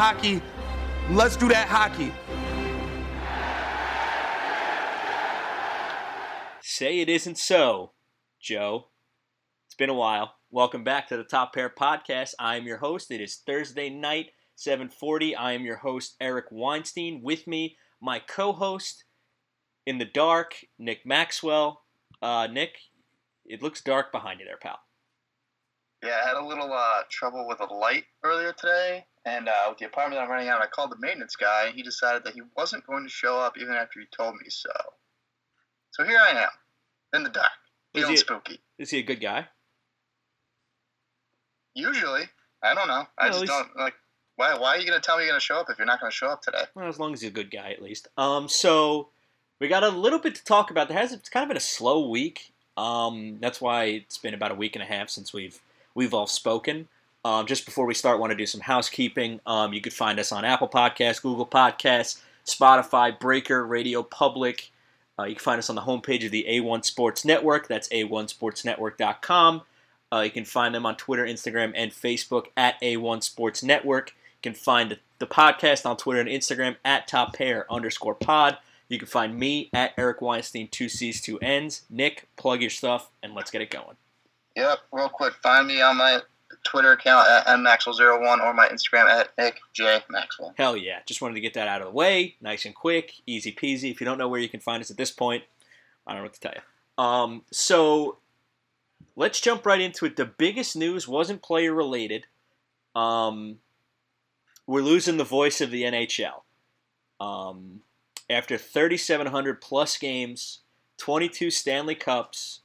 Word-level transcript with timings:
hockey, 0.00 0.40
let's 1.10 1.36
do 1.36 1.46
that 1.46 1.68
hockey. 1.68 2.10
Say 6.62 7.00
it 7.00 7.10
isn't 7.10 7.36
so, 7.36 7.92
Joe. 8.40 8.86
It's 9.66 9.74
been 9.74 9.90
a 9.90 9.94
while. 9.94 10.36
Welcome 10.50 10.84
back 10.84 11.08
to 11.08 11.18
the 11.18 11.24
Top 11.24 11.52
Pair 11.52 11.68
Podcast. 11.68 12.32
I 12.38 12.56
am 12.56 12.64
your 12.64 12.78
host. 12.78 13.10
It 13.10 13.20
is 13.20 13.42
Thursday 13.44 13.90
night, 13.90 14.30
7:40. 14.56 15.36
I 15.36 15.52
am 15.52 15.66
your 15.66 15.76
host, 15.76 16.16
Eric 16.18 16.46
Weinstein. 16.50 17.20
With 17.20 17.46
me, 17.46 17.76
my 18.00 18.20
co-host 18.20 19.04
in 19.84 19.98
the 19.98 20.06
dark, 20.06 20.64
Nick 20.78 21.04
Maxwell. 21.04 21.84
Uh, 22.22 22.46
Nick, 22.50 22.78
it 23.44 23.60
looks 23.60 23.82
dark 23.82 24.12
behind 24.12 24.40
you 24.40 24.46
there, 24.46 24.56
pal. 24.56 24.80
Yeah, 26.02 26.22
I 26.24 26.26
had 26.26 26.38
a 26.38 26.46
little 26.46 26.72
uh, 26.72 27.02
trouble 27.10 27.46
with 27.46 27.60
a 27.60 27.66
light 27.66 28.04
earlier 28.24 28.54
today, 28.54 29.04
and 29.24 29.48
uh, 29.48 29.52
with 29.68 29.78
the 29.78 29.86
apartment 29.86 30.20
I'm 30.22 30.30
renting 30.30 30.48
out, 30.48 30.60
I 30.62 30.66
called 30.66 30.90
the 30.92 30.98
maintenance 30.98 31.36
guy, 31.36 31.66
and 31.66 31.74
he 31.74 31.82
decided 31.82 32.24
that 32.24 32.34
he 32.34 32.42
wasn't 32.56 32.86
going 32.86 33.04
to 33.04 33.10
show 33.10 33.38
up 33.38 33.58
even 33.58 33.74
after 33.74 34.00
he 34.00 34.06
told 34.16 34.34
me 34.36 34.48
so. 34.48 34.70
So 35.92 36.04
here 36.04 36.18
I 36.18 36.42
am, 36.42 36.48
in 37.14 37.22
the 37.24 37.30
dark, 37.30 37.50
Is 37.94 38.00
feeling 38.02 38.10
he- 38.12 38.16
spooky. 38.18 38.60
Is 38.78 38.90
he 38.90 38.98
a 38.98 39.02
good 39.02 39.20
guy? 39.20 39.48
Usually, 41.74 42.24
I 42.62 42.74
don't 42.74 42.88
know. 42.88 43.06
I 43.18 43.24
Well, 43.24 43.28
just 43.28 43.40
least- 43.42 43.52
don't 43.52 43.76
like. 43.76 43.94
Why? 44.36 44.54
Why 44.58 44.68
are 44.76 44.78
you 44.78 44.86
going 44.86 44.98
to 44.98 45.04
tell 45.04 45.18
me 45.18 45.24
you're 45.24 45.32
going 45.32 45.40
to 45.40 45.44
show 45.44 45.56
up 45.60 45.68
if 45.68 45.76
you're 45.76 45.86
not 45.86 46.00
going 46.00 46.10
to 46.10 46.16
show 46.16 46.28
up 46.28 46.40
today? 46.42 46.64
Well, 46.74 46.88
as 46.88 46.98
long 46.98 47.12
as 47.12 47.20
he's 47.20 47.28
a 47.30 47.32
good 47.32 47.50
guy, 47.50 47.70
at 47.72 47.82
least. 47.82 48.08
Um, 48.16 48.48
so 48.48 49.08
we 49.58 49.68
got 49.68 49.84
a 49.84 49.90
little 49.90 50.18
bit 50.18 50.34
to 50.36 50.44
talk 50.44 50.70
about. 50.70 50.88
There 50.88 50.96
has 50.96 51.12
it's 51.12 51.28
kind 51.28 51.42
of 51.44 51.48
been 51.48 51.58
a 51.58 51.60
slow 51.60 52.08
week. 52.08 52.52
Um, 52.76 53.36
that's 53.40 53.60
why 53.60 53.84
it's 53.84 54.16
been 54.16 54.32
about 54.32 54.50
a 54.50 54.54
week 54.54 54.74
and 54.76 54.82
a 54.82 54.86
half 54.86 55.10
since 55.10 55.32
we've 55.34 55.60
we've 55.94 56.14
all 56.14 56.26
spoken. 56.26 56.88
Um, 57.24 57.46
just 57.46 57.66
before 57.66 57.86
we 57.86 57.94
start, 57.94 58.18
want 58.18 58.30
to 58.30 58.36
do 58.36 58.46
some 58.46 58.60
housekeeping. 58.62 59.40
Um, 59.46 59.72
you 59.72 59.80
could 59.80 59.92
find 59.92 60.18
us 60.18 60.32
on 60.32 60.44
Apple 60.44 60.68
Podcasts, 60.68 61.20
Google 61.20 61.46
Podcasts, 61.46 62.20
Spotify, 62.46 63.18
Breaker, 63.18 63.66
Radio 63.66 64.02
Public. 64.02 64.70
Uh, 65.18 65.24
you 65.24 65.34
can 65.34 65.42
find 65.42 65.58
us 65.58 65.68
on 65.68 65.76
the 65.76 65.82
homepage 65.82 66.24
of 66.24 66.30
the 66.30 66.46
A1 66.48 66.84
Sports 66.84 67.24
Network. 67.24 67.68
That's 67.68 67.88
a1sportsnetwork.com. 67.88 69.62
Uh, 70.12 70.20
you 70.20 70.30
can 70.30 70.44
find 70.44 70.74
them 70.74 70.86
on 70.86 70.96
Twitter, 70.96 71.24
Instagram, 71.24 71.72
and 71.76 71.92
Facebook 71.92 72.46
at 72.56 72.80
A1 72.80 73.22
Sports 73.22 73.62
Network. 73.62 74.14
You 74.42 74.50
can 74.50 74.54
find 74.54 74.98
the 75.18 75.26
podcast 75.26 75.84
on 75.84 75.96
Twitter 75.98 76.20
and 76.20 76.28
Instagram 76.28 76.76
at 76.84 77.06
top 77.06 77.34
pair 77.34 77.70
underscore 77.70 78.14
pod. 78.14 78.58
You 78.88 78.98
can 78.98 79.06
find 79.06 79.38
me 79.38 79.70
at 79.72 79.92
Eric 79.96 80.20
Weinstein, 80.20 80.68
two 80.68 80.88
C's, 80.88 81.20
two 81.20 81.38
N's. 81.38 81.82
Nick, 81.90 82.28
plug 82.36 82.60
your 82.60 82.70
stuff 82.70 83.10
and 83.22 83.34
let's 83.34 83.50
get 83.50 83.62
it 83.62 83.70
going. 83.70 83.96
Yep. 84.56 84.78
Real 84.90 85.08
quick, 85.08 85.34
find 85.34 85.68
me 85.68 85.80
on 85.80 85.96
my 85.96 86.20
Twitter 86.64 86.92
account 86.92 87.26
at 87.28 87.46
nmaxwell01 87.46 88.42
or 88.42 88.54
my 88.54 88.68
Instagram 88.68 89.08
at 89.08 89.30
Nick 89.38 89.60
J 89.72 90.00
Maxwell. 90.10 90.54
Hell 90.56 90.76
yeah. 90.76 91.00
Just 91.06 91.22
wanted 91.22 91.34
to 91.34 91.40
get 91.40 91.54
that 91.54 91.68
out 91.68 91.80
of 91.80 91.88
the 91.88 91.92
way. 91.92 92.36
Nice 92.40 92.64
and 92.64 92.74
quick, 92.74 93.12
easy 93.26 93.52
peasy. 93.52 93.90
If 93.90 94.00
you 94.00 94.04
don't 94.04 94.18
know 94.18 94.28
where 94.28 94.40
you 94.40 94.48
can 94.48 94.60
find 94.60 94.80
us 94.80 94.90
at 94.90 94.96
this 94.96 95.10
point, 95.10 95.44
I 96.06 96.12
don't 96.12 96.20
know 96.20 96.24
what 96.24 96.34
to 96.34 96.40
tell 96.40 96.54
you. 96.54 97.02
Um, 97.02 97.42
so 97.50 98.18
let's 99.16 99.40
jump 99.40 99.64
right 99.64 99.80
into 99.80 100.04
it. 100.04 100.16
The 100.16 100.26
biggest 100.26 100.76
news 100.76 101.08
wasn't 101.08 101.42
player 101.42 101.72
related. 101.72 102.26
Um, 102.94 103.58
we're 104.66 104.82
losing 104.82 105.16
the 105.16 105.24
voice 105.24 105.60
of 105.60 105.70
the 105.70 105.82
NHL. 105.84 106.42
Um, 107.20 107.80
after 108.28 108.56
3,700 108.56 109.60
plus 109.60 109.98
games, 109.98 110.60
22 110.98 111.50
Stanley 111.50 111.94
Cups 111.94 112.60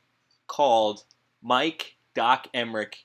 called, 0.48 1.04
Mike 1.42 1.96
Doc 2.14 2.48
Emrick 2.54 3.04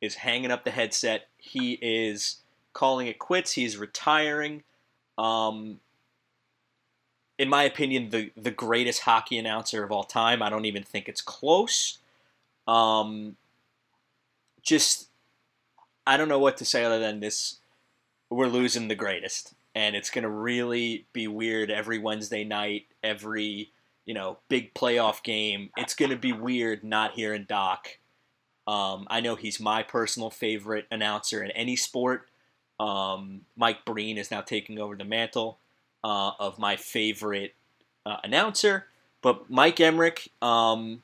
is 0.00 0.16
hanging 0.16 0.50
up 0.50 0.64
the 0.64 0.70
headset. 0.70 1.28
He 1.36 1.72
is 1.80 2.36
calling 2.72 3.06
it 3.06 3.18
quits. 3.18 3.52
He's 3.52 3.76
retiring. 3.76 4.62
Um, 5.18 5.80
in 7.38 7.48
my 7.48 7.62
opinion, 7.62 8.10
the 8.10 8.30
the 8.36 8.50
greatest 8.50 9.00
hockey 9.00 9.38
announcer 9.38 9.82
of 9.82 9.90
all 9.90 10.04
time. 10.04 10.42
I 10.42 10.50
don't 10.50 10.66
even 10.66 10.82
think 10.82 11.08
it's 11.08 11.22
close. 11.22 11.98
Um, 12.68 13.36
just 14.62 15.08
I 16.06 16.16
don't 16.16 16.28
know 16.28 16.38
what 16.38 16.58
to 16.58 16.64
say 16.64 16.84
other 16.84 16.98
than 16.98 17.20
this. 17.20 17.56
We're 18.28 18.46
losing 18.46 18.88
the 18.88 18.94
greatest, 18.94 19.54
and 19.74 19.96
it's 19.96 20.10
gonna 20.10 20.28
really 20.28 21.06
be 21.12 21.26
weird 21.28 21.70
every 21.70 21.98
Wednesday 21.98 22.44
night, 22.44 22.86
every 23.02 23.70
you 24.04 24.14
know 24.14 24.38
big 24.48 24.74
playoff 24.74 25.22
game. 25.22 25.70
It's 25.76 25.94
gonna 25.94 26.16
be 26.16 26.32
weird 26.32 26.84
not 26.84 27.12
hearing 27.14 27.46
Doc. 27.48 27.98
Um, 28.70 29.08
I 29.10 29.20
know 29.20 29.34
he's 29.34 29.58
my 29.58 29.82
personal 29.82 30.30
favorite 30.30 30.86
announcer 30.92 31.42
in 31.42 31.50
any 31.50 31.74
sport. 31.74 32.28
Um, 32.78 33.40
Mike 33.56 33.84
Breen 33.84 34.16
is 34.16 34.30
now 34.30 34.42
taking 34.42 34.78
over 34.78 34.94
the 34.94 35.04
mantle 35.04 35.58
uh, 36.04 36.30
of 36.38 36.56
my 36.56 36.76
favorite 36.76 37.54
uh, 38.06 38.18
announcer. 38.22 38.86
But 39.22 39.50
Mike 39.50 39.78
Emrick, 39.78 40.28
um, 40.40 41.02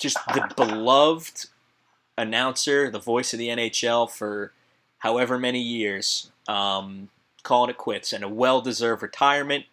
just 0.00 0.18
the 0.26 0.52
beloved 0.56 1.46
announcer, 2.18 2.90
the 2.90 2.98
voice 2.98 3.32
of 3.32 3.38
the 3.38 3.48
NHL 3.48 4.10
for 4.10 4.52
however 4.98 5.38
many 5.38 5.60
years, 5.60 6.32
um, 6.48 7.08
calling 7.44 7.70
it 7.70 7.78
quits 7.78 8.12
and 8.12 8.24
a 8.24 8.28
well 8.28 8.60
deserved 8.60 9.00
retirement. 9.00 9.66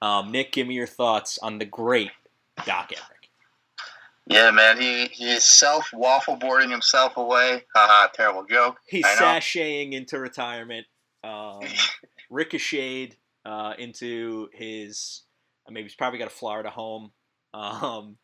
Um, 0.00 0.30
Nick, 0.30 0.52
give 0.52 0.68
me 0.68 0.76
your 0.76 0.86
thoughts 0.86 1.36
on 1.38 1.58
the 1.58 1.64
great 1.64 2.12
Doc 2.64 2.92
Emrick. 2.92 3.13
Yeah, 4.26 4.50
man, 4.50 4.80
he 4.80 5.06
he 5.06 5.30
is 5.30 5.44
self 5.44 5.90
waffle 5.92 6.36
boarding 6.36 6.70
himself 6.70 7.16
away. 7.16 7.64
Haha, 7.74 8.08
terrible 8.14 8.44
joke. 8.46 8.78
He's 8.86 9.04
sashaying 9.04 9.92
into 9.92 10.18
retirement, 10.18 10.86
um, 11.22 11.60
ricocheted 12.30 13.16
uh, 13.44 13.74
into 13.78 14.48
his. 14.52 15.24
uh, 15.68 15.72
Maybe 15.72 15.84
he's 15.84 15.94
probably 15.94 16.18
got 16.18 16.28
a 16.28 16.34
Florida 16.34 16.70
home. 16.70 17.12
Um, 17.52 18.16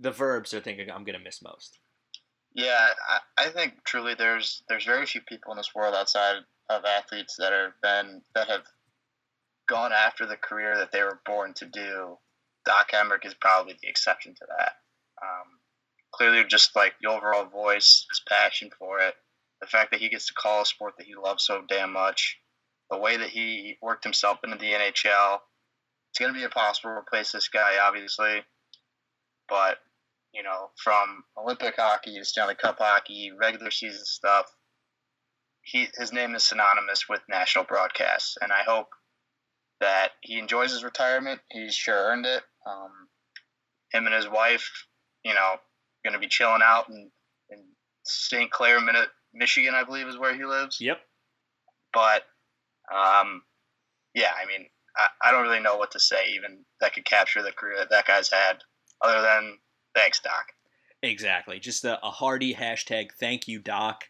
the 0.00 0.10
verbs 0.10 0.54
are 0.54 0.60
thinking 0.60 0.90
I'm 0.90 1.04
gonna 1.04 1.18
miss 1.18 1.42
most. 1.42 1.78
Yeah, 2.54 2.86
I, 3.08 3.46
I 3.46 3.48
think 3.50 3.84
truly 3.84 4.14
there's 4.14 4.62
there's 4.68 4.84
very 4.84 5.04
few 5.04 5.20
people 5.20 5.52
in 5.52 5.58
this 5.58 5.74
world 5.74 5.94
outside 5.94 6.36
of 6.70 6.84
athletes 6.84 7.36
that 7.38 7.52
are 7.52 7.74
been 7.82 8.22
that 8.34 8.48
have 8.48 8.64
gone 9.68 9.92
after 9.92 10.24
the 10.24 10.36
career 10.36 10.76
that 10.78 10.90
they 10.90 11.02
were 11.02 11.20
born 11.26 11.52
to 11.54 11.66
do. 11.66 12.16
Doc 12.64 12.90
Emrick 12.92 13.24
is 13.26 13.34
probably 13.34 13.74
the 13.80 13.88
exception 13.88 14.34
to 14.34 14.46
that. 14.58 14.72
Um, 15.22 15.58
clearly, 16.12 16.44
just 16.44 16.74
like 16.76 16.94
the 17.00 17.08
overall 17.08 17.46
voice, 17.46 18.06
his 18.10 18.22
passion 18.28 18.70
for 18.78 19.00
it, 19.00 19.14
the 19.60 19.66
fact 19.66 19.90
that 19.90 20.00
he 20.00 20.08
gets 20.08 20.26
to 20.26 20.34
call 20.34 20.62
a 20.62 20.66
sport 20.66 20.94
that 20.98 21.06
he 21.06 21.14
loves 21.14 21.44
so 21.44 21.62
damn 21.68 21.92
much, 21.92 22.38
the 22.90 22.98
way 22.98 23.16
that 23.16 23.30
he 23.30 23.76
worked 23.82 24.04
himself 24.04 24.38
into 24.44 24.56
the 24.56 24.72
NHL. 24.72 25.38
It's 26.10 26.18
going 26.18 26.32
to 26.32 26.38
be 26.38 26.44
impossible 26.44 26.90
to 26.90 26.96
replace 26.96 27.32
this 27.32 27.48
guy, 27.48 27.78
obviously. 27.82 28.42
But 29.48 29.78
you 30.32 30.42
know, 30.42 30.70
from 30.76 31.24
Olympic 31.36 31.74
hockey 31.76 32.16
to 32.18 32.24
Stanley 32.24 32.54
Cup 32.54 32.76
hockey, 32.78 33.32
regular 33.38 33.70
season 33.70 34.04
stuff. 34.04 34.46
He 35.62 35.88
his 35.96 36.12
name 36.12 36.34
is 36.34 36.44
synonymous 36.44 37.08
with 37.08 37.20
national 37.28 37.64
broadcasts, 37.64 38.36
and 38.40 38.52
I 38.52 38.62
hope 38.62 38.88
that 39.80 40.12
he 40.22 40.38
enjoys 40.38 40.72
his 40.72 40.84
retirement. 40.84 41.40
He's 41.50 41.74
sure 41.74 41.94
earned 41.94 42.26
it. 42.26 42.42
Um, 42.66 43.08
him 43.92 44.06
and 44.06 44.14
his 44.14 44.28
wife, 44.28 44.86
you 45.28 45.34
know, 45.34 45.56
going 46.02 46.14
to 46.14 46.18
be 46.18 46.26
chilling 46.26 46.62
out 46.64 46.88
in, 46.88 47.10
in 47.50 47.58
St. 48.02 48.50
Clair, 48.50 48.78
Michigan, 49.34 49.74
I 49.74 49.84
believe, 49.84 50.08
is 50.08 50.16
where 50.16 50.34
he 50.34 50.44
lives. 50.44 50.78
Yep. 50.80 50.98
But, 51.92 52.22
um, 52.92 53.42
yeah, 54.14 54.32
I 54.42 54.46
mean, 54.46 54.66
I, 54.96 55.28
I 55.28 55.30
don't 55.30 55.42
really 55.42 55.60
know 55.60 55.76
what 55.76 55.90
to 55.92 56.00
say 56.00 56.32
even 56.34 56.64
that 56.80 56.94
could 56.94 57.04
capture 57.04 57.42
the 57.42 57.52
career 57.52 57.76
that 57.78 57.90
that 57.90 58.06
guy's 58.06 58.30
had, 58.30 58.62
other 59.02 59.20
than 59.20 59.58
thanks, 59.94 60.20
Doc. 60.20 60.52
Exactly. 61.02 61.60
Just 61.60 61.84
a, 61.84 62.04
a 62.04 62.10
hearty 62.10 62.54
hashtag. 62.54 63.12
Thank 63.12 63.46
you, 63.46 63.58
Doc. 63.58 64.04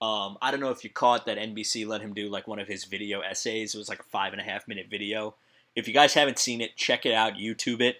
Um, 0.00 0.38
I 0.40 0.50
don't 0.50 0.60
know 0.60 0.70
if 0.70 0.84
you 0.84 0.90
caught 0.90 1.26
that 1.26 1.36
NBC 1.36 1.86
let 1.86 2.00
him 2.00 2.14
do 2.14 2.30
like 2.30 2.46
one 2.48 2.60
of 2.60 2.68
his 2.68 2.84
video 2.84 3.20
essays. 3.20 3.74
It 3.74 3.78
was 3.78 3.88
like 3.88 4.00
a 4.00 4.04
five 4.04 4.32
and 4.32 4.40
a 4.40 4.44
half 4.44 4.66
minute 4.68 4.86
video. 4.88 5.34
If 5.74 5.88
you 5.88 5.94
guys 5.94 6.14
haven't 6.14 6.38
seen 6.38 6.60
it, 6.60 6.76
check 6.76 7.04
it 7.04 7.12
out. 7.12 7.34
YouTube 7.34 7.82
it. 7.82 7.96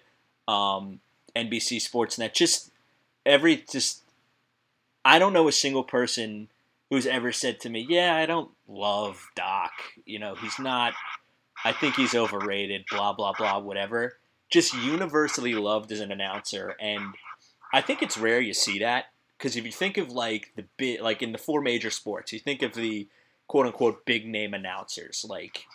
Um, 0.47 0.99
NBC 1.35 1.77
Sportsnet. 1.77 2.33
Just 2.33 2.71
every 3.25 3.63
just. 3.69 4.03
I 5.03 5.17
don't 5.17 5.33
know 5.33 5.47
a 5.47 5.51
single 5.51 5.83
person 5.83 6.49
who's 6.89 7.07
ever 7.07 7.31
said 7.31 7.59
to 7.61 7.69
me, 7.69 7.85
"Yeah, 7.87 8.15
I 8.15 8.25
don't 8.25 8.51
love 8.67 9.29
Doc. 9.35 9.71
You 10.05 10.19
know, 10.19 10.35
he's 10.35 10.59
not. 10.59 10.93
I 11.63 11.71
think 11.71 11.95
he's 11.95 12.15
overrated. 12.15 12.85
Blah 12.89 13.13
blah 13.13 13.33
blah. 13.33 13.59
Whatever." 13.59 14.17
Just 14.49 14.73
universally 14.73 15.53
loved 15.53 15.91
as 15.91 16.01
an 16.01 16.11
announcer, 16.11 16.75
and 16.79 17.15
I 17.73 17.81
think 17.81 18.01
it's 18.01 18.17
rare 18.17 18.41
you 18.41 18.53
see 18.53 18.79
that 18.79 19.05
because 19.37 19.55
if 19.55 19.65
you 19.65 19.71
think 19.71 19.97
of 19.97 20.11
like 20.11 20.51
the 20.55 20.65
bit, 20.77 21.01
like 21.01 21.21
in 21.21 21.31
the 21.31 21.37
four 21.37 21.61
major 21.61 21.89
sports, 21.89 22.31
you 22.31 22.39
think 22.39 22.61
of 22.61 22.73
the 22.73 23.07
quote 23.47 23.65
unquote 23.65 24.05
big 24.05 24.27
name 24.27 24.53
announcers, 24.53 25.25
like 25.27 25.65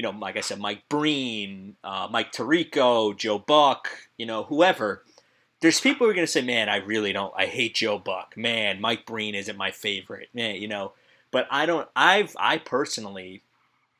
you 0.00 0.02
know, 0.02 0.12
like 0.12 0.38
I 0.38 0.40
said, 0.40 0.58
Mike 0.58 0.88
Breen, 0.88 1.76
uh, 1.84 2.08
Mike 2.10 2.32
Tirico, 2.32 3.14
Joe 3.14 3.38
Buck, 3.38 3.86
you 4.16 4.24
know, 4.24 4.44
whoever. 4.44 5.04
There's 5.60 5.78
people 5.78 6.06
who 6.06 6.10
are 6.10 6.14
gonna 6.14 6.26
say, 6.26 6.40
"Man, 6.40 6.70
I 6.70 6.76
really 6.76 7.12
don't. 7.12 7.34
I 7.36 7.44
hate 7.44 7.74
Joe 7.74 7.98
Buck. 7.98 8.34
Man, 8.34 8.80
Mike 8.80 9.04
Breen 9.04 9.34
isn't 9.34 9.58
my 9.58 9.70
favorite. 9.70 10.30
Man, 10.32 10.54
you 10.54 10.68
know." 10.68 10.94
But 11.30 11.48
I 11.50 11.66
don't. 11.66 11.86
I've 11.94 12.34
I 12.40 12.56
personally, 12.56 13.42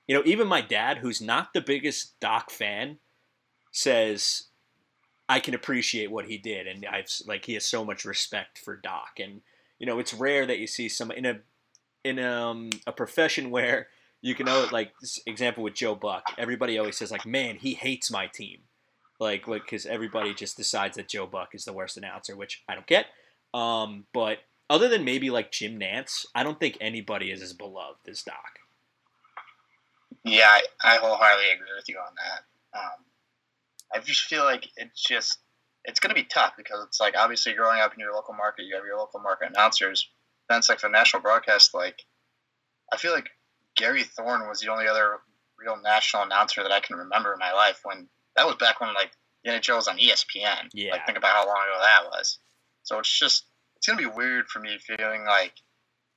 you 0.09 0.15
know, 0.15 0.23
even 0.25 0.49
my 0.49 0.63
dad, 0.63 0.97
who's 0.97 1.21
not 1.21 1.53
the 1.53 1.61
biggest 1.61 2.19
Doc 2.19 2.51
fan, 2.51 2.99
says 3.71 4.45
I 5.29 5.39
can 5.39 5.53
appreciate 5.53 6.11
what 6.11 6.25
he 6.25 6.39
did, 6.39 6.67
and 6.67 6.87
I've 6.87 7.11
like 7.27 7.45
he 7.45 7.53
has 7.53 7.67
so 7.67 7.85
much 7.85 8.07
respect 8.07 8.57
for 8.57 8.75
Doc, 8.75 9.19
and 9.19 9.43
you 9.79 9.85
know 9.85 9.99
it's 9.99 10.15
rare 10.15 10.47
that 10.47 10.61
you 10.61 10.67
see 10.67 10.89
some 10.89 11.11
in 11.11 11.27
a 11.27 11.41
in 12.05 12.19
um, 12.19 12.71
a 12.87 12.93
profession 12.93 13.51
where 13.57 13.89
you 14.23 14.35
can 14.35 14.47
know 14.47 14.67
like 14.71 14.93
this 15.01 15.21
example 15.27 15.63
with 15.63 15.75
Joe 15.75 15.95
Buck. 15.95 16.25
Everybody 16.37 16.79
always 16.79 16.97
says 16.97 17.11
like, 17.11 17.27
man, 17.27 17.57
he 17.57 17.75
hates 17.75 18.11
my 18.11 18.27
team, 18.27 18.61
like 19.19 19.49
like 19.49 19.63
because 19.63 19.87
everybody 19.87 20.35
just 20.35 20.57
decides 20.57 20.97
that 20.97 21.09
Joe 21.09 21.27
Buck 21.27 21.55
is 21.55 21.65
the 21.65 21.73
worst 21.73 21.97
announcer, 21.97 22.37
which 22.37 22.63
I 22.69 22.75
don't 22.75 22.87
get. 22.87 23.07
Um, 23.55 24.07
but 24.13 24.39
other 24.69 24.89
than 24.89 25.05
maybe 25.05 25.31
like 25.31 25.51
Jim 25.51 25.79
Nantz, 25.79 26.27
I 26.35 26.43
don't 26.43 26.61
think 26.61 26.77
anybody 26.81 27.31
is 27.31 27.43
as 27.43 27.53
beloved 27.53 28.09
as 28.09 28.23
Doc. 28.23 28.61
Yeah, 30.25 30.49
I, 30.49 30.63
I 30.85 30.97
wholeheartedly 30.97 31.51
agree 31.53 31.75
with 31.77 31.89
you 31.89 31.97
on 31.99 32.15
that. 32.17 32.79
Um, 32.79 33.05
I 33.95 33.99
just 34.01 34.23
feel 34.23 34.45
like 34.45 34.69
it's 34.77 35.03
just 35.03 35.39
it's 35.85 35.99
going 35.99 36.15
to 36.15 36.21
be 36.21 36.29
tough 36.29 36.53
because 36.59 36.85
it's 36.85 37.01
like 37.01 37.15
obviously 37.17 37.55
growing 37.55 37.81
up 37.81 37.95
in 37.95 38.01
your 38.01 38.13
local 38.13 38.35
market, 38.35 38.67
you 38.67 38.77
have 38.77 38.85
your 38.85 38.99
local 38.99 39.21
market 39.21 39.49
announcers. 39.49 40.11
Then 40.49 40.59
it's 40.59 40.69
like 40.69 40.81
the 40.81 40.89
national 40.89 41.23
broadcast. 41.23 41.75
Like 41.75 42.03
I 42.93 42.99
feel 42.99 43.13
like 43.13 43.31
Gary 43.81 44.05
Thorne 44.05 44.47
was 44.47 44.61
the 44.61 44.71
only 44.71 44.87
other 44.87 45.19
real 45.59 45.77
national 45.83 46.23
announcer 46.23 46.63
that 46.63 46.73
I 46.73 46.81
can 46.81 46.97
remember 46.97 47.33
in 47.33 47.39
my 47.39 47.53
life. 47.53 47.81
When 47.83 48.09
that 48.37 48.47
was 48.47 48.57
back 48.57 48.81
when 48.81 48.95
like 48.95 49.11
the 49.45 49.51
NHL 49.51 49.77
was 49.77 49.89
on 49.89 49.99
ESPN. 49.99 50.69
Yeah. 50.73 50.93
Like 50.93 51.07
think 51.07 51.19
about 51.19 51.35
how 51.35 51.47
long 51.47 51.57
ago 51.57 51.81
that 51.81 52.11
was. 52.11 52.39
So 52.83 52.99
it's 52.99 53.19
just 53.19 53.45
it's 53.77 53.87
gonna 53.87 53.99
be 53.99 54.07
weird 54.07 54.49
for 54.49 54.61
me 54.61 54.79
feeling 54.79 55.25
like 55.25 55.55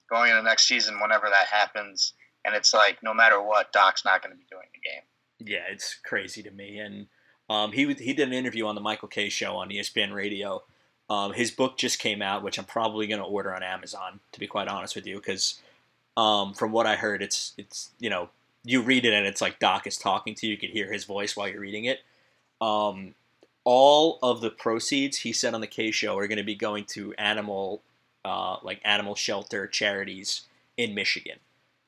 going 0.10 0.30
into 0.30 0.44
next 0.44 0.68
season 0.68 1.00
whenever 1.02 1.30
that 1.30 1.48
happens, 1.48 2.14
and 2.46 2.54
it's 2.56 2.74
like 2.74 3.02
no 3.02 3.14
matter 3.14 3.42
what, 3.42 3.72
Doc's 3.72 4.06
not 4.06 4.22
gonna 4.22 4.36
be 4.36 4.46
doing 4.50 4.68
the 4.74 4.82
game. 4.82 5.54
Yeah, 5.54 5.64
it's 5.70 5.96
crazy 5.96 6.44
to 6.44 6.52
me. 6.52 6.80
And 6.80 7.08
um, 7.50 7.72
he 7.72 7.92
he 7.94 8.14
did 8.14 8.28
an 8.28 8.34
interview 8.34 8.66
on 8.66 8.76
the 8.76 8.82
Michael 8.82 9.08
Kay 9.08 9.30
show 9.30 9.56
on 9.56 9.70
ESPN 9.70 10.14
Radio. 10.14 10.64
Um, 11.10 11.34
his 11.34 11.52
book 11.52 11.78
just 11.78 12.00
came 12.00 12.22
out, 12.22 12.44
which 12.44 12.58
I'm 12.58 12.66
probably 12.66 13.08
going 13.08 13.20
to 13.20 13.26
order 13.26 13.54
on 13.54 13.62
Amazon. 13.62 14.22
To 14.32 14.40
be 14.40 14.48
quite 14.48 14.68
honest 14.68 14.96
with 14.96 15.06
you, 15.06 15.18
because 15.18 15.60
um, 16.16 16.54
from 16.54 16.72
what 16.72 16.86
I 16.86 16.96
heard, 16.96 17.22
it's 17.22 17.54
it's 17.58 17.92
you 18.00 18.10
know 18.10 18.30
you 18.64 18.82
read 18.82 19.06
it 19.06 19.14
and 19.14 19.26
it's 19.26 19.42
like 19.42 19.60
Doc 19.60 19.88
is 19.88 19.98
talking 19.98 20.36
to 20.36 20.48
you. 20.48 20.54
You 20.54 20.58
can 20.58 20.70
hear 20.70 20.92
his 20.92 21.04
voice 21.04 21.36
while 21.36 21.48
you're 21.48 21.60
reading 21.60 21.86
it. 21.86 22.00
Um, 22.62 23.16
all 23.66 24.20
of 24.22 24.42
the 24.42 24.50
proceeds 24.50 25.18
he 25.18 25.34
said 25.34 25.54
on 25.54 25.62
the 25.62 25.68
Kay 25.68 25.92
show 25.92 26.18
are 26.18 26.28
going 26.28 26.38
to 26.38 26.44
be 26.44 26.56
going 26.56 26.86
to 26.86 27.14
animal 27.16 27.82
uh, 28.26 28.58
like 28.64 28.80
animal 28.86 29.16
shelter 29.16 29.68
charities 29.68 30.44
in 30.78 30.96
Michigan. 30.96 31.40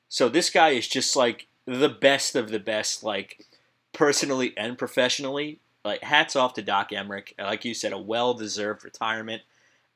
So 0.08 0.28
this 0.28 0.50
guy 0.50 0.70
is 0.70 0.86
just 0.86 1.16
like 1.16 1.46
the 1.64 1.88
best 1.88 2.36
of 2.36 2.50
the 2.50 2.60
best, 2.60 3.02
like 3.02 3.46
personally 3.92 4.52
and 4.56 4.78
professionally. 4.78 5.60
Like 5.84 6.02
hats 6.02 6.34
off 6.34 6.54
to 6.54 6.62
Doc 6.62 6.90
Emrick. 6.90 7.32
Like 7.38 7.64
you 7.64 7.72
said, 7.72 7.92
a 7.92 7.98
well 7.98 8.34
deserved 8.34 8.84
retirement. 8.84 9.42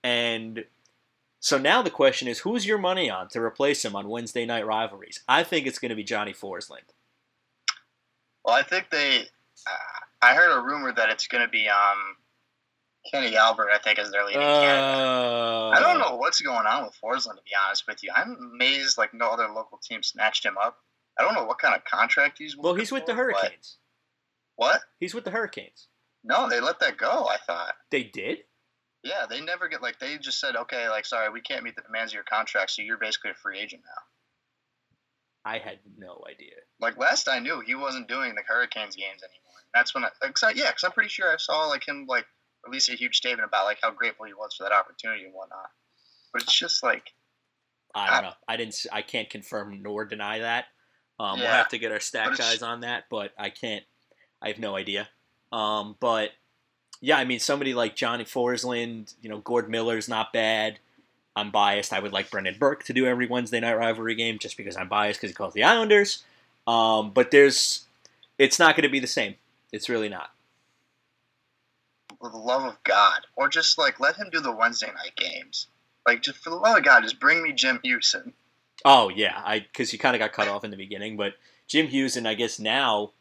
And 0.03 0.65
so 1.41 1.59
now 1.59 1.83
the 1.83 1.91
question 1.91 2.29
is, 2.29 2.39
who's 2.41 2.67
your 2.67 2.79
money 2.79 3.11
on 3.11 3.29
to 3.31 3.41
replace 3.41 3.85
him 3.85 3.97
on 3.97 4.09
Wednesday 4.09 4.45
night 4.47 4.67
rivalries? 4.67 5.21
I 5.27 5.43
think 5.43 5.67
it's 5.67 5.79
going 5.79 5.89
to 5.91 5.97
be 5.97 6.05
Johnny 6.05 6.33
Forslund. 6.33 6.89
Well, 8.45 8.55
I 8.55 8.63
think 8.63 8.91
they. 8.91 9.21
Uh, 9.67 9.71
I 10.23 10.35
heard 10.35 10.57
a 10.57 10.61
rumor 10.63 10.93
that 10.93 11.11
it's 11.11 11.27
going 11.27 11.45
to 11.45 11.51
be 11.51 11.69
um, 11.69 11.99
Kenny 13.11 13.37
Albert. 13.37 13.71
I 13.73 13.79
think 13.79 13.99
is 13.99 14.11
their 14.11 14.25
leading 14.25 14.41
Uh, 14.43 14.61
candidate. 14.61 15.77
I 15.77 15.81
don't 15.81 15.99
know 15.99 16.17
what's 16.17 16.41
going 16.41 16.67
on 16.67 16.85
with 16.85 16.95
Forslund. 17.03 17.37
To 17.37 17.43
be 17.43 17.51
honest 17.67 17.85
with 17.87 18.03
you, 18.03 18.11
I'm 18.15 18.37
amazed 18.55 18.99
like 18.99 19.13
no 19.15 19.29
other 19.31 19.49
local 19.49 19.79
team 19.79 20.03
snatched 20.03 20.45
him 20.45 20.57
up. 20.59 20.79
I 21.19 21.23
don't 21.23 21.35
know 21.35 21.45
what 21.45 21.59
kind 21.59 21.75
of 21.75 21.85
contract 21.85 22.39
he's. 22.39 22.57
Well, 22.57 22.75
he's 22.75 22.93
with 22.93 23.05
the 23.07 23.13
for, 23.15 23.33
but- 23.33 23.41
Hurricanes. 23.43 23.77
What? 24.57 24.81
He's 24.99 25.15
with 25.15 25.25
the 25.25 25.31
Hurricanes. 25.31 25.89
No, 26.23 26.49
they 26.49 26.61
let 26.61 26.81
that 26.81 26.99
go. 26.99 27.27
I 27.31 27.39
thought. 27.39 27.75
They 27.91 28.03
did? 28.03 28.41
Yeah, 29.03 29.27
they 29.29 29.41
never 29.41 29.69
get 29.69 29.83
like 29.83 29.99
they 29.99 30.19
just 30.19 30.41
said, 30.41 30.57
okay, 30.57 30.89
like 30.89 31.07
sorry, 31.07 31.31
we 31.31 31.41
can't 31.41 31.65
meet 31.65 31.77
the 31.77 31.83
demands 31.83 32.13
of 32.13 32.15
your 32.15 32.25
contract, 32.25 32.71
so 32.73 32.83
you're 32.83 32.99
basically 32.99 33.31
a 33.31 33.35
free 33.35 33.59
agent 33.59 33.83
now. 33.85 35.51
I 35.51 35.59
had 35.59 35.79
no 35.97 36.23
idea. 36.29 36.55
Like 36.81 36.99
last 36.99 37.29
I 37.29 37.39
knew, 37.39 37.63
he 37.65 37.75
wasn't 37.75 38.09
doing 38.09 38.35
the 38.35 38.43
Hurricanes 38.47 38.97
games 38.97 39.23
anymore. 39.23 39.61
That's 39.75 39.95
when 39.95 40.05
I, 40.05 40.09
like, 40.23 40.37
so, 40.37 40.49
yeah, 40.49 40.69
because 40.69 40.85
I'm 40.85 40.93
pretty 40.93 41.09
sure 41.09 41.33
I 41.33 41.37
saw 41.39 41.67
like 41.67 41.87
him 41.87 42.05
like 42.09 42.27
release 42.67 42.89
a 42.91 42.93
huge 42.93 43.17
statement 43.17 43.49
about 43.49 43.65
like 43.65 43.79
how 43.83 43.91
grateful 43.91 44.27
he 44.27 44.35
was 44.35 44.55
for 44.55 44.65
that 44.65 44.73
opportunity 44.73 45.25
and 45.25 45.33
whatnot. 45.33 45.71
But 46.33 46.43
it's 46.43 46.57
just 46.57 46.83
like, 46.83 47.05
I 47.95 48.21
don't 48.21 48.31
know. 48.31 48.37
I 48.47 48.57
didn't. 48.57 48.87
I 48.93 49.03
can't 49.03 49.29
confirm 49.29 49.83
nor 49.83 50.05
deny 50.05 50.41
that. 50.41 50.67
Um, 51.19 51.41
We'll 51.41 51.49
have 51.49 51.69
to 51.71 51.79
get 51.79 51.91
our 51.91 52.01
stat 52.01 52.37
guys 52.37 52.63
on 52.63 52.81
that, 52.81 53.05
but 53.11 53.33
I 53.39 53.51
can't. 53.51 53.85
I 54.41 54.49
have 54.49 54.59
no 54.59 54.77
idea. 54.77 55.09
Um, 55.53 55.97
but 56.01 56.31
yeah, 57.01 57.19
I 57.19 57.25
mean, 57.25 57.41
somebody 57.41 57.75
like 57.75 57.97
Johnny 57.97 58.25
Forslund, 58.25 59.15
you 59.23 59.29
know, 59.31 59.39
Gord 59.39 59.69
Miller's 59.71 60.09
not 60.09 60.33
bad. 60.33 60.79
I'm 61.37 61.51
biased. 61.51 61.93
I 61.93 62.01
would 62.01 62.13
like 62.13 62.31
Brendan 62.31 62.57
Burke 62.59 62.85
to 62.85 62.93
do 62.93 63.07
every 63.07 63.27
Wednesday 63.27 63.61
night 63.61 63.79
rivalry 63.79 64.15
game 64.15 64.39
just 64.39 64.57
because 64.57 64.77
I'm 64.77 64.89
biased 64.89 65.21
because 65.21 65.31
he 65.31 65.35
calls 65.35 65.55
the 65.55 65.65
Islanders. 65.65 66.25
Um, 66.67 67.13
but 67.13 67.31
there's, 67.31 67.87
it's 68.39 68.59
not 68.59 68.77
going 68.77 68.85
to 68.85 68.91
be 68.91 69.01
the 69.01 69.07
same. 69.07 69.37
It's 69.73 69.89
really 69.89 70.09
not. 70.09 70.31
for 72.21 72.31
the 72.31 72.37
love 72.37 72.65
of 72.65 72.83
God, 72.85 73.21
or 73.37 73.49
just 73.49 73.79
like 73.79 74.01
let 74.01 74.17
him 74.17 74.29
do 74.31 74.41
the 74.41 74.53
Wednesday 74.53 74.89
night 74.89 75.17
games. 75.17 75.69
Like, 76.07 76.23
just 76.23 76.39
for 76.39 76.51
the 76.51 76.57
love 76.57 76.79
of 76.79 76.85
God, 76.85 77.03
just 77.03 77.21
bring 77.21 77.43
me 77.43 77.53
Jim 77.53 77.81
Hughson. 77.85 78.33
Oh 78.85 79.11
yeah, 79.11 79.41
I 79.45 79.61
because 79.61 79.91
he 79.91 79.99
kind 79.99 80.15
of 80.17 80.21
got 80.21 80.33
cut 80.33 80.49
off 80.49 80.65
in 80.65 80.71
the 80.71 80.77
beginning, 80.77 81.17
but 81.17 81.35
Jim 81.69 81.89
and 81.93 82.29
I 82.29 82.35
guess 82.35 82.59
now, 82.59 83.13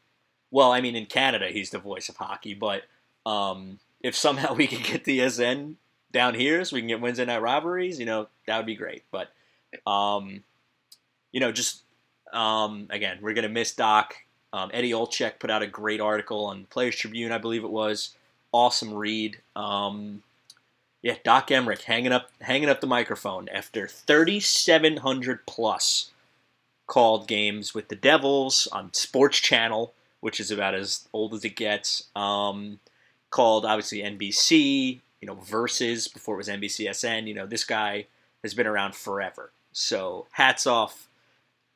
well, 0.52 0.72
I 0.72 0.82
mean 0.82 0.96
in 0.96 1.06
Canada 1.06 1.50
he's 1.50 1.70
the 1.70 1.80
voice 1.80 2.10
of 2.10 2.18
hockey, 2.18 2.54
but 2.54 2.84
um, 3.30 3.80
if 4.02 4.16
somehow 4.16 4.54
we 4.56 4.68
can 4.68 4.82
get 4.82 5.04
the 5.06 5.28
SN 5.30 5.78
down 6.12 6.34
here 6.34 6.64
so 6.66 6.76
we 6.76 6.82
can 6.82 6.88
get 6.88 7.02
Wednesday 7.02 7.26
night 7.26 7.42
rivalries, 7.42 8.00
you 8.00 8.06
know 8.06 8.28
that 8.48 8.58
would 8.58 8.66
be 8.66 8.76
great. 8.76 9.04
But 9.12 9.30
um, 9.90 10.44
you 11.32 11.40
know, 11.40 11.52
just 11.52 11.84
um, 12.34 12.88
again, 12.90 13.20
we're 13.22 13.34
gonna 13.34 13.50
miss 13.50 13.74
Doc. 13.74 14.16
Um, 14.52 14.72
Eddie 14.74 14.92
Olczyk 14.92 15.38
put 15.40 15.52
out 15.52 15.62
a 15.62 15.68
great 15.68 16.02
article 16.02 16.46
on 16.46 16.66
Players 16.66 16.96
Tribune, 16.96 17.32
I 17.32 17.38
believe 17.38 17.64
it 17.64 17.70
was. 17.70 18.16
Awesome 18.52 18.96
read. 18.96 19.38
Um, 19.56 20.24
yeah, 21.04 21.16
Doc 21.24 21.50
Emrick 21.50 21.84
hanging 21.84 22.12
up 22.12 22.32
hanging 22.42 22.70
up 22.70 22.82
the 22.82 22.88
microphone 22.88 23.48
after 23.50 23.88
3,700 23.88 25.46
plus 25.46 26.12
called 26.88 27.28
games 27.28 27.76
with 27.76 27.88
the 27.90 27.96
Devils 27.96 28.68
on 28.72 28.92
Sports 28.94 29.38
Channel, 29.38 29.94
which 30.20 30.40
is 30.40 30.50
about 30.50 30.74
as 30.74 31.08
old 31.14 31.36
as 31.36 31.46
it 31.46 31.56
gets. 31.56 32.08
Um, 32.16 32.80
called 33.30 33.66
obviously 33.66 34.00
NBC, 34.00 35.00
you 35.22 35.28
know, 35.28 35.36
versus 35.36 36.08
before 36.08 36.36
it 36.36 36.38
was 36.38 36.48
NBCSN. 36.48 37.28
You 37.28 37.34
know, 37.34 37.46
this 37.46 37.64
guy 37.64 38.08
has 38.44 38.54
been 38.54 38.68
around 38.68 38.96
forever. 38.96 39.52
So 39.72 40.28
hats 40.32 40.66
off 40.66 41.08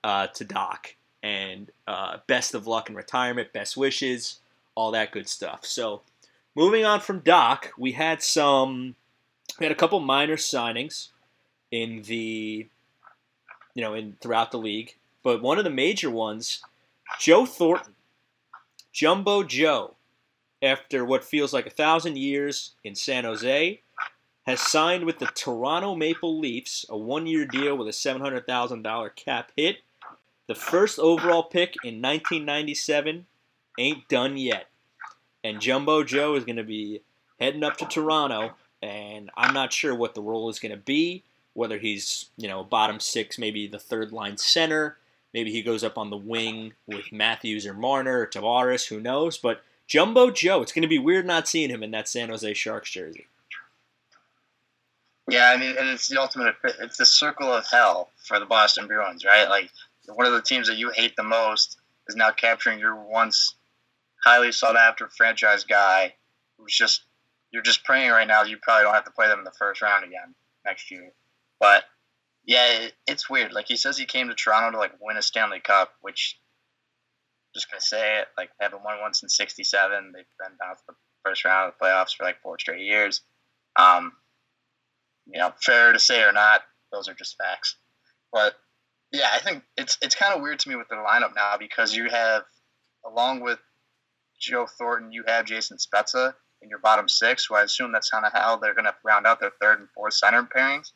uh, 0.03 0.27
to 0.27 0.43
Doc 0.43 0.95
and 1.21 1.71
uh, 1.87 2.17
best 2.27 2.53
of 2.53 2.67
luck 2.67 2.89
in 2.89 2.95
retirement, 2.95 3.53
best 3.53 3.77
wishes, 3.77 4.39
all 4.75 4.91
that 4.91 5.11
good 5.11 5.27
stuff. 5.27 5.65
So 5.65 6.01
moving 6.55 6.85
on 6.85 6.99
from 6.99 7.19
Doc, 7.19 7.71
we 7.77 7.93
had 7.93 8.21
some 8.21 8.95
we 9.59 9.65
had 9.65 9.71
a 9.71 9.75
couple 9.79 9.99
minor 9.99 10.35
signings 10.35 11.09
in 11.71 12.01
the 12.03 12.67
you 13.73 13.81
know 13.81 13.93
in 13.93 14.17
throughout 14.21 14.51
the 14.51 14.59
league, 14.59 14.95
but 15.23 15.41
one 15.41 15.57
of 15.57 15.63
the 15.63 15.69
major 15.69 16.09
ones, 16.09 16.61
Joe 17.19 17.45
Thornton, 17.45 17.93
Jumbo 18.91 19.43
Joe, 19.43 19.95
after 20.63 21.03
what 21.05 21.23
feels 21.23 21.53
like 21.53 21.67
a 21.67 21.71
thousand 21.71 22.17
years 22.17 22.71
in 22.83 22.95
San 22.95 23.25
Jose, 23.25 23.81
has 24.47 24.61
signed 24.61 25.05
with 25.05 25.19
the 25.19 25.27
Toronto 25.27 25.95
Maple 25.95 26.39
Leafs 26.39 26.85
a 26.89 26.97
one-year 26.97 27.45
deal 27.45 27.77
with 27.77 27.87
a 27.87 27.93
seven 27.93 28.21
hundred 28.21 28.47
thousand 28.47 28.81
dollar 28.81 29.09
cap 29.09 29.51
hit. 29.55 29.77
The 30.47 30.55
first 30.55 30.99
overall 30.99 31.43
pick 31.43 31.75
in 31.83 32.01
1997 32.01 33.25
ain't 33.79 34.07
done 34.07 34.37
yet, 34.37 34.67
and 35.43 35.61
Jumbo 35.61 36.03
Joe 36.03 36.35
is 36.35 36.43
going 36.43 36.57
to 36.57 36.63
be 36.63 37.01
heading 37.39 37.63
up 37.63 37.77
to 37.77 37.85
Toronto 37.85 38.55
and 38.83 39.31
I'm 39.37 39.53
not 39.53 39.71
sure 39.71 39.95
what 39.95 40.13
the 40.13 40.21
role 40.21 40.49
is 40.49 40.59
going 40.59 40.73
to 40.73 40.77
be. 40.77 41.23
Whether 41.53 41.77
he's 41.77 42.29
you 42.35 42.47
know 42.47 42.63
bottom 42.63 42.99
six, 42.99 43.39
maybe 43.39 43.67
the 43.67 43.79
third 43.79 44.11
line 44.11 44.37
center, 44.37 44.97
maybe 45.33 45.51
he 45.51 45.61
goes 45.61 45.83
up 45.83 45.97
on 45.97 46.09
the 46.09 46.17
wing 46.17 46.73
with 46.85 47.11
Matthews 47.11 47.65
or 47.65 47.73
Marner 47.73 48.21
or 48.21 48.27
Tavares, 48.27 48.87
who 48.87 48.99
knows? 48.99 49.37
But 49.37 49.63
Jumbo 49.87 50.31
Joe, 50.31 50.61
it's 50.61 50.71
going 50.71 50.83
to 50.83 50.87
be 50.87 50.99
weird 50.99 51.25
not 51.25 51.47
seeing 51.47 51.69
him 51.69 51.83
in 51.83 51.91
that 51.91 52.07
San 52.07 52.29
Jose 52.29 52.53
Sharks 52.53 52.89
jersey. 52.91 53.27
Yeah, 55.29 55.49
I 55.49 55.57
mean, 55.57 55.75
and 55.77 55.87
it's 55.89 56.07
the 56.07 56.19
ultimate. 56.19 56.55
It's 56.63 56.97
the 56.97 57.05
circle 57.05 57.51
of 57.51 57.65
hell 57.65 58.09
for 58.17 58.39
the 58.39 58.45
Boston 58.45 58.87
Bruins, 58.87 59.23
right? 59.23 59.47
Like 59.47 59.69
one 60.07 60.27
of 60.27 60.33
the 60.33 60.41
teams 60.41 60.67
that 60.67 60.77
you 60.77 60.91
hate 60.93 61.15
the 61.15 61.23
most 61.23 61.77
is 62.07 62.15
now 62.15 62.31
capturing 62.31 62.79
your 62.79 62.95
once 62.95 63.55
highly 64.23 64.51
sought 64.51 64.75
after 64.75 65.07
franchise 65.07 65.63
guy, 65.63 66.13
who's 66.57 66.75
just 66.75 67.03
you're 67.51 67.61
just 67.61 67.83
praying 67.85 68.11
right 68.11 68.27
now. 68.27 68.43
You 68.43 68.57
probably 68.61 68.83
don't 68.83 68.95
have 68.95 69.05
to 69.05 69.11
play 69.11 69.27
them 69.27 69.39
in 69.39 69.45
the 69.45 69.51
first 69.51 69.81
round 69.81 70.03
again 70.03 70.33
next 70.65 70.91
year. 70.91 71.11
But 71.59 71.85
Yeah, 72.45 72.65
it, 72.81 72.93
it's 73.07 73.29
weird. 73.29 73.53
Like 73.53 73.67
he 73.67 73.77
says, 73.77 73.97
he 73.97 74.05
came 74.05 74.27
to 74.27 74.35
Toronto 74.35 74.71
to 74.71 74.77
like 74.77 74.93
win 74.99 75.17
a 75.17 75.21
Stanley 75.21 75.61
Cup, 75.61 75.93
which 76.01 76.37
just 77.53 77.69
gonna 77.69 77.81
say 77.81 78.19
it. 78.19 78.27
Like 78.37 78.49
they 78.59 78.65
haven't 78.65 78.83
won 78.83 78.99
one 78.99 79.13
since 79.13 79.35
'67. 79.37 80.11
They've 80.13 80.25
been 80.39 80.51
to 80.51 80.75
the 80.87 80.95
first 81.23 81.45
round 81.45 81.69
of 81.69 81.73
the 81.79 81.85
playoffs 81.85 82.15
for 82.15 82.23
like 82.23 82.41
four 82.41 82.57
straight 82.59 82.81
years. 82.81 83.21
Um, 83.75 84.13
you 85.25 85.39
know, 85.39 85.53
fair 85.63 85.93
to 85.93 85.99
say 85.99 86.23
or 86.23 86.31
not, 86.31 86.61
those 86.91 87.07
are 87.07 87.13
just 87.13 87.35
facts. 87.37 87.77
But 88.31 88.53
yeah, 89.11 89.29
I 89.33 89.39
think 89.39 89.63
it's 89.77 89.97
it's 90.01 90.15
kind 90.15 90.33
of 90.33 90.41
weird 90.41 90.59
to 90.59 90.69
me 90.69 90.75
with 90.75 90.87
the 90.89 90.95
lineup 90.95 91.35
now 91.35 91.55
because 91.57 91.95
you 91.95 92.09
have, 92.09 92.43
along 93.05 93.41
with 93.41 93.59
Joe 94.39 94.67
Thornton, 94.77 95.11
you 95.11 95.23
have 95.27 95.45
Jason 95.45 95.77
Spezza 95.77 96.33
in 96.61 96.69
your 96.69 96.79
bottom 96.79 97.07
six, 97.07 97.45
who 97.45 97.55
I 97.55 97.63
assume 97.63 97.91
that's 97.91 98.09
kind 98.09 98.25
of 98.25 98.33
how 98.33 98.57
they're 98.57 98.73
going 98.73 98.85
to 98.85 98.95
round 99.05 99.27
out 99.27 99.39
their 99.39 99.51
third 99.61 99.79
and 99.79 99.89
fourth 99.93 100.13
center 100.13 100.43
pairings. 100.43 100.91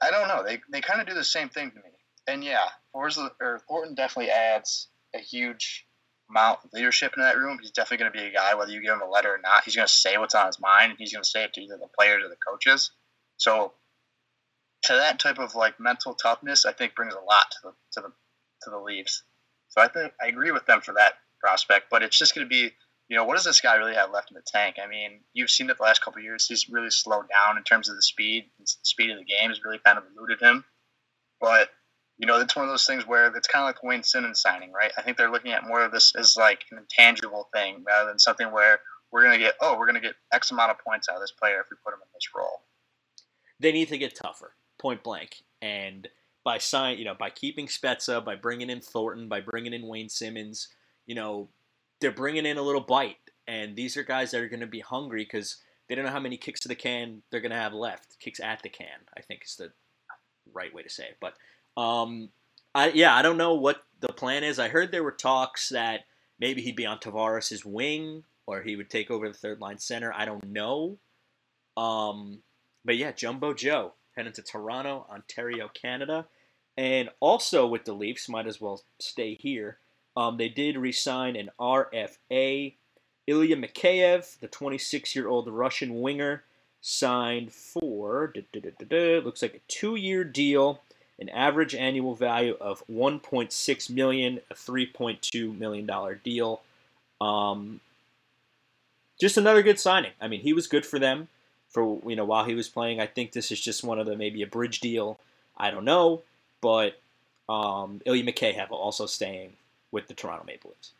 I 0.00 0.10
don't 0.10 0.28
know. 0.28 0.44
They, 0.44 0.60
they 0.70 0.80
kind 0.80 1.00
of 1.00 1.06
do 1.06 1.14
the 1.14 1.24
same 1.24 1.48
thing 1.48 1.70
to 1.70 1.76
me. 1.76 1.82
And 2.28 2.44
yeah, 2.44 2.68
Forsler, 2.94 3.30
or 3.40 3.60
Thornton 3.66 3.94
definitely 3.94 4.30
adds 4.30 4.88
a 5.14 5.18
huge 5.18 5.86
amount 6.30 6.58
of 6.64 6.70
leadership 6.72 7.12
in 7.16 7.22
that 7.22 7.38
room. 7.38 7.58
He's 7.60 7.70
definitely 7.70 8.04
going 8.04 8.12
to 8.12 8.18
be 8.18 8.26
a 8.26 8.32
guy, 8.32 8.54
whether 8.54 8.72
you 8.72 8.82
give 8.82 8.94
him 8.94 9.02
a 9.02 9.08
letter 9.08 9.30
or 9.30 9.40
not, 9.42 9.64
he's 9.64 9.76
going 9.76 9.86
to 9.86 9.92
say 9.92 10.18
what's 10.18 10.34
on 10.34 10.46
his 10.46 10.60
mind. 10.60 10.94
He's 10.98 11.12
going 11.12 11.22
to 11.22 11.28
say 11.28 11.44
it 11.44 11.52
to 11.54 11.60
either 11.60 11.76
the 11.76 11.88
players 11.98 12.24
or 12.24 12.28
the 12.28 12.36
coaches. 12.36 12.90
So 13.36 13.72
to 14.82 14.92
that 14.94 15.18
type 15.18 15.38
of 15.38 15.54
like 15.54 15.78
mental 15.80 16.14
toughness, 16.14 16.64
I 16.64 16.72
think 16.72 16.94
brings 16.94 17.14
a 17.14 17.20
lot 17.20 17.50
to 17.50 17.58
the 17.64 17.72
to 17.92 18.00
the 18.00 18.12
to 18.62 18.70
the 18.70 18.78
Leafs. 18.78 19.22
So 19.68 19.80
I 19.80 19.88
think 19.88 20.12
I 20.22 20.28
agree 20.28 20.52
with 20.52 20.66
them 20.66 20.80
for 20.80 20.94
that 20.94 21.14
prospect, 21.40 21.86
but 21.90 22.02
it's 22.02 22.18
just 22.18 22.34
going 22.34 22.46
to 22.46 22.48
be, 22.48 22.72
you 23.08 23.16
know, 23.16 23.24
what 23.24 23.36
does 23.36 23.44
this 23.44 23.60
guy 23.60 23.74
really 23.76 23.94
have 23.94 24.10
left 24.10 24.30
in 24.30 24.36
the 24.36 24.42
tank? 24.46 24.76
I 24.82 24.88
mean, 24.88 25.20
you've 25.32 25.50
seen 25.50 25.68
it 25.70 25.76
the 25.76 25.82
last 25.82 26.02
couple 26.02 26.22
years. 26.22 26.46
He's 26.46 26.68
really 26.68 26.90
slowed 26.90 27.26
down 27.28 27.56
in 27.56 27.64
terms 27.64 27.88
of 27.88 27.96
the 27.96 28.02
speed. 28.02 28.46
The 28.58 28.66
speed 28.82 29.10
of 29.10 29.18
the 29.18 29.24
game 29.24 29.50
has 29.50 29.62
really 29.64 29.80
kind 29.84 29.98
of 29.98 30.04
eluded 30.16 30.40
him. 30.40 30.64
But 31.40 31.68
you 32.18 32.26
know, 32.26 32.40
it's 32.40 32.56
one 32.56 32.64
of 32.64 32.70
those 32.70 32.86
things 32.86 33.06
where 33.06 33.26
it's 33.36 33.48
kind 33.48 33.62
of 33.62 33.68
like 33.68 33.82
Wayne 33.82 34.02
Simmonds 34.02 34.40
signing, 34.40 34.72
right? 34.72 34.92
I 34.96 35.02
think 35.02 35.16
they're 35.16 35.30
looking 35.30 35.52
at 35.52 35.66
more 35.66 35.82
of 35.82 35.92
this 35.92 36.14
as 36.16 36.36
like 36.36 36.64
an 36.70 36.78
intangible 36.78 37.48
thing 37.52 37.84
rather 37.86 38.08
than 38.08 38.18
something 38.18 38.50
where 38.52 38.80
we're 39.12 39.22
going 39.22 39.38
to 39.38 39.44
get, 39.44 39.54
oh, 39.60 39.78
we're 39.78 39.86
going 39.86 40.00
to 40.00 40.06
get 40.06 40.14
X 40.32 40.50
amount 40.50 40.70
of 40.70 40.78
points 40.78 41.08
out 41.08 41.16
of 41.16 41.20
this 41.20 41.32
player 41.32 41.60
if 41.60 41.66
we 41.70 41.76
put 41.84 41.92
him 41.92 42.00
in 42.00 42.08
this 42.14 42.28
role. 42.34 42.62
They 43.60 43.72
need 43.72 43.88
to 43.88 43.98
get 43.98 44.16
tougher, 44.16 44.54
point 44.80 45.02
blank. 45.02 45.36
And 45.60 46.08
by 46.44 46.58
sign, 46.58 46.98
you 46.98 47.04
know, 47.04 47.14
by 47.18 47.30
keeping 47.30 47.66
Spezza, 47.66 48.24
by 48.24 48.34
bringing 48.36 48.70
in 48.70 48.80
Thornton, 48.80 49.28
by 49.28 49.40
bringing 49.40 49.74
in 49.74 49.86
Wayne 49.86 50.08
Simmonds, 50.08 50.68
you 51.06 51.14
know, 51.14 51.50
they're 52.00 52.12
bringing 52.12 52.46
in 52.46 52.56
a 52.56 52.62
little 52.62 52.80
bite. 52.80 53.16
And 53.46 53.76
these 53.76 53.96
are 53.96 54.02
guys 54.02 54.30
that 54.30 54.40
are 54.40 54.48
going 54.48 54.60
to 54.60 54.66
be 54.66 54.80
hungry 54.80 55.24
because 55.24 55.58
they 55.88 55.94
don't 55.94 56.04
know 56.04 56.10
how 56.10 56.20
many 56.20 56.36
kicks 56.36 56.60
to 56.60 56.68
the 56.68 56.74
can 56.74 57.22
they're 57.30 57.40
going 57.40 57.52
to 57.52 57.58
have 57.58 57.72
left. 57.72 58.16
Kicks 58.20 58.40
at 58.40 58.62
the 58.62 58.68
can, 58.68 58.86
I 59.16 59.22
think 59.22 59.42
is 59.44 59.56
the 59.56 59.72
right 60.52 60.74
way 60.74 60.82
to 60.82 60.90
say 60.90 61.04
it. 61.04 61.16
But 61.20 61.34
um, 61.76 62.30
I 62.74 62.90
yeah, 62.90 63.14
I 63.14 63.22
don't 63.22 63.36
know 63.36 63.54
what 63.54 63.84
the 64.00 64.08
plan 64.08 64.44
is. 64.44 64.58
I 64.58 64.68
heard 64.68 64.90
there 64.90 65.04
were 65.04 65.12
talks 65.12 65.70
that 65.70 66.00
maybe 66.38 66.62
he'd 66.62 66.76
be 66.76 66.86
on 66.86 66.98
Tavares' 66.98 67.64
wing 67.64 68.24
or 68.46 68.62
he 68.62 68.76
would 68.76 68.90
take 68.90 69.10
over 69.10 69.28
the 69.28 69.34
third 69.34 69.60
line 69.60 69.78
center. 69.78 70.12
I 70.12 70.24
don't 70.24 70.44
know. 70.44 70.98
Um, 71.76 72.42
but 72.84 72.96
yeah, 72.96 73.12
Jumbo 73.12 73.52
Joe 73.54 73.94
heading 74.16 74.32
to 74.32 74.42
Toronto, 74.42 75.06
Ontario, 75.10 75.68
Canada. 75.72 76.26
And 76.76 77.10
also 77.20 77.66
with 77.66 77.84
the 77.84 77.92
Leafs, 77.92 78.28
might 78.28 78.46
as 78.46 78.60
well 78.60 78.82
stay 78.98 79.34
here. 79.34 79.78
Um, 80.16 80.36
they 80.36 80.48
did 80.48 80.76
resign 80.76 81.36
an 81.36 81.50
RFA. 81.60 82.74
Ilya 83.26 83.56
Mikheyev, 83.56 84.38
the 84.38 84.48
26 84.48 85.16
year 85.16 85.28
old 85.28 85.48
Russian 85.48 86.00
winger, 86.00 86.44
signed 86.80 87.52
for, 87.52 88.32
looks 88.54 89.42
like 89.42 89.54
a 89.54 89.60
two 89.68 89.96
year 89.96 90.22
deal, 90.22 90.80
an 91.18 91.28
average 91.30 91.74
annual 91.74 92.14
value 92.14 92.56
of 92.60 92.82
1.6 92.90 93.90
million, 93.90 94.40
a 94.50 94.54
3.2 94.54 95.58
million 95.58 95.86
dollar 95.86 96.14
deal. 96.14 96.62
Um, 97.20 97.80
just 99.18 99.36
another 99.36 99.62
good 99.62 99.80
signing. 99.80 100.12
I 100.20 100.28
mean, 100.28 100.40
he 100.40 100.52
was 100.52 100.66
good 100.66 100.84
for 100.84 100.98
them 100.98 101.28
for 101.68 102.00
you 102.06 102.16
know 102.16 102.24
while 102.24 102.44
he 102.44 102.54
was 102.54 102.68
playing. 102.68 103.00
I 103.00 103.06
think 103.06 103.32
this 103.32 103.50
is 103.50 103.60
just 103.60 103.84
one 103.84 103.98
of 103.98 104.06
the 104.06 104.16
maybe 104.16 104.42
a 104.42 104.46
bridge 104.46 104.80
deal. 104.80 105.18
I 105.56 105.70
don't 105.70 105.84
know, 105.84 106.22
but 106.60 106.98
um, 107.48 108.02
Ilya 108.04 108.24
Mikheyev 108.24 108.70
also 108.70 109.06
staying 109.06 109.54
with 109.90 110.08
the 110.08 110.14
Toronto 110.14 110.44
Maple 110.44 110.70
Leafs. 110.70 110.92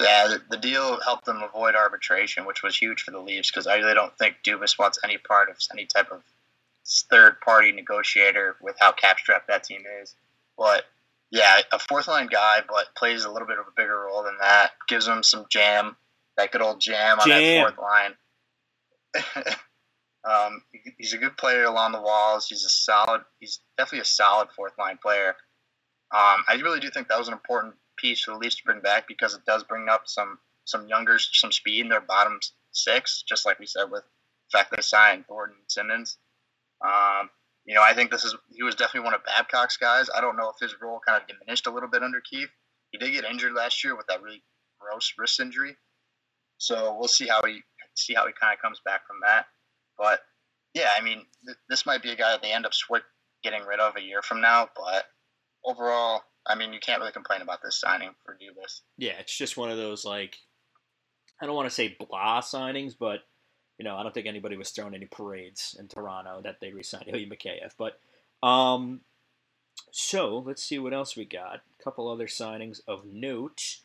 Yeah, 0.00 0.26
the, 0.28 0.42
the, 0.50 0.56
deal 0.56 0.98
helped 1.02 1.24
them 1.24 1.40
avoid 1.42 1.76
arbitration, 1.76 2.46
which 2.46 2.64
was 2.64 2.76
huge 2.76 3.02
for 3.02 3.12
the 3.12 3.20
Leafs 3.20 3.50
because 3.50 3.68
I 3.68 3.76
really 3.76 3.94
don't 3.94 4.16
think 4.18 4.38
Dubas 4.44 4.76
wants 4.76 4.98
any 5.04 5.18
part 5.18 5.48
of 5.50 5.56
any 5.72 5.86
type 5.86 6.10
of 6.10 6.22
third 6.84 7.40
party 7.40 7.72
negotiator 7.72 8.56
with 8.60 8.76
how 8.78 8.92
cap 8.92 9.18
strapped 9.18 9.48
that 9.48 9.64
team 9.64 9.82
is. 10.02 10.14
But 10.56 10.84
yeah, 11.30 11.60
a 11.72 11.78
fourth 11.78 12.08
line 12.08 12.28
guy, 12.28 12.58
but 12.68 12.94
plays 12.94 13.24
a 13.24 13.30
little 13.30 13.48
bit 13.48 13.58
of 13.58 13.66
a 13.66 13.72
bigger 13.76 14.04
role 14.06 14.22
than 14.22 14.36
that. 14.40 14.72
Gives 14.88 15.06
them 15.06 15.22
some 15.22 15.46
jam, 15.48 15.96
that 16.36 16.52
good 16.52 16.62
old 16.62 16.80
jam 16.80 17.18
on 17.18 17.26
jam. 17.26 17.40
that 17.42 17.74
fourth 17.74 17.78
line. 17.78 19.56
um, 20.24 20.62
he's 20.98 21.12
a 21.12 21.18
good 21.18 21.36
player 21.36 21.64
along 21.64 21.92
the 21.92 22.00
walls. 22.00 22.48
He's 22.48 22.64
a 22.64 22.68
solid. 22.68 23.22
He's 23.40 23.60
definitely 23.76 24.00
a 24.00 24.04
solid 24.04 24.48
fourth 24.54 24.76
line 24.78 24.98
player. 24.98 25.36
Um, 26.12 26.44
I 26.46 26.60
really 26.62 26.80
do 26.80 26.90
think 26.90 27.08
that 27.08 27.18
was 27.18 27.28
an 27.28 27.34
important 27.34 27.74
piece 27.96 28.22
for 28.22 28.32
the 28.32 28.38
Leafs 28.38 28.56
to 28.56 28.64
bring 28.64 28.80
back 28.80 29.08
because 29.08 29.34
it 29.34 29.44
does 29.46 29.64
bring 29.64 29.88
up 29.88 30.02
some 30.06 30.38
some 30.64 30.86
younger 30.86 31.18
some 31.18 31.52
speed 31.52 31.80
in 31.80 31.88
their 31.88 32.00
bottom 32.00 32.38
six, 32.72 33.22
just 33.22 33.46
like 33.46 33.58
we 33.58 33.66
said 33.66 33.90
with 33.90 34.02
the 34.02 34.58
fact 34.58 34.72
they 34.74 34.82
signed 34.82 35.26
Thornton 35.26 35.56
and 35.58 35.70
Simmonds. 35.70 36.18
Um, 36.82 37.30
you 37.64 37.74
know, 37.74 37.82
I 37.82 37.94
think 37.94 38.10
this 38.10 38.24
is 38.24 38.34
he 38.50 38.62
was 38.62 38.74
definitely 38.74 39.06
one 39.06 39.14
of 39.14 39.24
Babcock's 39.24 39.76
guys. 39.76 40.08
I 40.14 40.20
don't 40.20 40.36
know 40.36 40.50
if 40.50 40.56
his 40.60 40.74
role 40.80 41.00
kind 41.06 41.20
of 41.20 41.28
diminished 41.28 41.66
a 41.66 41.70
little 41.70 41.88
bit 41.88 42.02
under 42.02 42.20
Keefe. 42.20 42.50
He 42.90 42.98
did 42.98 43.12
get 43.12 43.24
injured 43.24 43.54
last 43.54 43.82
year 43.82 43.96
with 43.96 44.06
that 44.08 44.22
really 44.22 44.42
gross 44.78 45.14
wrist 45.18 45.40
injury, 45.40 45.76
so 46.58 46.96
we'll 46.98 47.08
see 47.08 47.26
how 47.26 47.42
he 47.42 47.60
see 47.94 48.14
how 48.14 48.26
he 48.26 48.32
kind 48.38 48.54
of 48.54 48.60
comes 48.60 48.80
back 48.84 49.06
from 49.06 49.16
that. 49.24 49.46
But 49.96 50.20
yeah, 50.74 50.90
I 50.96 51.02
mean, 51.02 51.24
th- 51.46 51.58
this 51.68 51.86
might 51.86 52.02
be 52.02 52.10
a 52.10 52.16
guy 52.16 52.32
that 52.32 52.42
they 52.42 52.52
end 52.52 52.66
up 52.66 52.72
getting 53.42 53.64
rid 53.64 53.80
of 53.80 53.96
a 53.96 54.02
year 54.02 54.22
from 54.22 54.40
now. 54.40 54.68
But 54.76 55.04
overall, 55.64 56.22
I 56.46 56.56
mean, 56.56 56.72
you 56.72 56.80
can't 56.80 57.00
really 57.00 57.12
complain 57.12 57.42
about 57.42 57.60
this 57.62 57.80
signing 57.80 58.10
for 58.24 58.34
Dubas. 58.34 58.80
Yeah, 58.98 59.12
it's 59.20 59.36
just 59.36 59.56
one 59.56 59.70
of 59.70 59.76
those 59.76 60.04
like 60.04 60.36
I 61.40 61.46
don't 61.46 61.54
want 61.54 61.68
to 61.68 61.74
say 61.74 61.96
blah 61.98 62.40
signings, 62.40 62.94
but 62.98 63.20
you 63.78 63.84
know, 63.84 63.96
I 63.96 64.02
don't 64.02 64.14
think 64.14 64.26
anybody 64.26 64.56
was 64.56 64.70
throwing 64.70 64.94
any 64.94 65.06
parades 65.06 65.76
in 65.78 65.88
Toronto 65.88 66.40
that 66.42 66.60
they 66.60 66.72
re-signed 66.72 67.08
Ilya 67.08 67.28
Mikheyev. 67.28 67.72
But 67.76 67.98
um, 68.46 69.00
so 69.90 70.38
let's 70.46 70.62
see 70.62 70.78
what 70.78 70.94
else 70.94 71.16
we 71.16 71.24
got. 71.24 71.56
A 71.56 71.82
couple 71.82 72.08
other 72.08 72.26
signings 72.26 72.80
of 72.86 73.04
note. 73.04 73.78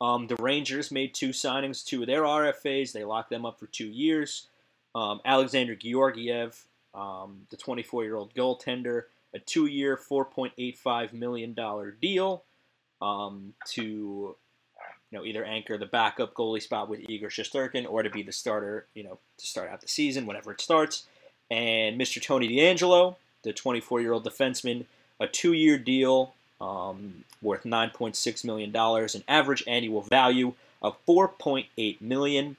Um, 0.00 0.26
the 0.26 0.36
Rangers 0.36 0.90
made 0.90 1.14
two 1.14 1.30
signings, 1.30 1.84
two 1.84 2.02
of 2.02 2.06
their 2.06 2.22
RFAs. 2.22 2.92
They 2.92 3.04
locked 3.04 3.30
them 3.30 3.46
up 3.46 3.58
for 3.58 3.66
two 3.66 3.86
years. 3.86 4.48
Um, 4.94 5.20
Alexander 5.24 5.74
Georgiev, 5.74 6.66
um, 6.94 7.42
the 7.50 7.56
24-year-old 7.56 8.34
goaltender, 8.34 9.04
a 9.34 9.38
two-year, 9.38 9.98
$4.85 9.98 11.12
million 11.12 11.56
deal 12.00 12.44
um, 13.02 13.54
to 13.68 14.36
you 15.10 15.18
know 15.18 15.24
either 15.24 15.44
anchor 15.44 15.78
the 15.78 15.86
backup 15.86 16.34
goalie 16.34 16.62
spot 16.62 16.88
with 16.88 17.08
Igor 17.08 17.28
Shesterkin 17.28 17.86
or 17.88 18.02
to 18.02 18.10
be 18.10 18.22
the 18.22 18.32
starter, 18.32 18.86
you 18.94 19.02
know, 19.02 19.18
to 19.38 19.46
start 19.46 19.70
out 19.70 19.80
the 19.80 19.88
season 19.88 20.26
whenever 20.26 20.52
it 20.52 20.60
starts. 20.60 21.04
And 21.50 22.00
Mr. 22.00 22.20
Tony 22.20 22.48
DeAngelo, 22.48 23.16
the 23.42 23.52
24-year-old 23.52 24.24
defenseman, 24.24 24.86
a 25.20 25.28
two-year 25.28 25.78
deal 25.78 26.34
um, 26.60 27.24
worth 27.40 27.62
9.6 27.62 28.44
million 28.44 28.72
dollars, 28.72 29.14
an 29.14 29.22
average 29.28 29.62
annual 29.66 30.02
value 30.02 30.54
of 30.82 30.96
4.8 31.06 32.00
million. 32.00 32.56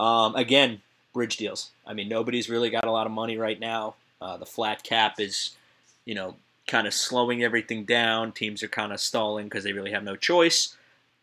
Um, 0.00 0.34
again, 0.34 0.82
bridge 1.12 1.36
deals. 1.36 1.70
I 1.86 1.94
mean, 1.94 2.08
nobody's 2.08 2.50
really 2.50 2.70
got 2.70 2.84
a 2.84 2.90
lot 2.90 3.06
of 3.06 3.12
money 3.12 3.38
right 3.38 3.58
now. 3.58 3.94
Uh, 4.20 4.36
the 4.36 4.46
flat 4.46 4.82
cap 4.82 5.20
is 5.20 5.56
you 6.06 6.14
know, 6.14 6.36
kind 6.66 6.86
of 6.86 6.94
slowing 6.94 7.42
everything 7.42 7.84
down. 7.84 8.32
Teams 8.32 8.62
are 8.62 8.68
kind 8.68 8.92
of 8.92 9.00
stalling 9.00 9.44
because 9.46 9.64
they 9.64 9.74
really 9.74 9.90
have 9.90 10.04
no 10.04 10.16
choice. 10.16 10.74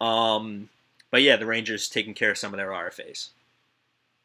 Um, 0.03 0.69
but 1.11 1.21
yeah, 1.21 1.37
the 1.37 1.45
Rangers 1.45 1.87
taking 1.87 2.13
care 2.13 2.31
of 2.31 2.37
some 2.37 2.53
of 2.53 2.57
their 2.57 2.69
RFAs. 2.69 3.29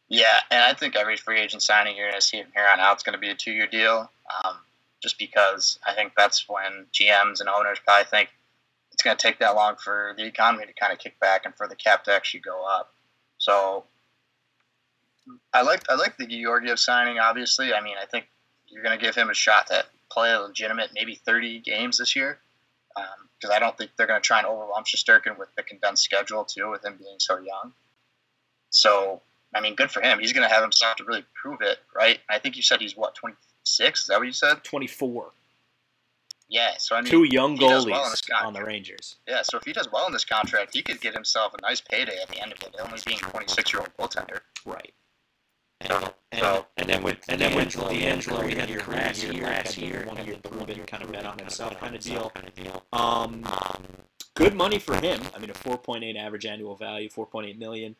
Yeah, 0.08 0.40
and 0.50 0.62
I 0.62 0.72
think 0.72 0.96
every 0.96 1.16
free 1.16 1.38
agent 1.38 1.62
signing 1.62 1.96
you're 1.96 2.08
going 2.08 2.20
to 2.20 2.26
see 2.26 2.42
from 2.42 2.50
here 2.52 2.66
on 2.72 2.80
out 2.80 2.96
is 2.96 3.02
going 3.02 3.12
to 3.12 3.20
be 3.20 3.30
a 3.30 3.34
two 3.34 3.52
year 3.52 3.66
deal. 3.68 4.10
Um, 4.44 4.56
just 5.00 5.18
because 5.18 5.78
I 5.86 5.94
think 5.94 6.14
that's 6.16 6.48
when 6.48 6.86
GMs 6.92 7.40
and 7.40 7.48
owners 7.48 7.78
probably 7.84 8.06
think 8.06 8.30
it's 8.92 9.02
going 9.02 9.16
to 9.16 9.22
take 9.22 9.38
that 9.38 9.54
long 9.54 9.76
for 9.76 10.14
the 10.16 10.24
economy 10.24 10.66
to 10.66 10.72
kind 10.72 10.92
of 10.92 10.98
kick 10.98 11.20
back 11.20 11.44
and 11.44 11.54
for 11.54 11.68
the 11.68 11.76
cap 11.76 12.04
to 12.04 12.12
actually 12.12 12.40
go 12.40 12.64
up. 12.66 12.92
So 13.36 13.84
I 15.54 15.62
like 15.62 15.88
I 15.88 15.94
like 15.94 16.16
the 16.16 16.26
Georgiev 16.26 16.80
signing. 16.80 17.20
Obviously, 17.20 17.72
I 17.72 17.80
mean 17.82 17.94
I 18.02 18.06
think 18.06 18.26
you're 18.66 18.82
going 18.82 18.98
to 18.98 19.04
give 19.04 19.14
him 19.14 19.30
a 19.30 19.34
shot 19.34 19.70
at 19.70 19.86
play 20.10 20.32
a 20.32 20.40
legitimate 20.40 20.90
maybe 20.94 21.14
30 21.14 21.60
games 21.60 21.98
this 21.98 22.16
year 22.16 22.40
because 23.38 23.50
um, 23.50 23.56
I 23.56 23.58
don't 23.58 23.76
think 23.76 23.90
they're 23.96 24.06
going 24.06 24.20
to 24.20 24.26
try 24.26 24.38
and 24.38 24.46
overwhelm 24.46 24.84
Shesterkin 24.84 25.38
with 25.38 25.48
the 25.56 25.62
condensed 25.62 26.04
schedule 26.04 26.44
too, 26.44 26.70
with 26.70 26.84
him 26.84 26.96
being 26.98 27.16
so 27.18 27.38
young. 27.38 27.72
So, 28.70 29.22
I 29.54 29.60
mean, 29.60 29.74
good 29.74 29.90
for 29.90 30.00
him. 30.02 30.18
He's 30.18 30.32
going 30.32 30.46
to 30.48 30.52
have 30.52 30.62
himself 30.62 30.96
to 30.96 31.04
really 31.04 31.24
prove 31.40 31.60
it, 31.62 31.78
right? 31.94 32.18
I 32.28 32.38
think 32.38 32.56
you 32.56 32.62
said 32.62 32.80
he's 32.80 32.96
what 32.96 33.14
26. 33.14 34.00
Is 34.00 34.06
that 34.06 34.18
what 34.18 34.26
you 34.26 34.32
said? 34.32 34.62
24. 34.64 35.32
Yeah, 36.50 36.72
so 36.78 36.96
I 36.96 37.02
mean, 37.02 37.10
Two 37.10 37.24
young 37.24 37.56
does 37.56 37.84
well 37.84 38.04
goalies 38.04 38.42
on 38.42 38.54
the 38.54 38.64
Rangers. 38.64 39.16
yeah. 39.26 39.42
So 39.42 39.58
if 39.58 39.64
he 39.64 39.72
does 39.74 39.90
well 39.92 40.06
in 40.06 40.12
this 40.14 40.24
contract, 40.24 40.74
he 40.74 40.82
could 40.82 40.98
get 41.00 41.12
himself 41.12 41.52
a 41.52 41.60
nice 41.60 41.82
payday 41.82 42.18
at 42.22 42.28
the 42.28 42.40
end 42.40 42.52
of 42.52 42.58
it, 42.62 42.74
only 42.82 42.98
being 43.04 43.18
26 43.18 43.72
year 43.72 43.80
old 43.80 43.90
goaltender. 43.98 44.40
Right. 44.64 44.94
And, 45.80 45.92
and, 46.32 46.40
So- 46.40 46.66
and 46.76 46.88
then 46.88 47.02
with 47.02 47.18
And 47.28 47.40
then 47.40 47.54
with 47.54 47.68
DeAngelo, 47.68 47.90
DeAngelo, 47.90 48.42
he 48.42 48.48
he 48.50 48.54
had 48.56 48.68
had 48.68 48.70
a 48.78 48.80
a 48.80 48.82
career 48.84 48.98
last 48.98 49.22
year 49.22 49.32
year, 49.32 49.42
last 49.44 49.78
year, 49.78 50.04
one 50.06 50.24
year 50.26 50.36
the 50.42 50.48
proven, 50.48 50.66
proven 50.66 50.86
kind 50.86 51.02
of 51.02 51.12
bet 51.12 51.24
on 51.24 51.38
himself 51.38 51.78
kind 51.78 51.94
of 51.94 52.02
deal. 52.02 52.30
Kind 52.30 52.48
of 52.48 52.54
deal. 52.54 52.82
Um, 52.92 53.44
Um, 53.44 53.84
good 54.34 54.54
money 54.54 54.78
for 54.78 54.96
him. 54.96 55.20
I 55.34 55.38
mean, 55.38 55.50
a 55.50 55.54
4.8 55.54 56.16
average 56.16 56.46
annual 56.46 56.74
value, 56.76 57.08
4.8 57.08 57.56
million. 57.58 57.96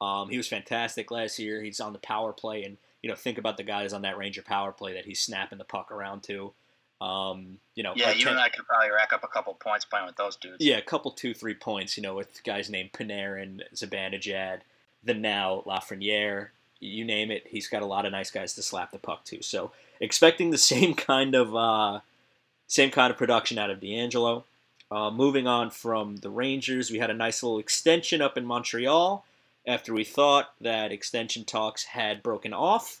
Um, 0.00 0.28
he 0.30 0.36
was 0.36 0.48
fantastic 0.48 1.10
last 1.10 1.38
year. 1.38 1.62
He's 1.62 1.80
on 1.80 1.92
the 1.92 1.98
power 2.00 2.32
play, 2.32 2.64
and 2.64 2.76
you 3.02 3.08
know, 3.08 3.16
think 3.16 3.38
about 3.38 3.56
the 3.56 3.62
guys 3.62 3.92
on 3.92 4.02
that 4.02 4.16
Ranger 4.18 4.42
power 4.42 4.72
play 4.72 4.92
that 4.94 5.04
he's 5.06 5.20
snapping 5.20 5.58
the 5.58 5.64
puck 5.64 5.90
around 5.90 6.22
to. 6.24 6.52
Um, 7.00 7.58
you 7.74 7.82
know, 7.82 7.94
Yeah, 7.96 8.10
you 8.12 8.24
ten- 8.24 8.34
and 8.34 8.40
I 8.40 8.48
could 8.48 8.66
probably 8.66 8.90
rack 8.90 9.12
up 9.12 9.24
a 9.24 9.28
couple 9.28 9.54
points 9.54 9.84
playing 9.84 10.06
with 10.06 10.16
those 10.16 10.36
dudes. 10.36 10.64
yeah, 10.64 10.76
a 10.76 10.82
couple 10.82 11.10
two 11.12 11.34
three 11.34 11.54
points. 11.54 11.96
You 11.96 12.02
know, 12.02 12.14
with 12.14 12.42
guys 12.44 12.68
named 12.70 12.92
Panarin, 12.92 13.60
Zibanejad, 13.74 14.60
the 15.02 15.14
now 15.14 15.62
Lafreniere. 15.66 16.48
You 16.82 17.04
name 17.04 17.30
it, 17.30 17.46
he's 17.46 17.68
got 17.68 17.82
a 17.82 17.86
lot 17.86 18.06
of 18.06 18.12
nice 18.12 18.30
guys 18.30 18.54
to 18.54 18.62
slap 18.62 18.90
the 18.90 18.98
puck 18.98 19.24
to. 19.26 19.42
So 19.42 19.72
expecting 20.00 20.50
the 20.50 20.58
same 20.72 20.94
kind 20.94 21.34
of 21.34 21.54
uh, 21.54 22.00
same 22.66 22.90
kind 22.90 23.10
of 23.10 23.16
production 23.16 23.58
out 23.58 23.70
of 23.70 23.80
DeAngelo. 23.80 24.44
Uh, 24.90 25.10
moving 25.10 25.46
on 25.46 25.70
from 25.70 26.16
the 26.16 26.28
Rangers, 26.28 26.90
we 26.90 26.98
had 26.98 27.08
a 27.08 27.14
nice 27.14 27.42
little 27.42 27.58
extension 27.58 28.20
up 28.20 28.36
in 28.36 28.44
Montreal 28.44 29.24
after 29.66 29.94
we 29.94 30.04
thought 30.04 30.52
that 30.60 30.92
extension 30.92 31.44
talks 31.44 31.84
had 31.84 32.22
broken 32.22 32.52
off. 32.52 33.00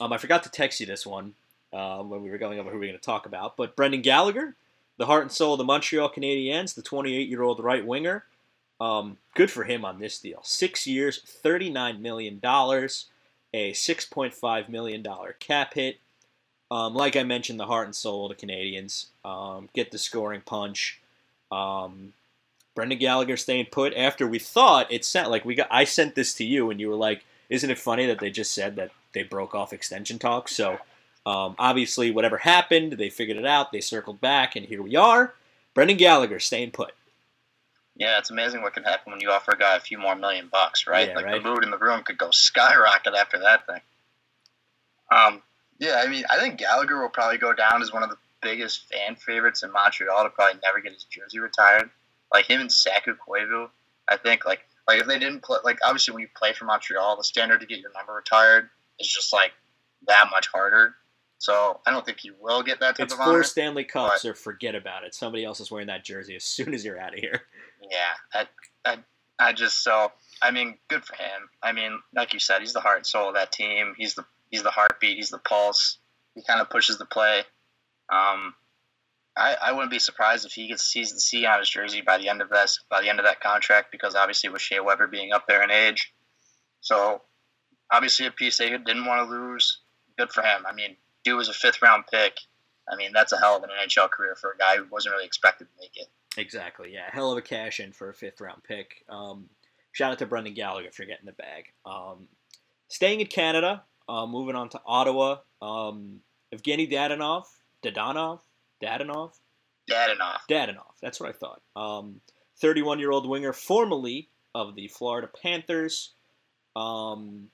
Um, 0.00 0.12
I 0.12 0.18
forgot 0.18 0.42
to 0.42 0.50
text 0.50 0.80
you 0.80 0.86
this 0.86 1.06
one 1.06 1.34
uh, 1.72 2.02
when 2.02 2.22
we 2.22 2.30
were 2.30 2.38
going 2.38 2.58
over 2.58 2.70
who 2.70 2.76
we 2.76 2.86
were 2.86 2.90
going 2.92 2.98
to 2.98 3.04
talk 3.04 3.24
about, 3.24 3.56
but 3.56 3.76
Brendan 3.76 4.02
Gallagher, 4.02 4.54
the 4.98 5.06
heart 5.06 5.22
and 5.22 5.32
soul 5.32 5.54
of 5.54 5.58
the 5.58 5.64
Montreal 5.64 6.10
Canadiens, 6.10 6.74
the 6.74 6.82
28 6.82 7.28
year 7.28 7.42
old 7.42 7.62
right 7.62 7.86
winger. 7.86 8.24
Um, 8.80 9.18
good 9.34 9.50
for 9.50 9.64
him 9.64 9.84
on 9.84 10.00
this 10.00 10.18
deal. 10.18 10.40
Six 10.42 10.86
years, 10.86 11.22
$39 11.44 12.00
million, 12.00 12.40
a 13.52 13.72
$6.5 13.72 14.68
million 14.68 15.06
cap 15.38 15.74
hit. 15.74 15.98
Um, 16.70 16.94
like 16.94 17.16
I 17.16 17.22
mentioned, 17.22 17.60
the 17.60 17.66
heart 17.66 17.86
and 17.86 17.94
soul 17.94 18.30
of 18.30 18.36
the 18.36 18.46
Canadiens. 18.46 19.06
Um, 19.24 19.68
get 19.74 19.90
the 19.90 19.98
scoring 19.98 20.42
punch. 20.44 21.00
Um, 21.50 22.14
Brendan 22.74 22.98
Gallagher 22.98 23.36
staying 23.36 23.66
put 23.66 23.92
after 23.94 24.26
we 24.26 24.38
thought 24.38 24.90
it 24.90 25.04
sent 25.04 25.30
like 25.30 25.44
we 25.44 25.54
got. 25.54 25.68
I 25.70 25.84
sent 25.84 26.14
this 26.14 26.34
to 26.34 26.44
you 26.44 26.70
and 26.70 26.80
you 26.80 26.88
were 26.88 26.94
like, 26.94 27.24
"Isn't 27.50 27.70
it 27.70 27.78
funny 27.78 28.06
that 28.06 28.20
they 28.20 28.30
just 28.30 28.52
said 28.52 28.76
that 28.76 28.90
they 29.12 29.22
broke 29.22 29.54
off 29.54 29.74
extension 29.74 30.18
talks?" 30.18 30.56
So 30.56 30.78
um, 31.26 31.54
obviously, 31.58 32.10
whatever 32.10 32.38
happened, 32.38 32.92
they 32.92 33.10
figured 33.10 33.36
it 33.36 33.46
out. 33.46 33.70
They 33.72 33.80
circled 33.80 34.20
back, 34.20 34.56
and 34.56 34.64
here 34.66 34.82
we 34.82 34.96
are. 34.96 35.34
Brendan 35.74 35.98
Gallagher 35.98 36.40
staying 36.40 36.70
put. 36.70 36.92
Yeah, 37.96 38.18
it's 38.18 38.30
amazing 38.30 38.62
what 38.62 38.72
can 38.74 38.84
happen 38.84 39.12
when 39.12 39.20
you 39.20 39.30
offer 39.30 39.52
a 39.52 39.58
guy 39.58 39.76
a 39.76 39.80
few 39.80 39.98
more 39.98 40.16
million 40.16 40.48
bucks, 40.50 40.86
right? 40.86 41.08
Yeah, 41.08 41.16
like 41.16 41.26
right. 41.26 41.42
the 41.42 41.48
mood 41.48 41.62
in 41.62 41.70
the 41.70 41.78
room 41.78 42.02
could 42.02 42.18
go 42.18 42.30
skyrocket 42.30 43.14
after 43.14 43.38
that 43.40 43.66
thing. 43.66 43.80
Um, 45.10 45.42
yeah, 45.78 46.00
I 46.02 46.08
mean, 46.08 46.24
I 46.30 46.38
think 46.38 46.58
Gallagher 46.58 47.00
will 47.00 47.10
probably 47.10 47.38
go 47.38 47.52
down 47.52 47.82
as 47.82 47.92
one 47.92 48.02
of 48.02 48.08
the 48.08 48.16
biggest 48.40 48.90
fan 48.90 49.16
favorites 49.16 49.62
in 49.62 49.72
Montreal 49.72 50.24
to 50.24 50.30
probably 50.30 50.60
never 50.62 50.80
get 50.80 50.92
his 50.92 51.04
jersey 51.04 51.38
retired. 51.38 51.90
Like 52.32 52.48
him 52.48 52.60
and 52.60 52.72
Saku 52.72 53.14
Koivu, 53.16 53.68
I 54.08 54.16
think 54.16 54.44
like 54.44 54.60
like 54.88 55.00
if 55.00 55.06
they 55.06 55.18
didn't 55.18 55.42
play, 55.42 55.58
like 55.64 55.78
obviously 55.84 56.14
when 56.14 56.22
you 56.22 56.28
play 56.34 56.52
for 56.52 56.64
Montreal, 56.64 57.16
the 57.16 57.24
standard 57.24 57.60
to 57.60 57.66
get 57.66 57.80
your 57.80 57.92
number 57.94 58.14
retired 58.14 58.68
is 58.98 59.08
just 59.08 59.32
like 59.32 59.52
that 60.06 60.28
much 60.30 60.48
harder. 60.48 60.94
So 61.42 61.80
I 61.84 61.90
don't 61.90 62.06
think 62.06 62.20
he 62.20 62.30
will 62.30 62.62
get 62.62 62.78
that 62.78 62.96
type 62.96 63.06
It's 63.06 63.14
of 63.14 63.18
four. 63.18 63.42
Stanley 63.42 63.82
Cups, 63.82 64.24
or 64.24 64.32
forget 64.32 64.76
about 64.76 65.02
it. 65.02 65.12
Somebody 65.12 65.44
else 65.44 65.58
is 65.58 65.72
wearing 65.72 65.88
that 65.88 66.04
jersey 66.04 66.36
as 66.36 66.44
soon 66.56 66.72
as 66.72 66.84
you're 66.84 67.00
out 67.00 67.14
of 67.14 67.18
here. 67.18 67.42
Yeah, 67.90 68.12
I, 68.32 68.46
I, 68.84 68.98
I 69.40 69.52
just 69.52 69.82
so 69.82 70.12
I 70.40 70.52
mean, 70.52 70.78
good 70.86 71.04
for 71.04 71.16
him. 71.16 71.48
I 71.60 71.72
mean, 71.72 71.98
like 72.14 72.32
you 72.32 72.38
said, 72.38 72.60
he's 72.60 72.72
the 72.72 72.80
heart 72.80 72.98
and 72.98 73.06
soul 73.06 73.30
of 73.30 73.34
that 73.34 73.50
team. 73.50 73.94
He's 73.98 74.14
the 74.14 74.24
he's 74.52 74.62
the 74.62 74.70
heartbeat. 74.70 75.16
He's 75.16 75.30
the 75.30 75.38
pulse. 75.38 75.98
He 76.36 76.44
kind 76.44 76.60
of 76.60 76.70
pushes 76.70 76.98
the 76.98 77.06
play. 77.06 77.40
Um, 78.08 78.54
I, 79.36 79.56
I 79.60 79.72
wouldn't 79.72 79.90
be 79.90 79.98
surprised 79.98 80.46
if 80.46 80.52
he 80.52 80.68
gets 80.68 80.84
sees 80.84 81.12
the 81.12 81.18
C 81.18 81.44
on 81.44 81.58
his 81.58 81.68
jersey 81.68 82.02
by 82.02 82.18
the 82.18 82.28
end 82.28 82.40
of 82.40 82.50
this 82.50 82.78
by 82.88 83.02
the 83.02 83.08
end 83.08 83.18
of 83.18 83.26
that 83.26 83.40
contract 83.40 83.90
because 83.90 84.14
obviously 84.14 84.48
with 84.48 84.62
Shea 84.62 84.78
Weber 84.78 85.08
being 85.08 85.32
up 85.32 85.48
there 85.48 85.64
in 85.64 85.72
age, 85.72 86.14
so 86.80 87.20
obviously 87.90 88.26
a 88.26 88.30
piece 88.30 88.58
they 88.58 88.70
didn't 88.70 89.06
want 89.06 89.28
to 89.28 89.34
lose. 89.34 89.80
Good 90.16 90.30
for 90.30 90.42
him. 90.42 90.64
I 90.68 90.72
mean, 90.72 90.96
dude 91.24 91.36
was 91.36 91.48
a 91.48 91.54
fifth 91.54 91.82
round 91.82 92.04
pick. 92.10 92.38
I 92.90 92.96
mean, 92.96 93.12
that's 93.14 93.32
a 93.32 93.38
hell 93.38 93.56
of 93.56 93.62
an 93.62 93.70
NHL 93.70 94.10
career 94.10 94.34
for 94.34 94.52
a 94.52 94.58
guy 94.58 94.76
who 94.76 94.84
wasn't 94.90 95.14
really 95.14 95.26
expected 95.26 95.66
to 95.66 95.80
make 95.80 95.96
it. 95.96 96.08
Exactly. 96.36 96.92
Yeah, 96.92 97.08
hell 97.10 97.30
of 97.30 97.38
a 97.38 97.42
cash 97.42 97.80
in 97.80 97.92
for 97.92 98.08
a 98.08 98.14
fifth 98.14 98.40
round 98.40 98.62
pick. 98.64 99.04
Um, 99.08 99.48
shout 99.92 100.12
out 100.12 100.18
to 100.18 100.26
Brendan 100.26 100.54
Gallagher 100.54 100.90
for 100.90 101.04
getting 101.04 101.26
the 101.26 101.32
bag. 101.32 101.72
Um, 101.86 102.28
staying 102.88 103.20
in 103.20 103.26
Canada, 103.26 103.82
uh, 104.08 104.26
moving 104.26 104.56
on 104.56 104.68
to 104.70 104.80
Ottawa. 104.84 105.38
Um, 105.60 106.20
Evgeny 106.54 106.90
Dadanov, 106.90 107.44
Dadanov, 107.82 108.40
Dadanov, 108.82 109.32
Dadanoff. 109.90 110.38
Dadanov. 110.50 110.92
That's 111.00 111.20
what 111.20 111.30
I 111.30 111.32
thought. 111.32 111.62
Um, 111.76 112.20
31 112.60 112.98
year 112.98 113.10
old 113.10 113.28
winger, 113.28 113.52
formerly 113.52 114.28
of 114.54 114.74
the 114.74 114.88
Florida 114.88 115.28
Panthers, 115.42 116.14
um, 116.76 117.48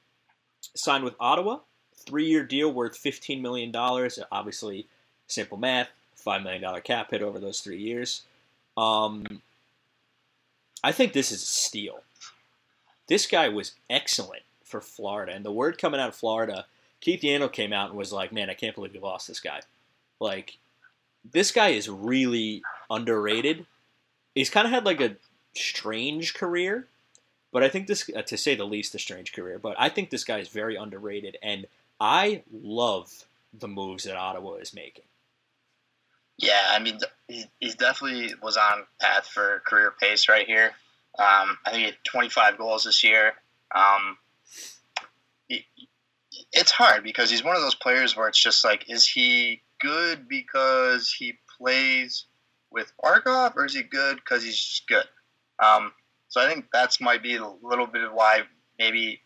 signed 0.74 1.04
with 1.04 1.14
Ottawa. 1.20 1.58
Three 2.06 2.26
year 2.26 2.44
deal 2.44 2.72
worth 2.72 3.02
$15 3.02 3.40
million. 3.40 3.74
Obviously, 3.74 4.86
simple 5.26 5.58
math, 5.58 5.88
$5 6.24 6.42
million 6.42 6.80
cap 6.82 7.10
hit 7.10 7.22
over 7.22 7.38
those 7.38 7.60
three 7.60 7.78
years. 7.78 8.22
Um, 8.76 9.42
I 10.82 10.92
think 10.92 11.12
this 11.12 11.32
is 11.32 11.42
a 11.42 11.46
steal. 11.46 12.02
This 13.08 13.26
guy 13.26 13.48
was 13.48 13.72
excellent 13.90 14.42
for 14.64 14.80
Florida. 14.80 15.32
And 15.32 15.44
the 15.44 15.52
word 15.52 15.78
coming 15.78 16.00
out 16.00 16.10
of 16.10 16.14
Florida, 16.14 16.66
Keith 17.00 17.22
Yandle 17.22 17.52
came 17.52 17.72
out 17.72 17.90
and 17.90 17.98
was 17.98 18.12
like, 18.12 18.32
man, 18.32 18.50
I 18.50 18.54
can't 18.54 18.74
believe 18.74 18.92
we 18.92 19.00
lost 19.00 19.28
this 19.28 19.40
guy. 19.40 19.60
Like, 20.20 20.58
this 21.32 21.50
guy 21.50 21.68
is 21.68 21.88
really 21.88 22.62
underrated. 22.90 23.66
He's 24.34 24.50
kind 24.50 24.66
of 24.66 24.72
had 24.72 24.84
like 24.84 25.00
a 25.00 25.16
strange 25.54 26.34
career, 26.34 26.86
but 27.52 27.62
I 27.62 27.68
think 27.68 27.86
this, 27.86 28.08
uh, 28.14 28.22
to 28.22 28.36
say 28.36 28.54
the 28.54 28.64
least, 28.64 28.94
a 28.94 28.98
strange 28.98 29.32
career. 29.32 29.58
But 29.58 29.76
I 29.78 29.88
think 29.88 30.10
this 30.10 30.24
guy 30.24 30.38
is 30.38 30.48
very 30.48 30.76
underrated, 30.76 31.36
and 31.42 31.66
I 32.00 32.42
love 32.50 33.26
the 33.52 33.68
moves 33.68 34.04
that 34.04 34.16
Ottawa 34.16 34.54
is 34.54 34.74
making. 34.74 35.04
Yeah, 36.38 36.62
I 36.70 36.78
mean, 36.78 36.98
he, 37.26 37.46
he 37.58 37.70
definitely 37.72 38.34
was 38.40 38.56
on 38.56 38.84
path 39.00 39.26
for 39.26 39.62
career 39.66 39.92
pace 40.00 40.28
right 40.28 40.46
here. 40.46 40.72
Um, 41.18 41.58
I 41.66 41.70
think 41.70 41.78
he 41.78 41.84
had 41.86 41.96
25 42.06 42.58
goals 42.58 42.84
this 42.84 43.02
year. 43.02 43.32
Um, 43.74 44.16
he- 45.48 45.66
it's 46.52 46.70
hard 46.70 47.02
because 47.02 47.30
he's 47.30 47.42
one 47.42 47.56
of 47.56 47.62
those 47.62 47.74
players 47.74 48.16
where 48.16 48.28
it's 48.28 48.40
just 48.40 48.64
like, 48.64 48.88
is 48.88 49.06
he 49.06 49.62
good 49.80 50.28
because 50.28 51.12
he 51.12 51.34
plays 51.58 52.26
with 52.70 52.92
Barkov, 53.02 53.56
or 53.56 53.64
is 53.64 53.74
he 53.74 53.82
good 53.82 54.16
because 54.16 54.44
he's 54.44 54.58
just 54.58 54.86
good? 54.86 55.04
Um, 55.58 55.92
so 56.28 56.40
I 56.40 56.48
think 56.48 56.66
that's 56.72 57.00
might 57.00 57.22
be 57.22 57.36
a 57.36 57.46
little 57.62 57.86
bit 57.86 58.04
of 58.04 58.12
why 58.12 58.42
maybe 58.78 59.20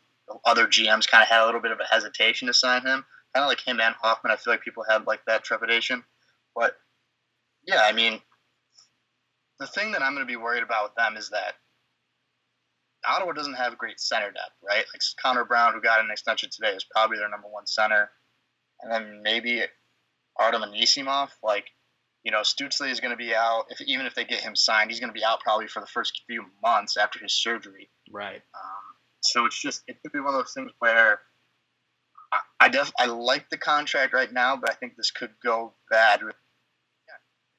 other 0.44 0.66
GMs 0.66 1.08
kind 1.08 1.22
of 1.22 1.28
had 1.28 1.42
a 1.42 1.46
little 1.46 1.60
bit 1.60 1.72
of 1.72 1.80
a 1.80 1.92
hesitation 1.92 2.46
to 2.46 2.54
sign 2.54 2.82
him. 2.82 3.04
Kind 3.34 3.44
of 3.44 3.48
like 3.48 3.66
him 3.66 3.80
and 3.80 3.94
Hoffman, 3.94 4.32
I 4.32 4.36
feel 4.36 4.52
like 4.52 4.62
people 4.62 4.84
had 4.88 5.06
like 5.06 5.20
that 5.26 5.44
trepidation. 5.44 6.04
But 6.54 6.74
yeah, 7.66 7.82
I 7.84 7.92
mean, 7.92 8.20
the 9.58 9.66
thing 9.66 9.92
that 9.92 10.02
I'm 10.02 10.14
going 10.14 10.26
to 10.26 10.30
be 10.30 10.36
worried 10.36 10.62
about 10.62 10.84
with 10.84 10.94
them 10.96 11.16
is 11.16 11.30
that 11.30 11.54
Ottawa 13.06 13.32
doesn't 13.32 13.54
have 13.54 13.72
a 13.72 13.76
great 13.76 14.00
center 14.00 14.30
depth, 14.30 14.56
right? 14.66 14.84
Like 14.92 15.02
Connor 15.20 15.44
Brown, 15.44 15.74
who 15.74 15.80
got 15.80 16.04
an 16.04 16.10
extension 16.10 16.50
today, 16.50 16.74
is 16.74 16.84
probably 16.84 17.18
their 17.18 17.28
number 17.28 17.48
one 17.48 17.66
center, 17.66 18.10
and 18.80 18.92
then 18.92 19.22
maybe 19.22 19.62
Artem 20.38 20.62
Anisimov. 20.62 21.30
Like, 21.42 21.66
you 22.22 22.30
know, 22.30 22.40
Stützle 22.40 22.90
is 22.90 23.00
going 23.00 23.10
to 23.10 23.16
be 23.16 23.34
out. 23.34 23.64
If 23.70 23.80
even 23.80 24.06
if 24.06 24.14
they 24.14 24.24
get 24.24 24.40
him 24.40 24.54
signed, 24.54 24.90
he's 24.90 25.00
going 25.00 25.12
to 25.12 25.18
be 25.18 25.24
out 25.24 25.40
probably 25.40 25.66
for 25.68 25.80
the 25.80 25.86
first 25.86 26.22
few 26.26 26.44
months 26.62 26.96
after 26.96 27.18
his 27.18 27.34
surgery. 27.34 27.90
Right. 28.10 28.42
Um, 28.54 28.91
so 29.22 29.46
it's 29.46 29.60
just 29.60 29.82
it 29.86 30.00
could 30.02 30.12
be 30.12 30.20
one 30.20 30.34
of 30.34 30.40
those 30.40 30.52
things 30.52 30.70
where 30.78 31.20
I, 32.32 32.38
I 32.60 32.68
def 32.68 32.92
I 32.98 33.06
like 33.06 33.50
the 33.50 33.56
contract 33.56 34.12
right 34.12 34.32
now, 34.32 34.56
but 34.56 34.70
I 34.70 34.74
think 34.74 34.96
this 34.96 35.10
could 35.10 35.30
go 35.44 35.72
bad. 35.90 36.20
If 36.22 36.34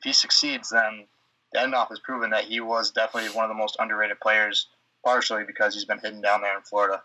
he 0.04 0.13
succeeds, 0.13 0.69
then 0.69 1.08
Dendolf 1.56 1.89
has 1.89 1.99
proven 1.99 2.32
that 2.32 2.45
he 2.45 2.60
was 2.60 2.91
definitely 2.91 3.30
one 3.30 3.45
of 3.45 3.49
the 3.49 3.56
most 3.56 3.78
underrated 3.80 4.19
players, 4.19 4.67
partially 5.06 5.43
because 5.45 5.73
he's 5.73 5.86
been 5.86 5.99
hidden 5.99 6.21
down 6.21 6.41
there 6.41 6.58
in 6.58 6.63
Florida. 6.63 7.04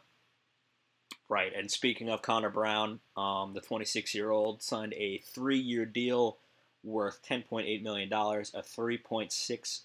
Right. 1.29 1.53
And 1.55 1.71
speaking 1.71 2.09
of 2.09 2.23
Connor 2.23 2.51
Brown, 2.51 3.01
um, 3.17 3.53
the 3.53 3.61
26 3.61 4.15
year 4.15 4.31
old 4.31 4.63
signed 4.63 4.95
a 4.95 5.19
three 5.19 5.59
year 5.59 5.85
deal 5.85 6.39
worth 6.83 7.21
$10.8 7.29 7.83
million, 7.83 8.13
a 8.13 8.17
3.6 8.17 9.81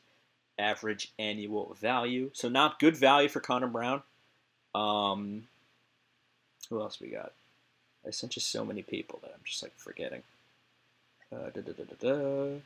average 0.58 1.14
annual 1.20 1.76
value. 1.80 2.30
So, 2.34 2.50
not 2.50 2.80
good 2.80 2.96
value 2.96 3.30
for 3.30 3.42
Connor 3.42 3.68
Brown. 3.68 4.04
Um, 4.76 5.48
who 6.70 6.82
else 6.82 7.00
we 7.00 7.10
got? 7.10 7.32
I 8.06 8.12
sent 8.12 8.36
you 8.36 8.42
so 8.42 8.66
many 8.66 8.82
people 8.82 9.20
that 9.24 9.32
I'm 9.34 9.42
just 9.46 9.64
like 9.64 9.74
forgetting. 9.78 10.24
Uh, 11.32 11.50
da, 11.54 11.62
da, 11.62 11.72
da, 11.72 11.84
da, 11.84 11.96
da. 12.00 12.60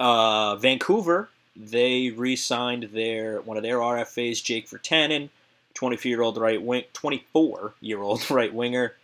Uh, 0.00 0.56
Vancouver, 0.56 1.28
they 1.56 2.10
re-signed 2.10 2.90
their 2.92 3.40
one 3.40 3.56
of 3.56 3.62
their 3.62 3.78
RFAs, 3.78 4.42
Jake 4.42 4.68
Virtanen, 4.68 5.30
24-year-old 5.74 6.36
right 6.38 6.60
wing, 6.62 6.84
24-year-old 6.94 8.30
right 8.30 8.52
winger, 8.54 8.94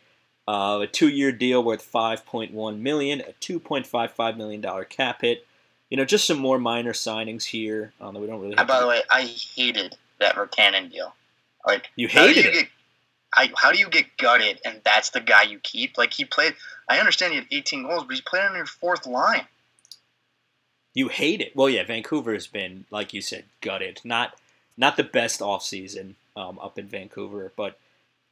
uh, 0.47 0.81
a 0.83 0.87
two-year 0.87 1.33
deal 1.33 1.65
worth 1.65 1.91
5.1 1.91 2.79
million, 2.79 3.21
a 3.23 3.33
2.55 3.41 4.37
million 4.37 4.61
dollar 4.61 4.85
cap 4.85 5.23
hit. 5.23 5.47
You 5.91 5.97
know, 5.97 6.05
just 6.05 6.27
some 6.27 6.39
more 6.39 6.59
minor 6.59 6.93
signings 6.93 7.45
here. 7.45 7.93
Um, 8.01 8.15
that 8.15 8.21
we 8.21 8.27
don't 8.27 8.41
really. 8.41 8.55
Have 8.57 8.67
by 8.67 8.77
to- 8.79 8.83
the 8.83 8.89
way, 8.89 9.03
I 9.11 9.23
hated 9.23 9.97
that 10.21 10.35
Virtanen 10.37 10.91
deal. 10.91 11.15
Like 11.67 11.91
you 11.97 12.09
hated 12.09 12.45
you 12.45 12.51
it. 12.51 12.53
Get, 12.55 12.69
I, 13.35 13.51
how 13.57 13.73
do 13.73 13.79
you 13.79 13.89
get 13.89 14.17
gutted 14.17 14.61
and 14.65 14.81
that's 14.85 15.11
the 15.11 15.21
guy 15.21 15.43
you 15.43 15.59
keep? 15.61 15.99
Like 15.99 16.13
he 16.13 16.25
played. 16.25 16.55
I 16.89 16.99
understand 16.99 17.33
he 17.33 17.39
had 17.39 17.49
18 17.51 17.85
goals, 17.85 18.05
but 18.05 18.15
he 18.15 18.23
played 18.23 18.45
on 18.45 18.57
your 18.57 18.67
fourth 18.67 19.07
line. 19.07 19.47
You 20.93 21.09
hate 21.09 21.41
it. 21.41 21.57
Well, 21.57 21.69
yeah, 21.69 21.85
Vancouver 21.85 22.33
has 22.35 22.47
been, 22.47 22.85
like 22.91 23.13
you 23.13 23.21
said, 23.21 23.45
gutted. 23.61 24.01
Not 24.05 24.39
not 24.77 24.97
the 24.97 25.05
best 25.05 25.43
off 25.43 25.65
season 25.65 26.17
um, 26.37 26.59
up 26.61 26.79
in 26.79 26.87
Vancouver, 26.87 27.53
but 27.57 27.79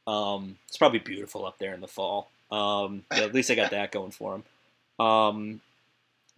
um, 0.07 0.59
it's 0.69 0.77
probably 0.77 0.99
beautiful 0.99 1.45
up 1.45 1.59
there 1.59 1.75
in 1.75 1.81
the 1.81 1.89
fall. 1.89 2.31
Um, 2.51 3.05
yeah, 3.13 3.23
at 3.23 3.35
least 3.35 3.51
I 3.51 3.55
got 3.55 3.71
that 3.71 3.93
going 3.93 4.11
for 4.11 4.35
him. 4.35 5.05
Um, 5.05 5.61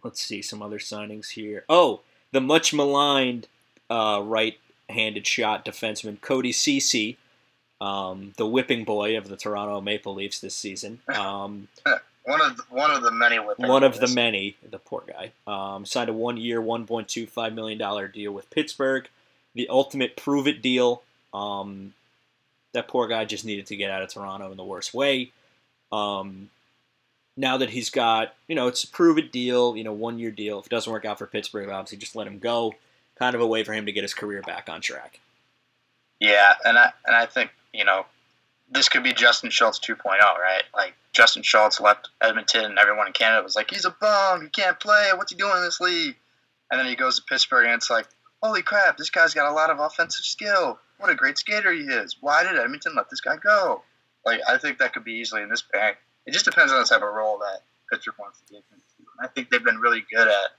let's 0.03 0.21
see 0.21 0.41
some 0.41 0.61
other 0.61 0.79
signings 0.79 1.29
here. 1.29 1.65
Oh, 1.67 2.01
the 2.31 2.41
much 2.41 2.73
maligned 2.73 3.47
uh, 3.89 4.21
right-handed 4.89 5.25
shot 5.27 5.65
defenseman 5.65 6.19
Cody 6.21 6.51
Ceci, 6.51 7.17
um, 7.81 8.33
the 8.37 8.45
whipping 8.45 8.83
boy 8.83 9.17
of 9.17 9.27
the 9.27 9.37
Toronto 9.37 9.81
Maple 9.81 10.13
Leafs 10.13 10.39
this 10.39 10.55
season. 10.55 10.99
Um, 11.09 11.67
One 12.23 12.41
of 12.41 12.57
the, 12.57 12.63
one 12.69 12.89
of 12.89 13.03
the 13.03 13.11
many 13.11 13.37
whipping 13.37 13.67
one 13.67 13.83
of 13.83 13.99
the 13.99 14.07
many, 14.07 14.55
the 14.67 14.79
poor 14.79 15.03
guy, 15.05 15.31
um, 15.45 15.85
signed 15.85 16.09
a 16.09 16.13
one-year, 16.13 16.59
one 16.59 16.87
point 16.87 17.07
two 17.07 17.27
five 17.27 17.53
million 17.53 17.77
dollar 17.77 18.07
deal 18.07 18.31
with 18.31 18.49
Pittsburgh, 18.49 19.07
the 19.53 19.69
ultimate 19.69 20.17
prove-it 20.17 20.63
deal. 20.63 21.03
Um, 21.35 21.93
that 22.73 22.87
poor 22.87 23.07
guy 23.07 23.25
just 23.25 23.45
needed 23.45 23.67
to 23.67 23.75
get 23.75 23.91
out 23.91 24.01
of 24.01 24.09
Toronto 24.09 24.49
in 24.49 24.57
the 24.57 24.63
worst 24.63 24.91
way. 24.91 25.31
Um, 25.91 26.49
now 27.37 27.57
that 27.57 27.69
he's 27.69 27.91
got, 27.91 28.33
you 28.47 28.55
know, 28.55 28.67
it's 28.67 28.83
a 28.83 28.87
prove-it 28.87 29.31
deal, 29.31 29.77
you 29.77 29.83
know, 29.83 29.93
one-year 29.93 30.31
deal. 30.31 30.57
If 30.57 30.65
it 30.65 30.69
doesn't 30.69 30.91
work 30.91 31.05
out 31.05 31.19
for 31.19 31.27
Pittsburgh, 31.27 31.69
obviously 31.69 31.99
just 31.99 32.15
let 32.15 32.25
him 32.25 32.39
go. 32.39 32.73
Kind 33.17 33.35
of 33.35 33.41
a 33.41 33.47
way 33.47 33.63
for 33.63 33.73
him 33.73 33.85
to 33.85 33.91
get 33.91 34.03
his 34.03 34.13
career 34.13 34.41
back 34.41 34.69
on 34.69 34.81
track. 34.81 35.19
Yeah, 36.19 36.53
and 36.63 36.77
I 36.77 36.91
and 37.05 37.15
I 37.15 37.25
think 37.25 37.51
you 37.73 37.85
know 37.85 38.05
this 38.69 38.89
could 38.89 39.03
be 39.03 39.13
Justin 39.13 39.49
Schultz 39.49 39.79
2.0, 39.79 40.19
right? 40.19 40.63
Like 40.73 40.93
Justin 41.13 41.43
Schultz 41.43 41.79
left 41.79 42.09
Edmonton, 42.21 42.65
and 42.65 42.79
everyone 42.79 43.07
in 43.07 43.13
Canada 43.13 43.43
was 43.43 43.55
like, 43.55 43.69
"He's 43.69 43.85
a 43.85 43.91
bum. 43.91 44.41
He 44.41 44.49
can't 44.49 44.79
play. 44.79 45.09
What's 45.15 45.31
he 45.31 45.37
doing 45.37 45.57
in 45.57 45.63
this 45.63 45.79
league?" 45.79 46.15
And 46.71 46.79
then 46.79 46.87
he 46.87 46.95
goes 46.95 47.17
to 47.17 47.25
Pittsburgh, 47.25 47.65
and 47.65 47.75
it's 47.75 47.89
like, 47.89 48.07
"Holy 48.41 48.61
crap! 48.61 48.97
This 48.97 49.09
guy's 49.09 49.33
got 49.33 49.49
a 49.49 49.53
lot 49.53 49.69
of 49.69 49.79
offensive 49.79 50.25
skill. 50.25 50.79
What 50.97 51.09
a 51.09 51.15
great 51.15 51.37
skater 51.37 51.71
he 51.71 51.81
is. 51.81 52.17
Why 52.21 52.43
did 52.43 52.57
Edmonton 52.57 52.95
let 52.95 53.09
this 53.09 53.21
guy 53.21 53.37
go?" 53.37 53.83
Like 54.25 54.41
I 54.47 54.57
think 54.57 54.79
that 54.79 54.93
could 54.93 55.03
be 55.03 55.13
easily 55.13 55.41
in 55.41 55.49
this 55.49 55.61
bag. 55.61 55.97
It 56.25 56.31
just 56.31 56.45
depends 56.45 56.71
on 56.71 56.79
the 56.79 56.85
type 56.85 57.03
of 57.03 57.13
role 57.13 57.37
that 57.39 57.61
Pittsburgh 57.91 58.15
wants 58.19 58.39
to 58.39 58.53
give 58.53 58.63
him. 58.71 58.81
I 59.21 59.27
think 59.27 59.49
they've 59.49 59.63
been 59.63 59.79
really 59.79 60.03
good 60.11 60.27
at 60.27 60.51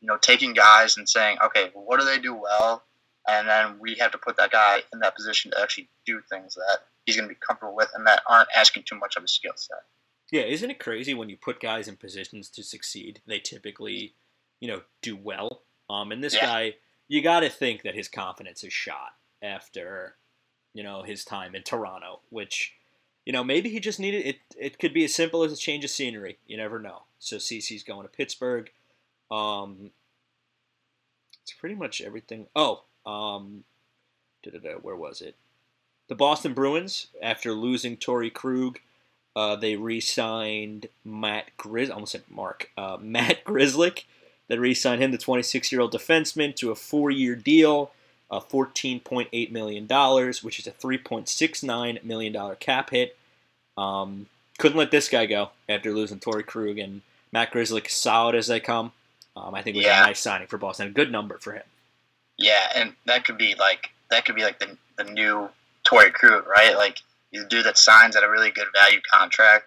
you 0.00 0.06
know 0.06 0.16
taking 0.16 0.52
guys 0.52 0.96
and 0.96 1.08
saying, 1.08 1.38
"Okay, 1.42 1.70
well, 1.74 1.84
what 1.84 2.00
do 2.00 2.06
they 2.06 2.18
do 2.18 2.34
well?" 2.34 2.84
and 3.28 3.46
then 3.46 3.78
we 3.78 3.94
have 3.96 4.10
to 4.10 4.18
put 4.18 4.36
that 4.38 4.50
guy 4.50 4.82
in 4.92 5.00
that 5.00 5.14
position 5.14 5.50
to 5.50 5.60
actually 5.60 5.88
do 6.06 6.20
things 6.30 6.54
that 6.54 6.78
he's 7.04 7.14
going 7.14 7.28
to 7.28 7.34
be 7.34 7.38
comfortable 7.46 7.76
with 7.76 7.90
and 7.94 8.06
that 8.06 8.22
aren't 8.26 8.48
asking 8.56 8.82
too 8.84 8.98
much 8.98 9.16
of 9.16 9.22
his 9.22 9.32
skill 9.32 9.52
set. 9.54 9.82
Yeah, 10.32 10.42
isn't 10.42 10.70
it 10.70 10.78
crazy 10.78 11.12
when 11.14 11.28
you 11.28 11.36
put 11.36 11.60
guys 11.60 11.88
in 11.88 11.96
positions 11.96 12.48
to 12.50 12.62
succeed, 12.62 13.20
they 13.26 13.38
typically, 13.38 14.14
you 14.60 14.68
know, 14.68 14.82
do 15.02 15.14
well. 15.14 15.62
Um, 15.90 16.10
and 16.10 16.24
this 16.24 16.34
Yeah. 16.34 16.46
guy, 16.46 16.74
you 17.06 17.22
got 17.22 17.40
to 17.40 17.50
think 17.50 17.82
that 17.82 17.94
his 17.94 18.08
confidence 18.08 18.64
is 18.64 18.72
shot 18.72 19.16
after, 19.42 20.16
you 20.72 20.82
know, 20.82 21.02
his 21.02 21.24
time 21.24 21.54
in 21.54 21.62
Toronto, 21.62 22.20
which, 22.30 22.74
you 23.26 23.32
know, 23.32 23.44
maybe 23.44 23.68
he 23.68 23.80
just 23.80 24.00
needed 24.00 24.26
it. 24.26 24.40
It 24.58 24.78
could 24.78 24.94
be 24.94 25.04
as 25.04 25.14
simple 25.14 25.44
as 25.44 25.52
a 25.52 25.56
change 25.56 25.84
of 25.84 25.90
scenery. 25.90 26.38
You 26.46 26.56
never 26.56 26.78
know. 26.78 27.04
So 27.18 27.36
Ceci's 27.38 27.82
going 27.82 28.06
to 28.06 28.12
Pittsburgh. 28.12 28.70
Um, 29.30 29.90
it's 31.42 31.52
pretty 31.52 31.74
much 31.74 32.00
everything. 32.00 32.46
Oh, 32.54 32.82
um, 33.06 33.64
where 34.82 34.96
was 34.96 35.20
it? 35.20 35.34
The 36.08 36.14
Boston 36.14 36.54
Bruins, 36.54 37.08
after 37.22 37.52
losing 37.52 37.96
Torrey 37.96 38.30
Krug, 38.30 38.80
uh, 39.36 39.56
they 39.56 39.76
re-signed 39.76 40.88
Matt 41.04 41.50
Grizz. 41.58 41.92
Almost 41.92 42.12
said 42.12 42.22
Mark. 42.28 42.70
Uh, 42.76 42.96
Matt 43.00 43.44
Grzelcyk. 43.44 44.04
They 44.48 44.58
re-signed 44.58 45.02
him, 45.02 45.10
the 45.10 45.18
26-year-old 45.18 45.92
defenseman, 45.92 46.56
to 46.56 46.70
a 46.70 46.74
four-year 46.74 47.36
deal, 47.36 47.92
uh, 48.30 48.40
$14.8 48.40 49.50
million, 49.52 49.86
which 50.42 50.58
is 50.58 50.66
a 50.66 50.72
$3.69 50.72 52.02
million 52.02 52.56
cap 52.56 52.90
hit. 52.90 53.16
Um, 53.76 54.26
couldn't 54.58 54.78
let 54.78 54.90
this 54.90 55.08
guy 55.08 55.26
go 55.26 55.50
after 55.68 55.92
losing 55.92 56.18
Torrey 56.18 56.42
Krug 56.42 56.78
and 56.78 57.02
Matt 57.30 57.52
Grzelcyk, 57.52 57.90
solid 57.90 58.34
as 58.34 58.46
they 58.46 58.60
come. 58.60 58.92
Um, 59.36 59.54
I 59.54 59.62
think 59.62 59.76
it 59.76 59.80
was 59.80 59.86
Yeah. 59.86 60.02
a 60.04 60.06
nice 60.06 60.20
signing 60.20 60.48
for 60.48 60.58
Boston. 60.58 60.88
A 60.88 60.90
good 60.90 61.12
number 61.12 61.38
for 61.38 61.52
him. 61.52 61.62
Yeah, 62.36 62.70
and 62.74 62.94
that 63.06 63.24
could 63.24 63.38
be 63.38 63.54
like 63.56 63.90
that 64.10 64.24
could 64.24 64.34
be 64.36 64.42
like 64.42 64.58
the 64.58 64.76
the 64.96 65.04
new 65.04 65.48
Torrey 65.84 66.10
Krug, 66.10 66.46
right? 66.46 66.76
Like 66.76 66.98
he's 67.30 67.42
a 67.42 67.48
dude 67.48 67.64
that 67.66 67.78
signs 67.78 68.16
at 68.16 68.22
a 68.24 68.30
really 68.30 68.50
good 68.50 68.68
value 68.80 69.00
contract, 69.10 69.66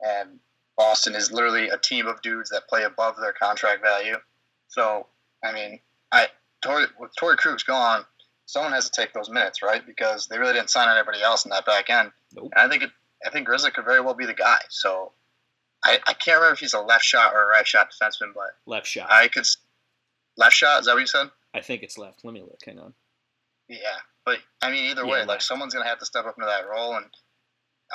and 0.00 0.38
Boston 0.76 1.14
is 1.14 1.30
literally 1.32 1.68
a 1.68 1.78
team 1.78 2.06
of 2.06 2.20
dudes 2.22 2.50
that 2.50 2.68
play 2.68 2.84
above 2.84 3.16
their 3.16 3.32
contract 3.32 3.82
value. 3.82 4.16
So 4.68 5.06
I 5.44 5.52
mean, 5.52 5.80
I 6.12 6.28
Torrey 6.62 6.86
with 6.98 7.14
Torrey 7.16 7.36
Krug's 7.36 7.62
gone, 7.64 8.04
someone 8.46 8.72
has 8.72 8.88
to 8.88 9.00
take 9.00 9.12
those 9.12 9.28
minutes, 9.30 9.62
right? 9.62 9.84
Because 9.84 10.26
they 10.28 10.38
really 10.38 10.52
didn't 10.52 10.70
sign 10.70 10.88
on 10.88 10.96
anybody 10.96 11.22
else 11.22 11.44
in 11.44 11.50
that 11.50 11.66
back 11.66 11.90
end. 11.90 12.12
Nope. 12.34 12.52
And 12.54 12.66
I 12.66 12.68
think 12.68 12.84
it, 12.84 12.90
I 13.26 13.30
think 13.30 13.46
Grizzly 13.46 13.70
could 13.72 13.84
very 13.84 14.00
well 14.00 14.14
be 14.14 14.26
the 14.26 14.34
guy. 14.34 14.58
So 14.68 15.12
I, 15.84 15.98
I 16.06 16.12
can't 16.14 16.36
remember 16.36 16.54
if 16.54 16.60
he's 16.60 16.74
a 16.74 16.80
left 16.80 17.04
shot 17.04 17.32
or 17.34 17.42
a 17.42 17.46
right 17.46 17.66
shot 17.66 17.88
defenseman, 17.92 18.32
but 18.34 18.50
Left 18.66 18.86
shot. 18.86 19.10
I 19.10 19.28
could 19.28 19.46
left 20.36 20.54
shot. 20.54 20.80
Is 20.80 20.86
that 20.86 20.92
what 20.94 21.00
you 21.00 21.06
said? 21.06 21.30
I 21.54 21.60
think 21.60 21.82
it's 21.82 21.98
left. 21.98 22.24
Let 22.24 22.32
me 22.34 22.40
look. 22.40 22.60
Hang 22.64 22.78
on. 22.78 22.94
Yeah, 23.68 23.78
but 24.24 24.38
I 24.62 24.70
mean, 24.70 24.84
either 24.90 25.02
Yeah, 25.04 25.10
way, 25.10 25.18
left. 25.18 25.28
like 25.28 25.42
someone's 25.42 25.74
gonna 25.74 25.88
have 25.88 25.98
to 25.98 26.06
step 26.06 26.24
up 26.26 26.36
into 26.38 26.46
that 26.46 26.68
role, 26.68 26.94
and 26.96 27.06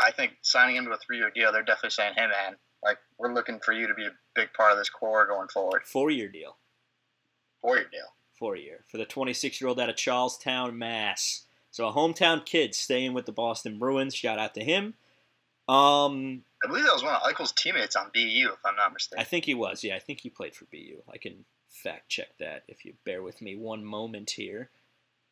I 0.02 0.12
think 0.12 0.34
signing 0.42 0.76
him 0.76 0.86
to 0.86 0.92
a 0.92 0.98
three-year 0.98 1.32
deal, 1.32 1.52
they're 1.52 1.64
definitely 1.64 1.92
saying, 1.92 2.14
"Hey, 2.16 2.28
man, 2.28 2.58
like 2.84 2.98
we're 3.18 3.34
looking 3.34 3.60
for 3.64 3.72
you 3.74 3.88
to 3.88 3.94
be 3.94 4.06
a 4.06 4.12
big 4.36 4.54
part 4.54 4.72
of 4.74 4.78
this 4.78 4.90
core 4.90 5.26
going 5.26 5.48
forward." 5.48 5.84
Four-year 5.86 6.28
deal. 6.30 6.58
Four-year 7.62 7.88
deal. 7.92 8.14
four-year 8.38 8.86
for 8.92 8.98
the 8.98 9.06
26-year-old 9.06 9.80
out 9.80 9.90
of 9.90 9.96
Charlestown, 9.96 10.78
Mass. 10.78 11.46
So 11.72 11.88
a 11.88 11.92
hometown 11.94 12.46
kid 12.46 12.76
staying 12.76 13.14
with 13.14 13.26
the 13.26 13.32
Boston 13.32 13.80
Bruins. 13.80 14.14
Shout 14.14 14.38
out 14.38 14.54
to 14.54 14.64
him. 14.64 14.94
Um, 15.68 16.44
I 16.64 16.68
believe 16.68 16.86
that 16.86 16.94
was 16.94 17.04
one 17.04 17.14
of 17.14 17.22
Eichel's 17.22 17.52
teammates 17.52 17.96
on 17.96 18.10
BU, 18.14 18.50
if 18.54 18.66
I'm 18.66 18.76
not 18.76 18.92
mistaken. 18.94 19.22
I 19.22 19.26
think 19.26 19.46
he 19.46 19.54
was. 19.54 19.84
Yeah, 19.84 19.96
I 19.96 20.00
think 20.00 20.22
he 20.22 20.30
played 20.30 20.56
for 20.56 20.66
BU. 20.66 21.04
I 21.12 21.18
can 21.18 21.46
fact 21.70 22.10
check 22.10 22.38
that 22.40 22.64
if 22.68 22.84
you 22.84 22.96
bear 23.06 23.22
with 23.22 23.42
me 23.42 23.56
one 23.56 23.86
moment 23.86 24.32
here. 24.32 24.72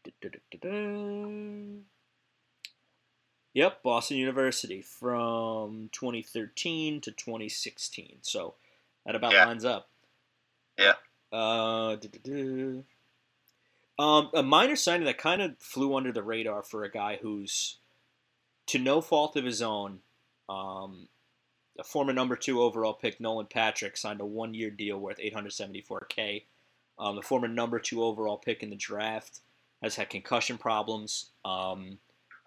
Du-du-du-du-du. 0.03 1.81
Yep, 3.53 3.83
Boston 3.83 4.17
University 4.17 4.81
from 4.81 5.89
2013 5.93 7.01
to 7.01 7.11
2016. 7.11 8.17
So 8.21 8.55
that 9.05 9.15
about 9.15 9.31
Yeah. 9.31 9.45
lines 9.45 9.65
up. 9.65 9.89
Yeah. 10.77 10.95
Uh, 11.31 11.95
um, 13.97 14.29
a 14.33 14.43
minor 14.43 14.75
signing 14.75 15.05
that 15.05 15.17
kind 15.17 15.41
of 15.41 15.57
flew 15.57 15.95
under 15.95 16.11
the 16.11 16.21
radar 16.21 16.63
for 16.63 16.83
a 16.83 16.91
guy 16.91 17.17
who's, 17.21 17.77
to 18.67 18.77
no 18.77 19.01
fault 19.01 19.35
of 19.37 19.45
his 19.45 19.61
own, 19.61 20.01
um, 20.49 21.07
a 21.79 21.83
former 21.83 22.13
number 22.13 22.35
two 22.35 22.61
overall 22.61 22.93
pick 22.93 23.19
Nolan 23.19 23.47
Patrick 23.47 23.97
signed 23.97 24.21
a 24.21 24.25
one-year 24.25 24.69
deal 24.69 24.97
worth 24.97 25.17
874k. 25.17 26.43
Um, 26.97 27.15
the 27.15 27.21
former 27.21 27.47
number 27.47 27.79
two 27.79 28.03
overall 28.03 28.37
pick 28.37 28.63
in 28.63 28.69
the 28.69 28.75
draft 28.75 29.39
has 29.81 29.95
had 29.95 30.09
concussion 30.09 30.57
problems. 30.57 31.27
Um, 31.43 31.99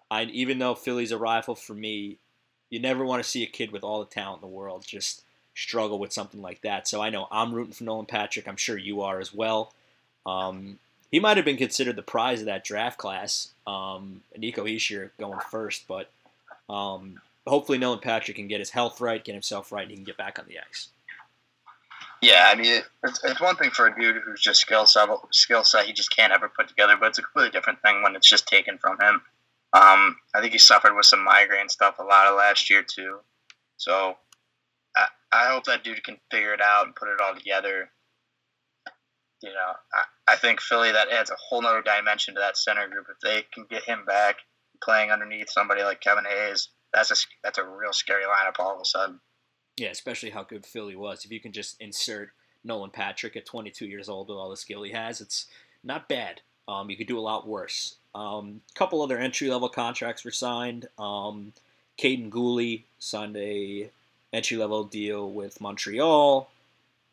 I 0.09 0.23
even 0.23 0.59
though 0.59 0.75
Philly's 0.75 1.11
a 1.11 1.17
rival 1.17 1.55
for 1.55 1.73
me, 1.73 2.17
you 2.69 2.79
never 2.79 3.05
want 3.05 3.23
to 3.23 3.29
see 3.29 3.43
a 3.43 3.47
kid 3.47 3.71
with 3.71 3.83
all 3.83 3.99
the 3.99 4.05
talent 4.05 4.41
in 4.41 4.49
the 4.49 4.55
world 4.55 4.85
just 4.87 5.23
struggle 5.55 5.99
with 5.99 6.13
something 6.13 6.41
like 6.41 6.61
that. 6.61 6.87
So 6.87 7.01
I 7.01 7.09
know 7.09 7.27
I'm 7.31 7.53
rooting 7.53 7.73
for 7.73 7.83
Nolan 7.83 8.05
Patrick. 8.05 8.47
I'm 8.47 8.57
sure 8.57 8.77
you 8.77 9.01
are 9.01 9.19
as 9.19 9.33
well. 9.33 9.73
Um, 10.25 10.79
he 11.11 11.19
might 11.19 11.37
have 11.37 11.45
been 11.45 11.57
considered 11.57 11.95
the 11.95 12.01
prize 12.01 12.39
of 12.39 12.45
that 12.45 12.63
draft 12.63 12.97
class. 12.97 13.49
Um, 13.65 14.21
Nico 14.37 14.65
Hischier 14.65 15.09
going 15.19 15.39
first, 15.51 15.87
but 15.87 16.09
um, 16.69 17.19
hopefully 17.49 17.77
Nolan 17.77 17.99
Patrick 17.99 18.37
can 18.37 18.47
get 18.47 18.59
his 18.59 18.69
health 18.69 19.01
right, 19.01 19.23
get 19.23 19.33
himself 19.33 19.71
right, 19.71 19.83
and 19.83 19.91
he 19.91 19.97
can 19.97 20.05
get 20.05 20.17
back 20.17 20.39
on 20.39 20.45
the 20.47 20.59
ice. 20.59 20.89
Yeah, 22.21 22.49
I 22.51 22.55
mean, 22.55 22.81
it's, 23.03 23.23
it's 23.23 23.39
one 23.39 23.55
thing 23.55 23.71
for 23.71 23.87
a 23.87 23.99
dude 23.99 24.21
who's 24.25 24.41
just 24.41 24.59
skill 24.59 24.85
set, 24.85 25.07
skill 25.31 25.63
set 25.63 25.85
he 25.85 25.93
just 25.93 26.13
can't 26.15 26.33
ever 26.33 26.49
put 26.49 26.67
together, 26.67 26.95
but 26.99 27.07
it's 27.09 27.19
a 27.19 27.21
completely 27.21 27.51
different 27.51 27.81
thing 27.81 28.03
when 28.03 28.15
it's 28.15 28.27
just 28.27 28.47
taken 28.47 28.77
from 28.77 28.97
him. 28.99 29.21
Um, 29.71 30.17
I 30.33 30.41
think 30.41 30.51
he 30.51 30.57
suffered 30.59 30.95
with 30.95 31.05
some 31.05 31.23
migraine 31.23 31.69
stuff 31.69 31.99
a 31.99 32.03
lot 32.03 32.27
of 32.27 32.35
last 32.35 32.69
year 32.69 32.83
too. 32.83 33.19
So 33.77 34.17
I, 34.97 35.07
I 35.31 35.49
hope 35.49 35.63
that 35.65 35.83
dude 35.83 36.03
can 36.03 36.17
figure 36.31 36.53
it 36.53 36.61
out 36.61 36.85
and 36.85 36.95
put 36.95 37.07
it 37.07 37.21
all 37.21 37.35
together. 37.35 37.89
you 39.41 39.49
know, 39.49 39.73
I, 39.93 40.33
I 40.33 40.35
think 40.35 40.59
Philly 40.59 40.91
that 40.91 41.09
adds 41.09 41.29
a 41.29 41.35
whole 41.35 41.61
nother 41.61 41.81
dimension 41.81 42.33
to 42.35 42.41
that 42.41 42.57
center 42.57 42.87
group. 42.87 43.07
If 43.09 43.19
they 43.21 43.45
can 43.53 43.65
get 43.69 43.83
him 43.83 44.03
back 44.05 44.37
playing 44.83 45.11
underneath 45.11 45.49
somebody 45.49 45.83
like 45.83 46.01
Kevin 46.01 46.25
Hayes, 46.25 46.69
that's 46.93 47.11
a 47.11 47.15
that's 47.43 47.57
a 47.57 47.63
real 47.63 47.93
scary 47.93 48.23
lineup 48.23 48.59
all 48.59 48.75
of 48.75 48.81
a 48.81 48.85
sudden. 48.85 49.19
Yeah, 49.77 49.89
especially 49.89 50.31
how 50.31 50.43
good 50.43 50.65
Philly 50.65 50.95
was. 50.95 51.23
If 51.23 51.31
you 51.31 51.39
can 51.39 51.51
just 51.51 51.79
insert 51.79 52.31
Nolan 52.63 52.91
Patrick 52.91 53.35
at 53.37 53.45
22 53.45 53.85
years 53.85 54.09
old 54.09 54.27
with 54.27 54.37
all 54.37 54.49
the 54.49 54.57
skill 54.57 54.83
he 54.83 54.91
has, 54.91 55.21
it's 55.21 55.45
not 55.83 56.09
bad. 56.09 56.41
Um, 56.67 56.89
you 56.89 56.97
could 56.97 57.07
do 57.07 57.17
a 57.17 57.21
lot 57.21 57.47
worse. 57.47 57.95
A 58.13 58.19
um, 58.19 58.61
couple 58.75 59.01
other 59.01 59.17
entry 59.17 59.49
level 59.49 59.69
contracts 59.69 60.25
were 60.25 60.31
signed. 60.31 60.87
Um, 60.97 61.53
Kaiden 61.97 62.29
Guhle 62.29 62.83
signed 62.99 63.37
a 63.37 63.89
entry 64.33 64.57
level 64.57 64.83
deal 64.83 65.29
with 65.31 65.61
Montreal. 65.61 66.49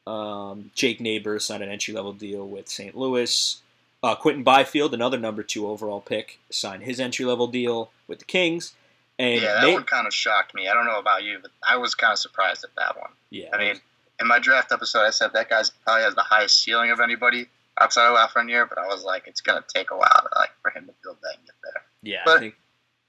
Um, 0.07 0.71
Jake 0.75 1.01
Neighbours 1.01 1.45
signed 1.45 1.63
an 1.63 1.71
entry 1.71 1.95
level 1.95 2.13
deal 2.13 2.47
with 2.47 2.69
St. 2.69 2.97
Louis. 2.97 3.61
Uh, 4.03 4.15
Quinton 4.15 4.45
Byfield, 4.45 4.95
another 4.95 5.19
number 5.19 5.43
two 5.43 5.67
overall 5.67 6.01
pick, 6.01 6.39
signed 6.51 6.83
his 6.83 7.01
entry 7.01 7.25
level 7.25 7.47
deal 7.47 7.91
with 8.07 8.21
the 8.21 8.25
Kings. 8.25 8.75
And 9.19 9.41
yeah, 9.41 9.55
that 9.55 9.61
they, 9.63 9.73
one 9.73 9.85
kind 9.85 10.07
of 10.07 10.13
shocked 10.15 10.55
me. 10.55 10.69
I 10.69 10.75
don't 10.75 10.85
know 10.87 10.99
about 10.99 11.23
you, 11.25 11.39
but 11.41 11.51
I 11.67 11.77
was 11.79 11.95
kind 11.95 12.13
of 12.13 12.19
surprised 12.19 12.65
at 12.65 12.71
that 12.77 12.97
one. 12.99 13.11
yeah, 13.31 13.49
I 13.53 13.59
mean, 13.59 13.81
in 14.21 14.27
my 14.27 14.39
draft 14.39 14.73
episode, 14.73 15.01
I 15.07 15.11
said 15.11 15.33
that 15.33 15.49
guy's 15.49 15.71
probably 15.71 16.03
has 16.05 16.15
the 16.15 16.23
highest 16.23 16.63
ceiling 16.63 16.91
of 16.91 17.01
anybody 17.01 17.47
outside 17.81 18.07
of 18.07 18.17
Lafreniere, 18.17 18.69
but 18.69 18.79
I 18.79 18.87
was 18.87 19.05
like, 19.05 19.27
it's 19.27 19.41
gonna 19.41 19.65
take 19.75 19.91
a 19.91 19.97
while 19.97 20.21
to, 20.23 20.39
like 20.39 20.51
for 20.63 20.71
him 20.71 20.87
to 20.87 20.93
build 21.03 21.17
that 21.23 21.37
and 21.37 21.47
get 21.47 21.55
there. 21.63 21.83
yeah, 22.03 22.19
I 22.21 22.25
but- 22.25 22.41
think 22.41 22.55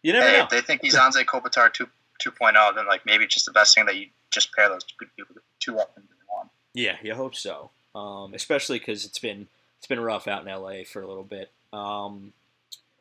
you 0.03 0.13
never 0.13 0.25
Hey, 0.29 0.37
know. 0.37 0.43
if 0.43 0.49
they 0.49 0.61
think 0.61 0.81
he's 0.81 0.95
Anze 0.95 1.23
Kopitar 1.25 1.73
2, 1.73 1.87
2.0, 2.23 2.75
then 2.75 2.85
like 2.87 3.05
maybe 3.05 3.23
it's 3.25 3.33
just 3.33 3.45
the 3.45 3.51
best 3.51 3.75
thing 3.75 3.85
that 3.87 3.95
you 3.97 4.07
just 4.31 4.53
pair 4.53 4.69
those 4.69 4.83
two, 4.83 5.05
two 5.59 5.79
up 5.79 5.91
into 5.97 6.07
one. 6.29 6.49
Yeah, 6.73 6.95
you 7.01 7.15
hope 7.15 7.35
so. 7.35 7.71
Um, 7.95 8.33
especially 8.33 8.79
because 8.79 9.05
it's 9.05 9.19
been 9.19 9.47
it's 9.79 9.87
been 9.87 9.99
rough 9.99 10.27
out 10.27 10.47
in 10.47 10.53
LA 10.53 10.83
for 10.85 11.01
a 11.01 11.07
little 11.07 11.23
bit. 11.23 11.51
Um, 11.73 12.31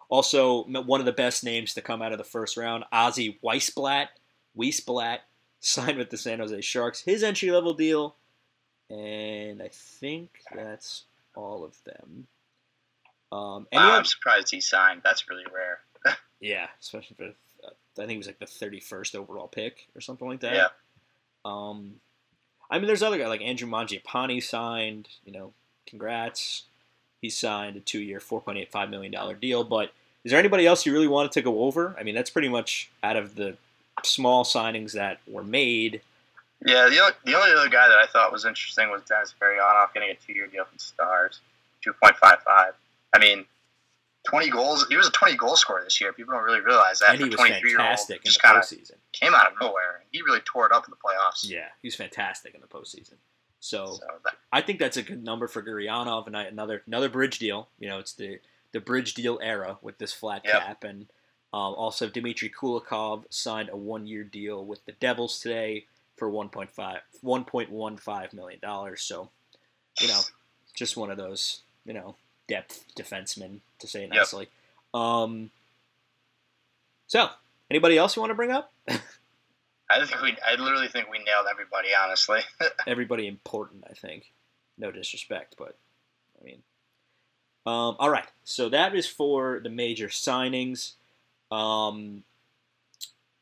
also, 0.09 0.65
one 0.65 1.01
of 1.01 1.07
the 1.07 1.13
best 1.13 1.43
names 1.43 1.75
to 1.75 1.83
come 1.83 2.03
out 2.03 2.13
of 2.13 2.19
the 2.19 2.25
first 2.25 2.57
round, 2.57 2.85
Ozzy 2.93 3.39
Wiesblatt, 3.43 4.09
Wiesblatt, 4.57 5.19
signed 5.61 5.99
with 5.99 6.11
the 6.11 6.17
San 6.17 6.39
Jose 6.39 6.61
Sharks. 6.61 7.01
His 7.01 7.23
entry 7.23 7.51
level 7.51 7.75
deal, 7.75 8.17
and 8.89 9.61
I 9.63 9.69
think 9.73 10.31
that's 10.55 11.05
all 11.35 11.65
of 11.65 11.77
them. 11.85 12.27
Um, 13.33 13.67
Wow, 13.73 13.97
I'm 13.99 14.05
surprised 14.05 14.51
he 14.51 14.61
signed. 14.61 15.03
That's 15.03 15.29
really 15.29 15.45
rare. 15.53 15.81
yeah, 16.41 16.69
especially 16.81 17.17
for 17.17 17.25
uh, 17.67 17.71
I 17.99 18.07
think 18.07 18.13
it 18.13 18.19
was 18.19 18.27
like 18.29 18.39
the 18.39 18.47
thirty 18.47 18.81
first 18.81 19.17
overall 19.17 19.49
pick 19.49 19.89
or 19.95 20.01
something 20.01 20.29
like 20.29 20.41
that. 20.41 20.55
Yeah. 20.55 20.69
Um, 21.45 21.97
I 22.71 22.79
mean, 22.79 22.87
there's 22.87 23.03
other 23.03 23.19
guys 23.19 23.29
like 23.29 23.43
Andrew 23.43 23.69
Mangiapane 23.69 24.43
signed. 24.43 25.09
You 25.25 25.33
know, 25.33 25.53
congrats. 25.87 26.65
He 27.27 27.31
signed 27.31 27.77
a 27.77 27.81
two 27.81 27.99
year, 27.99 28.21
four 28.21 28.41
point 28.41 28.57
eight 28.59 28.71
five 28.71 28.89
million 28.89 29.11
dollar 29.11 29.35
deal. 29.35 29.65
But 29.65 29.93
is 30.23 30.31
there 30.31 30.39
anybody 30.39 30.65
else 30.65 30.87
you 30.87 30.93
really 30.93 31.09
wanted 31.09 31.33
to 31.33 31.43
go 31.43 31.65
over? 31.65 31.97
I 31.99 32.05
mean, 32.05 32.15
that's 32.15 32.31
pretty 32.31 32.49
much 32.49 32.89
out 33.03 33.17
of 33.17 33.35
the 33.35 33.57
small 34.05 34.45
signings 34.45 34.93
that 34.93 35.19
were 35.27 35.43
made. 35.43 36.03
Yeah, 36.65 36.89
the 36.89 37.01
only, 37.01 37.13
the 37.25 37.35
only 37.35 37.51
other 37.53 37.69
guy 37.69 37.89
that 37.89 37.99
I 37.99 38.07
thought 38.07 38.31
was 38.31 38.45
interesting 38.45 38.89
was 38.91 39.03
Dennis 39.03 39.35
Gurianov 39.43 39.93
getting 39.93 40.11
a 40.11 40.15
two-year 40.15 40.47
deal 40.47 40.65
from 40.67 40.79
Stars, 40.79 41.41
2.55. 41.85 42.23
I 42.47 43.19
mean, 43.19 43.45
20 44.29 44.51
goals. 44.51 44.87
He 44.89 44.97
was 44.97 45.09
a 45.09 45.11
20 45.11 45.37
goal 45.37 45.57
scorer 45.57 45.83
this 45.83 46.01
year. 46.01 46.13
People 46.13 46.35
don't 46.35 46.45
really 46.45 46.61
realize 46.61 47.01
that. 47.01 47.11
and 47.11 47.19
he 47.19 47.25
was 47.25 47.35
23 47.35 47.71
year 47.71 47.79
old, 47.79 47.87
fantastic 47.87 48.17
in 48.19 48.21
the 48.23 48.29
just 48.29 48.41
kind 48.41 48.57
of 48.57 48.63
postseason. 48.63 48.93
came 49.13 49.35
out 49.35 49.53
of 49.53 49.53
nowhere. 49.61 50.03
He 50.13 50.23
really 50.23 50.41
tore 50.45 50.67
it 50.67 50.73
up 50.73 50.85
in 50.87 50.91
the 50.93 50.97
playoffs. 50.97 51.49
Yeah, 51.51 51.67
he 51.83 51.89
was 51.89 51.97
fantastic 51.97 52.55
in 52.55 52.61
the 52.61 52.67
postseason. 52.69 53.15
So 53.67 53.87
So 54.01 54.07
that, 54.25 54.35
I 54.53 54.61
think 54.61 54.79
that's 54.79 54.97
a 54.97 55.03
good 55.03 55.25
number 55.25 55.49
for 55.49 55.63
Gurianov 55.63 56.27
and 56.27 56.37
I- 56.37 56.45
another 56.45 56.83
another 56.87 57.09
bridge 57.09 57.39
deal. 57.39 57.69
You 57.79 57.89
know, 57.89 57.99
it's 57.99 58.13
the 58.13 58.39
the 58.73 58.81
bridge 58.81 59.15
deal 59.15 59.39
era 59.43 59.79
with 59.83 59.99
this 59.99 60.13
flat 60.13 60.43
Yep. 60.45 60.53
cap, 60.55 60.85
and 60.85 61.03
um, 61.53 61.75
also 61.75 62.09
Dmitry 62.09 62.51
Kulikov 62.51 63.25
signed 63.31 63.69
a 63.71 63.77
one 63.77 64.07
year 64.07 64.23
deal 64.25 64.65
with 64.65 64.85
the 64.85 64.93
Devils 64.93 65.41
today 65.41 65.87
for 66.17 66.31
1.5 66.31 67.01
1.15 67.25 68.33
million 68.33 68.61
dollars. 68.61 69.03
So, 69.03 69.31
you 70.01 70.09
know, 70.09 70.21
just 70.75 70.97
one 70.97 71.11
of 71.11 71.17
those 71.17 71.63
you 71.85 71.93
know 71.93 72.17
depth 72.49 72.85
defensemen 72.97 73.61
to 73.81 73.87
say 73.89 74.05
it 74.05 74.11
Yep. 74.11 74.17
nicely. 74.17 74.49
Um, 74.95 75.51
so, 77.09 77.29
anybody 77.71 77.99
else 77.99 78.15
you 78.17 78.23
want 78.23 78.31
to 78.31 78.35
bring 78.35 78.53
up? 78.53 78.73
I 79.89 80.05
think 80.05 80.21
we. 80.23 80.37
I 80.47 80.57
literally 80.57 80.89
think 80.89 81.11
we 81.11 81.19
nailed 81.19 81.47
everybody. 81.51 81.89
Honestly. 82.01 82.41
everybody 82.87 83.27
important, 83.27 83.85
I 83.89 83.95
think. 83.95 84.33
No 84.79 84.91
disrespect, 84.91 85.57
but 85.59 85.77
I 86.41 86.45
mean. 86.45 86.63
Um, 87.67 87.97
all 87.99 88.11
right, 88.11 88.29
so 88.45 88.69
that 88.69 88.95
is 88.95 89.09
for 89.09 89.59
the 89.61 89.71
major 89.71 90.07
signings. 90.07 90.93
Um, 91.51 92.23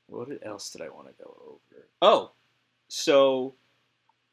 what 0.06 0.28
else 0.42 0.70
did 0.70 0.80
I 0.80 0.88
want 0.88 1.08
to 1.08 1.22
go 1.22 1.36
over? 1.46 1.86
Oh, 2.00 2.30
so 2.88 3.54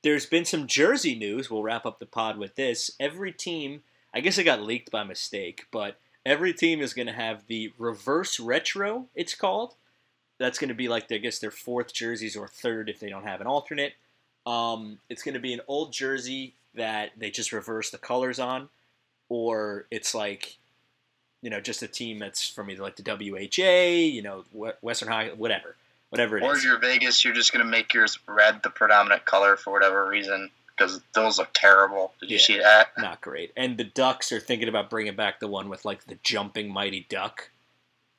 there's 0.02 0.26
been 0.26 0.46
some 0.46 0.68
jersey 0.68 1.16
news. 1.16 1.50
We'll 1.52 1.64
wrap 1.64 1.86
up 1.86 2.00
the 2.00 2.06
pod 2.06 2.38
with 2.38 2.56
this. 2.56 2.92
Every 3.00 3.34
team, 3.34 3.84
I 4.14 4.22
guess 4.22 4.38
it 4.38 4.46
got 4.46 4.62
leaked 4.62 4.92
by 4.92 5.04
mistake, 5.04 5.66
but 5.72 6.00
every 6.26 6.54
team 6.54 6.82
is 6.82 6.94
going 6.94 7.08
to 7.08 7.14
have 7.14 7.48
the 7.48 7.74
reverse 7.78 8.40
retro. 8.40 9.08
It's 9.14 9.36
called. 9.36 9.76
That's 10.42 10.58
going 10.58 10.70
to 10.70 10.76
be 10.76 10.88
like 10.90 11.12
I 11.12 11.18
guess 11.18 11.38
their 11.38 11.52
fourth 11.52 11.94
jerseys 11.94 12.36
or 12.36 12.48
third 12.48 12.90
if 12.90 13.00
they 13.00 13.10
don't 13.10 13.26
have 13.26 13.42
an 13.42 13.48
alternate. 13.48 13.94
Um, 14.48 14.98
it's 15.08 15.22
going 15.22 15.36
to 15.36 15.40
be 15.40 15.54
an 15.54 15.62
old 15.68 15.94
jersey 15.94 16.56
that 16.74 17.12
they 17.16 17.30
just 17.30 17.52
reverse 17.52 17.92
the 17.92 18.00
colors 18.00 18.40
on, 18.40 18.68
or 19.30 19.86
it's 19.92 20.16
like, 20.16 20.58
you 21.44 21.52
know, 21.52 21.62
just 21.62 21.84
a 21.84 21.88
team 21.88 22.18
that's 22.18 22.50
from 22.50 22.72
either 22.72 22.82
like 22.82 22.96
the 22.96 23.04
WHA, 23.04 23.92
you 24.14 24.24
know, 24.24 24.44
Western 24.82 25.10
High, 25.10 25.30
whatever, 25.30 25.76
whatever 26.10 26.40
it 26.40 26.44
or 26.44 26.54
is. 26.54 26.60
if 26.60 26.66
you're 26.66 26.80
Vegas, 26.80 27.24
you're 27.24 27.36
just 27.36 27.54
gonna 27.54 27.64
make 27.66 27.94
yours 27.94 28.18
red, 28.28 28.64
the 28.64 28.72
predominant 28.72 29.26
color 29.26 29.56
for 29.58 29.72
whatever 29.72 30.08
reason, 30.08 30.50
because 30.76 31.02
those 31.14 31.38
look 31.38 31.50
terrible. 31.54 32.14
Did 32.20 32.32
you 32.32 32.38
Yeah. 32.38 32.42
see 32.44 32.58
that? 32.58 32.98
Not 32.98 33.22
great. 33.22 33.52
And 33.56 33.78
the 33.78 33.84
Ducks 33.84 34.32
are 34.32 34.40
thinking 34.40 34.70
about 34.70 34.90
bringing 34.90 35.16
back 35.16 35.40
the 35.40 35.48
one 35.48 35.70
with 35.70 35.86
like 35.86 36.06
the 36.06 36.18
jumping 36.24 36.74
mighty 36.74 37.06
duck, 37.10 37.52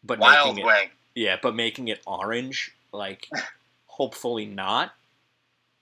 but 0.04 0.20
Wild 0.20 0.58
it, 0.58 0.64
Wing. 0.64 0.90
Yeah, 1.14 1.36
but 1.40 1.54
making 1.54 1.88
it 1.88 2.00
orange. 2.06 2.72
Like, 2.92 3.28
hopefully 3.86 4.46
not, 4.46 4.92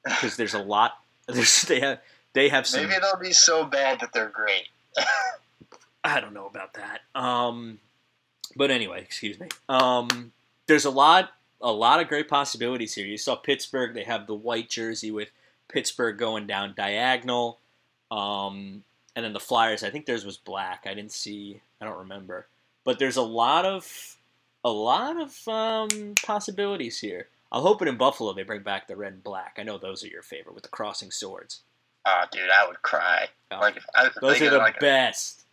because 0.05 0.37
there's 0.37 0.55
a 0.55 0.62
lot. 0.62 0.99
There's 1.31 1.62
they 1.62 1.79
have 1.79 2.01
they 2.33 2.49
have 2.49 2.66
some. 2.66 2.88
Maybe 2.88 3.01
they'll 3.01 3.16
be 3.21 3.33
so 3.33 3.64
bad 3.64 4.01
that 4.01 4.12
they're 4.12 4.31
great. 4.31 4.66
I 6.05 6.21
don't 6.21 6.33
know 6.33 6.47
about 6.47 6.75
that. 6.75 7.03
Um, 7.14 7.79
but 8.57 8.71
anyway, 8.71 9.03
excuse 9.03 9.38
me. 9.38 9.47
Um, 9.69 10.33
there's 10.66 10.87
a 10.87 10.90
lot, 10.90 11.31
a 11.61 11.71
lot 11.71 12.01
of 12.01 12.09
great 12.09 12.29
possibilities 12.29 12.95
here. 12.95 13.07
You 13.07 13.16
saw 13.16 13.37
Pittsburgh; 13.37 13.95
they 13.95 14.05
have 14.05 14.27
the 14.27 14.35
white 14.35 14.71
jersey 14.71 15.11
with 15.11 15.29
Pittsburgh 15.69 16.19
going 16.19 16.47
down 16.47 16.75
diagonal, 16.77 17.59
um, 18.11 18.83
and 19.14 19.25
then 19.25 19.33
the 19.33 19.40
Flyers. 19.40 19.83
I 19.83 19.90
think 19.90 20.07
theirs 20.07 20.25
was 20.25 20.37
black. 20.37 20.85
I 20.87 20.95
didn't 20.95 21.12
see. 21.12 21.61
I 21.81 21.85
don't 21.85 21.99
remember. 21.99 22.47
But 22.85 22.99
there's 22.99 23.16
a 23.16 23.23
lot 23.23 23.64
of, 23.64 24.16
a 24.64 24.70
lot 24.70 25.20
of 25.20 25.49
um, 25.49 26.14
possibilities 26.25 26.99
here. 27.01 27.29
I'm 27.53 27.62
hoping 27.62 27.88
in 27.88 27.96
Buffalo 27.96 28.33
they 28.33 28.42
bring 28.44 28.62
back 28.62 28.87
the 28.88 28.96
red 28.96 29.12
and 29.14 29.25
black. 29.25 29.57
I 29.59 29.62
know 29.64 29.79
those 29.79 30.05
are 30.05 30.09
your 30.09 30.23
favorite 30.23 30.55
with 30.55 30.62
the 30.62 30.68
crossing 30.68 31.11
swords. 31.11 31.62
Oh, 32.07 32.25
dude, 32.33 32.49
I 32.49 32.66
would 32.66 32.81
cry. 32.83 33.27
Oh, 33.51 33.59
Like 33.59 33.77
if 33.77 33.85
I 33.94 34.07
if 34.07 34.14
those 34.20 34.40
are 34.40 34.51
the 34.51 34.59
like 34.59 34.77
a- 34.77 34.81
best. 34.81 35.44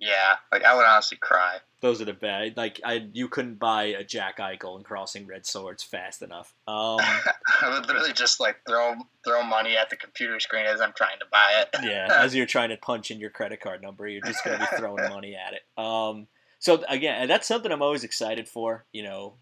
yeah, 0.00 0.36
like 0.50 0.64
I 0.64 0.74
would 0.74 0.84
honestly 0.86 1.18
cry. 1.20 1.58
Those 1.80 2.00
are 2.00 2.04
the 2.04 2.12
best. 2.12 2.56
Like 2.56 2.80
I, 2.84 3.08
you 3.12 3.28
couldn't 3.28 3.58
buy 3.58 3.84
a 3.84 4.02
Jack 4.04 4.38
Eichel 4.38 4.76
and 4.76 4.84
crossing 4.84 5.26
red 5.26 5.44
swords 5.44 5.82
fast 5.82 6.22
enough. 6.22 6.54
Um, 6.66 6.98
I 7.60 7.70
would 7.70 7.86
literally 7.86 8.12
just 8.12 8.40
like 8.40 8.56
throw 8.66 8.94
throw 9.24 9.42
money 9.42 9.76
at 9.76 9.90
the 9.90 9.96
computer 9.96 10.38
screen 10.40 10.64
as 10.64 10.80
I'm 10.80 10.92
trying 10.96 11.18
to 11.18 11.26
buy 11.30 11.60
it. 11.62 11.68
yeah, 11.84 12.08
as 12.22 12.34
you're 12.34 12.46
trying 12.46 12.70
to 12.70 12.76
punch 12.76 13.10
in 13.10 13.18
your 13.20 13.30
credit 13.30 13.60
card 13.60 13.82
number, 13.82 14.06
you're 14.08 14.22
just 14.22 14.44
gonna 14.44 14.58
be 14.58 14.76
throwing 14.76 15.08
money 15.10 15.36
at 15.36 15.54
it. 15.54 15.62
Um, 15.76 16.26
so 16.62 16.80
again, 16.88 17.26
that's 17.26 17.48
something 17.48 17.72
I'm 17.72 17.82
always 17.82 18.04
excited 18.04 18.48
for. 18.48 18.86
You 18.92 19.02
know, 19.02 19.34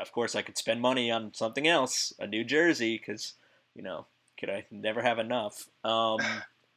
of 0.00 0.10
course, 0.10 0.34
I 0.34 0.40
could 0.40 0.56
spend 0.56 0.80
money 0.80 1.10
on 1.10 1.34
something 1.34 1.68
else, 1.68 2.14
a 2.18 2.26
new 2.26 2.44
jersey, 2.44 2.96
because 2.96 3.34
you 3.74 3.82
know, 3.82 4.06
could 4.40 4.48
I 4.48 4.64
never 4.70 5.02
have 5.02 5.18
enough? 5.18 5.68
Um, 5.84 6.20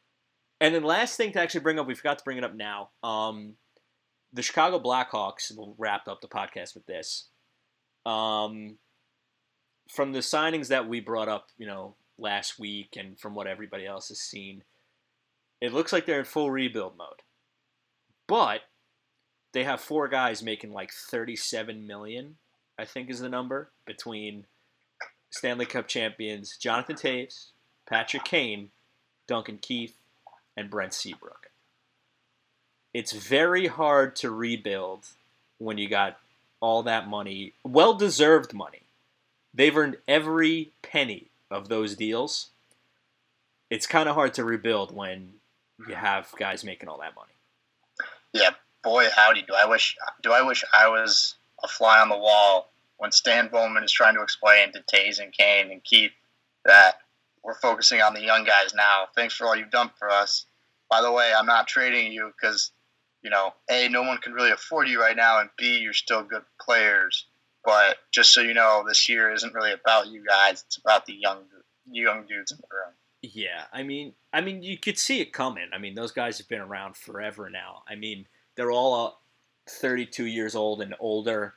and 0.59 0.75
then 0.75 0.83
last 0.83 1.15
thing 1.15 1.31
to 1.31 1.39
actually 1.39 1.61
bring 1.61 1.79
up, 1.79 1.87
we 1.87 1.95
forgot 1.95 2.17
to 2.17 2.25
bring 2.25 2.37
it 2.37 2.43
up 2.43 2.55
now. 2.55 2.89
Um, 3.03 3.53
the 4.33 4.41
Chicago 4.41 4.81
Blackhawks. 4.81 5.55
We'll 5.55 5.75
wrap 5.77 6.09
up 6.09 6.19
the 6.19 6.27
podcast 6.27 6.75
with 6.75 6.85
this. 6.85 7.29
Um, 8.05 8.77
from 9.89 10.11
the 10.11 10.19
signings 10.19 10.67
that 10.67 10.89
we 10.89 10.99
brought 10.99 11.29
up, 11.29 11.47
you 11.57 11.67
know, 11.67 11.95
last 12.19 12.59
week, 12.59 12.97
and 12.97 13.17
from 13.17 13.33
what 13.33 13.47
everybody 13.47 13.85
else 13.85 14.09
has 14.09 14.19
seen, 14.19 14.65
it 15.61 15.71
looks 15.71 15.93
like 15.93 16.05
they're 16.05 16.19
in 16.19 16.25
full 16.25 16.51
rebuild 16.51 16.97
mode. 16.97 17.21
But 18.27 18.59
they 19.53 19.63
have 19.63 19.81
four 19.81 20.07
guys 20.07 20.43
making 20.43 20.71
like 20.71 20.91
37 20.91 21.85
million, 21.87 22.35
I 22.77 22.85
think 22.85 23.09
is 23.09 23.19
the 23.19 23.29
number, 23.29 23.69
between 23.85 24.45
Stanley 25.29 25.65
Cup 25.65 25.87
champions 25.87 26.57
Jonathan 26.57 26.95
Toews, 26.95 27.47
Patrick 27.87 28.23
Kane, 28.23 28.69
Duncan 29.27 29.57
Keith, 29.61 29.95
and 30.55 30.69
Brent 30.69 30.93
Seabrook. 30.93 31.51
It's 32.93 33.11
very 33.11 33.67
hard 33.67 34.15
to 34.17 34.31
rebuild 34.31 35.05
when 35.59 35.77
you 35.77 35.87
got 35.87 36.19
all 36.59 36.83
that 36.83 37.07
money, 37.07 37.53
well 37.63 37.93
deserved 37.93 38.53
money. 38.53 38.81
They've 39.53 39.75
earned 39.75 39.97
every 40.07 40.71
penny 40.81 41.27
of 41.49 41.69
those 41.69 41.95
deals. 41.95 42.49
It's 43.69 43.87
kind 43.87 44.07
of 44.07 44.15
hard 44.15 44.33
to 44.35 44.43
rebuild 44.43 44.95
when 44.95 45.33
you 45.87 45.95
have 45.95 46.31
guys 46.37 46.63
making 46.63 46.89
all 46.89 46.99
that 46.99 47.15
money. 47.15 47.33
Yeah, 48.33 48.51
boy, 48.87 49.07
howdy, 49.13 49.41
do 49.41 49.53
I 49.53 49.65
wish 49.65 49.97
do 50.21 50.31
I 50.31 50.41
wish 50.41 50.63
I 50.73 50.87
was 50.87 51.35
a 51.61 51.67
fly 51.67 51.99
on 51.99 52.07
the 52.07 52.17
wall 52.17 52.71
when 52.97 53.11
Stan 53.11 53.49
Bowman 53.49 53.83
is 53.83 53.91
trying 53.91 54.15
to 54.15 54.21
explain 54.21 54.71
to 54.71 54.79
Toews 54.79 55.19
and 55.19 55.33
Kane 55.33 55.71
and 55.71 55.83
Keith 55.83 56.13
that 56.63 56.99
we're 57.43 57.59
focusing 57.59 58.01
on 58.01 58.13
the 58.13 58.21
young 58.21 58.45
guys 58.45 58.73
now. 58.73 59.07
Thanks 59.13 59.33
for 59.33 59.45
all 59.45 59.57
you've 59.57 59.71
done 59.71 59.91
for 59.99 60.09
us. 60.09 60.45
By 60.89 61.01
the 61.01 61.11
way, 61.11 61.33
I'm 61.37 61.45
not 61.45 61.67
trading 61.67 62.13
you 62.13 62.31
because, 62.39 62.71
you 63.21 63.29
know, 63.29 63.53
A, 63.69 63.89
no 63.89 64.03
one 64.03 64.19
can 64.19 64.31
really 64.31 64.51
afford 64.51 64.87
you 64.87 65.01
right 65.01 65.17
now, 65.17 65.41
and 65.41 65.49
B, 65.57 65.79
you're 65.79 65.91
still 65.91 66.23
good 66.23 66.43
players. 66.61 67.25
But 67.65 67.97
just 68.11 68.33
so 68.33 68.39
you 68.39 68.53
know, 68.53 68.85
this 68.87 69.09
year 69.09 69.33
isn't 69.33 69.53
really 69.53 69.73
about 69.73 70.07
you 70.07 70.23
guys. 70.25 70.63
It's 70.65 70.77
about 70.77 71.05
the 71.05 71.13
young 71.13 71.39
young 71.91 72.25
dudes 72.25 72.51
in 72.51 72.57
the 72.57 72.67
room. 72.71 72.93
Yeah, 73.21 73.65
I 73.73 73.83
mean, 73.83 74.13
I 74.31 74.39
mean, 74.39 74.63
you 74.63 74.77
could 74.77 74.97
see 74.97 75.19
it 75.19 75.33
coming. 75.33 75.67
I 75.73 75.77
mean, 75.77 75.95
those 75.95 76.13
guys 76.13 76.37
have 76.37 76.47
been 76.47 76.61
around 76.61 76.95
forever 76.95 77.49
now. 77.49 77.83
I 77.87 77.95
mean, 77.95 78.27
they're 78.57 78.71
all 78.71 79.07
uh, 79.07 79.11
32 79.69 80.25
years 80.25 80.55
old 80.55 80.81
and 80.81 80.93
older. 80.99 81.53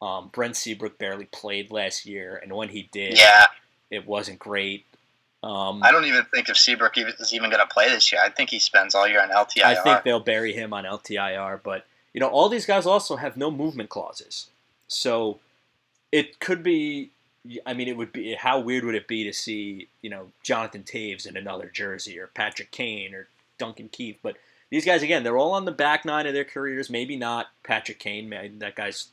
Um, 0.00 0.30
Brent 0.32 0.56
Seabrook 0.56 0.98
barely 0.98 1.26
played 1.26 1.70
last 1.70 2.06
year, 2.06 2.40
and 2.42 2.52
when 2.52 2.70
he 2.70 2.88
did, 2.92 3.18
Yeah, 3.18 3.46
it 3.90 4.06
wasn't 4.06 4.38
great. 4.38 4.86
Um, 5.42 5.82
I 5.82 5.92
don't 5.92 6.06
even 6.06 6.24
think 6.32 6.48
if 6.48 6.56
Seabrook 6.56 6.96
is 6.96 7.34
even 7.34 7.50
going 7.50 7.60
to 7.60 7.72
play 7.72 7.90
this 7.90 8.10
year. 8.10 8.22
I 8.24 8.30
think 8.30 8.48
he 8.48 8.58
spends 8.58 8.94
all 8.94 9.06
year 9.06 9.22
on 9.22 9.28
LTIR. 9.28 9.62
I 9.62 9.74
think 9.74 10.02
they'll 10.02 10.20
bury 10.20 10.54
him 10.54 10.72
on 10.72 10.84
LTIR, 10.84 11.60
but 11.62 11.84
you 12.14 12.20
know, 12.20 12.28
all 12.28 12.48
these 12.48 12.64
guys 12.64 12.86
also 12.86 13.16
have 13.16 13.36
no 13.36 13.50
movement 13.50 13.90
clauses, 13.90 14.48
so 14.88 15.40
it 16.12 16.38
could 16.38 16.62
be. 16.62 17.10
I 17.66 17.74
mean, 17.74 17.88
it 17.88 17.96
would 17.98 18.10
be 18.10 18.34
how 18.34 18.58
weird 18.58 18.84
would 18.84 18.94
it 18.94 19.06
be 19.06 19.24
to 19.24 19.32
see 19.32 19.88
you 20.00 20.08
know 20.08 20.32
Jonathan 20.42 20.82
Toews 20.82 21.26
in 21.26 21.36
another 21.36 21.70
jersey 21.72 22.18
or 22.18 22.28
Patrick 22.28 22.70
Kane 22.70 23.14
or 23.14 23.28
Duncan 23.58 23.88
Keith, 23.90 24.18
but 24.22 24.36
these 24.70 24.84
guys 24.84 25.02
again, 25.02 25.22
they're 25.22 25.36
all 25.36 25.52
on 25.52 25.64
the 25.64 25.72
back 25.72 26.04
nine 26.04 26.26
of 26.26 26.34
their 26.34 26.44
careers. 26.44 26.90
Maybe 26.90 27.16
not 27.16 27.46
Patrick 27.62 27.98
Kane. 27.98 28.28
Man, 28.28 28.58
that 28.60 28.74
guy's 28.76 29.08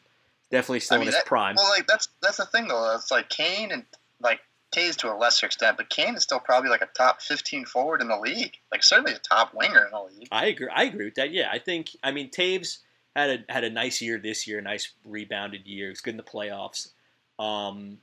definitely 0.49 0.79
still 0.81 0.95
I 0.95 0.99
mean, 0.99 1.07
in 1.07 1.13
his 1.13 1.15
that- 1.15 1.25
prime. 1.25 1.55
Well, 1.55 1.69
like 1.69 1.87
that's 1.87 2.07
that's 2.21 2.37
the 2.37 2.45
thing 2.45 2.67
though. 2.67 2.95
It's 2.95 3.11
like 3.11 3.29
Kane 3.29 3.71
and 3.71 3.85
like 4.21 4.39
Toews 4.75 4.95
to 4.97 5.11
a 5.11 5.15
lesser 5.15 5.45
extent, 5.47 5.75
but 5.77 5.89
Kane 5.89 6.15
is 6.15 6.23
still 6.23 6.39
probably 6.39 6.69
like 6.69 6.81
a 6.81 6.87
top 6.95 7.21
15 7.21 7.65
forward 7.65 8.01
in 8.01 8.07
the 8.07 8.17
league. 8.17 8.53
Like 8.71 8.83
certainly 8.83 9.11
a 9.13 9.19
top 9.19 9.53
winger 9.53 9.85
in 9.85 9.91
the 9.91 9.99
league. 10.17 10.27
I 10.31 10.45
agree. 10.47 10.69
I 10.73 10.83
agree 10.83 11.05
with 11.05 11.15
that. 11.15 11.31
Yeah, 11.31 11.49
I 11.51 11.59
think. 11.59 11.89
I 12.03 12.11
mean, 12.11 12.29
Toews 12.29 12.77
had 13.15 13.29
a 13.29 13.51
had 13.51 13.63
a 13.65 13.69
nice 13.69 14.01
year 14.01 14.17
this 14.17 14.47
year, 14.47 14.59
a 14.59 14.61
nice 14.61 14.93
rebounded 15.05 15.67
year. 15.67 15.87
He 15.87 15.89
was 15.89 16.01
good 16.01 16.11
in 16.11 16.17
the 16.17 16.23
playoffs. 16.23 16.91
Um, 17.37 17.97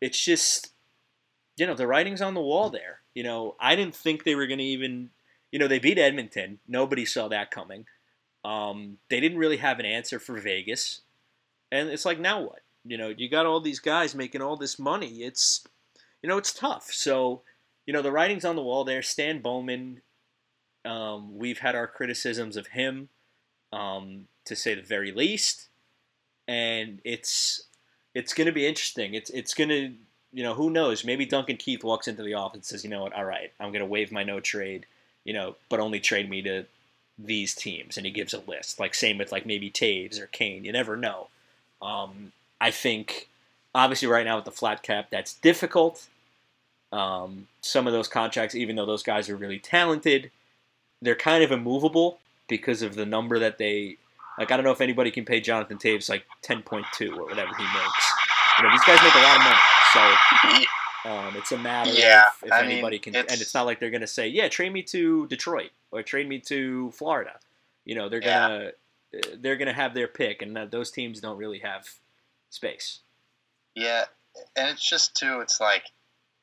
it's 0.00 0.22
just, 0.22 0.72
you 1.56 1.66
know, 1.66 1.74
the 1.74 1.86
writing's 1.86 2.22
on 2.22 2.34
the 2.34 2.40
wall 2.40 2.70
there. 2.70 3.00
You 3.14 3.22
know, 3.24 3.56
I 3.58 3.74
didn't 3.76 3.94
think 3.96 4.24
they 4.24 4.34
were 4.34 4.46
going 4.46 4.58
to 4.58 4.64
even. 4.64 5.10
You 5.52 5.58
know, 5.58 5.68
they 5.68 5.78
beat 5.78 5.98
Edmonton. 5.98 6.60
Nobody 6.68 7.04
saw 7.04 7.28
that 7.28 7.50
coming. 7.50 7.86
Um, 8.44 8.98
they 9.08 9.20
didn't 9.20 9.38
really 9.38 9.58
have 9.58 9.78
an 9.78 9.86
answer 9.86 10.18
for 10.18 10.38
Vegas, 10.38 11.02
and 11.70 11.88
it's 11.90 12.04
like 12.04 12.18
now 12.18 12.40
what? 12.40 12.62
You 12.84 12.96
know, 12.96 13.08
you 13.08 13.28
got 13.28 13.46
all 13.46 13.60
these 13.60 13.80
guys 13.80 14.14
making 14.14 14.40
all 14.40 14.56
this 14.56 14.78
money. 14.78 15.22
It's, 15.22 15.66
you 16.22 16.28
know, 16.28 16.38
it's 16.38 16.54
tough. 16.54 16.90
So, 16.92 17.42
you 17.84 17.92
know, 17.92 18.00
the 18.00 18.12
writing's 18.12 18.46
on 18.46 18.56
the 18.56 18.62
wall 18.62 18.84
there. 18.84 19.02
Stan 19.02 19.40
Bowman 19.42 20.00
um, 20.84 21.36
we've 21.36 21.58
had 21.58 21.74
our 21.74 21.86
criticisms 21.86 22.56
of 22.56 22.68
him, 22.68 23.08
um, 23.72 24.26
to 24.44 24.56
say 24.56 24.74
the 24.74 24.82
very 24.82 25.12
least, 25.12 25.68
and 26.48 27.00
it's 27.04 27.64
it's 28.14 28.34
going 28.34 28.46
to 28.46 28.52
be 28.52 28.66
interesting. 28.66 29.14
It's 29.14 29.30
it's 29.30 29.54
going 29.54 29.68
to 29.68 29.94
you 30.32 30.42
know 30.42 30.54
who 30.54 30.70
knows? 30.70 31.04
Maybe 31.04 31.26
Duncan 31.26 31.56
Keith 31.56 31.84
walks 31.84 32.08
into 32.08 32.22
the 32.22 32.34
office 32.34 32.56
and 32.56 32.64
says, 32.64 32.84
you 32.84 32.90
know 32.90 33.02
what? 33.02 33.12
All 33.12 33.24
right, 33.24 33.52
I'm 33.60 33.70
going 33.70 33.80
to 33.80 33.86
waive 33.86 34.10
my 34.10 34.24
no 34.24 34.40
trade, 34.40 34.86
you 35.30 35.34
know, 35.34 35.54
but 35.68 35.78
only 35.78 36.00
trade 36.00 36.28
me 36.28 36.42
to 36.42 36.64
these 37.16 37.54
teams, 37.54 37.96
and 37.96 38.04
he 38.04 38.10
gives 38.10 38.34
a 38.34 38.40
list. 38.48 38.80
Like 38.80 38.96
same 38.96 39.16
with 39.16 39.30
like 39.30 39.46
maybe 39.46 39.70
Toews 39.70 40.20
or 40.20 40.26
Kane. 40.26 40.64
You 40.64 40.72
never 40.72 40.96
know. 40.96 41.28
Um, 41.80 42.32
I 42.60 42.72
think 42.72 43.28
obviously 43.72 44.08
right 44.08 44.26
now 44.26 44.34
with 44.34 44.44
the 44.44 44.50
flat 44.50 44.82
cap, 44.82 45.06
that's 45.08 45.34
difficult. 45.34 46.08
Um, 46.92 47.46
some 47.60 47.86
of 47.86 47.92
those 47.92 48.08
contracts, 48.08 48.56
even 48.56 48.74
though 48.74 48.86
those 48.86 49.04
guys 49.04 49.28
are 49.28 49.36
really 49.36 49.60
talented, 49.60 50.32
they're 51.00 51.14
kind 51.14 51.44
of 51.44 51.52
immovable 51.52 52.18
because 52.48 52.82
of 52.82 52.96
the 52.96 53.06
number 53.06 53.38
that 53.38 53.58
they 53.58 53.98
like. 54.36 54.50
I 54.50 54.56
don't 54.56 54.64
know 54.64 54.72
if 54.72 54.80
anybody 54.80 55.12
can 55.12 55.24
pay 55.24 55.40
Jonathan 55.40 55.78
Toews 55.78 56.10
like 56.10 56.24
ten 56.42 56.60
point 56.62 56.86
two 56.92 57.12
or 57.12 57.26
whatever 57.26 57.54
he 57.54 57.62
makes. 57.62 58.12
You 58.58 58.64
know, 58.64 58.72
these 58.72 58.82
guys 58.82 58.98
make 59.00 59.14
a 59.14 59.22
lot 59.22 59.36
of 59.36 59.42
money, 59.44 59.56
so 59.92 60.66
um, 61.06 61.34
it's 61.36 61.52
a 61.52 61.58
matter 61.58 61.92
Yeah, 61.92 62.24
of 62.42 62.48
if 62.48 62.52
I 62.52 62.62
mean, 62.62 62.72
anybody 62.72 62.98
can. 62.98 63.14
it's- 63.14 63.32
And 63.32 63.40
it's 63.40 63.54
not 63.54 63.66
like 63.66 63.80
they're 63.80 63.90
going 63.90 64.00
to 64.02 64.06
say, 64.06 64.28
"Yeah, 64.28 64.48
trade 64.48 64.72
me 64.72 64.82
to 64.84 65.26
Detroit 65.28 65.70
or 65.90 66.02
trade 66.02 66.28
me 66.28 66.38
to 66.40 66.90
Florida." 66.92 67.38
You 67.84 67.94
know, 67.94 68.08
they're 68.08 68.20
gonna 68.20 68.72
they're 69.38 69.56
gonna 69.56 69.72
have 69.72 69.94
their 69.94 70.08
pick, 70.08 70.42
and 70.42 70.56
those 70.70 70.90
teams 70.90 71.20
don't 71.20 71.36
really 71.38 71.58
have 71.60 71.88
space. 72.50 73.00
Yeah, 73.74 74.04
and 74.56 74.68
it's 74.68 74.88
just 74.88 75.16
too. 75.16 75.40
It's 75.40 75.60
like, 75.60 75.84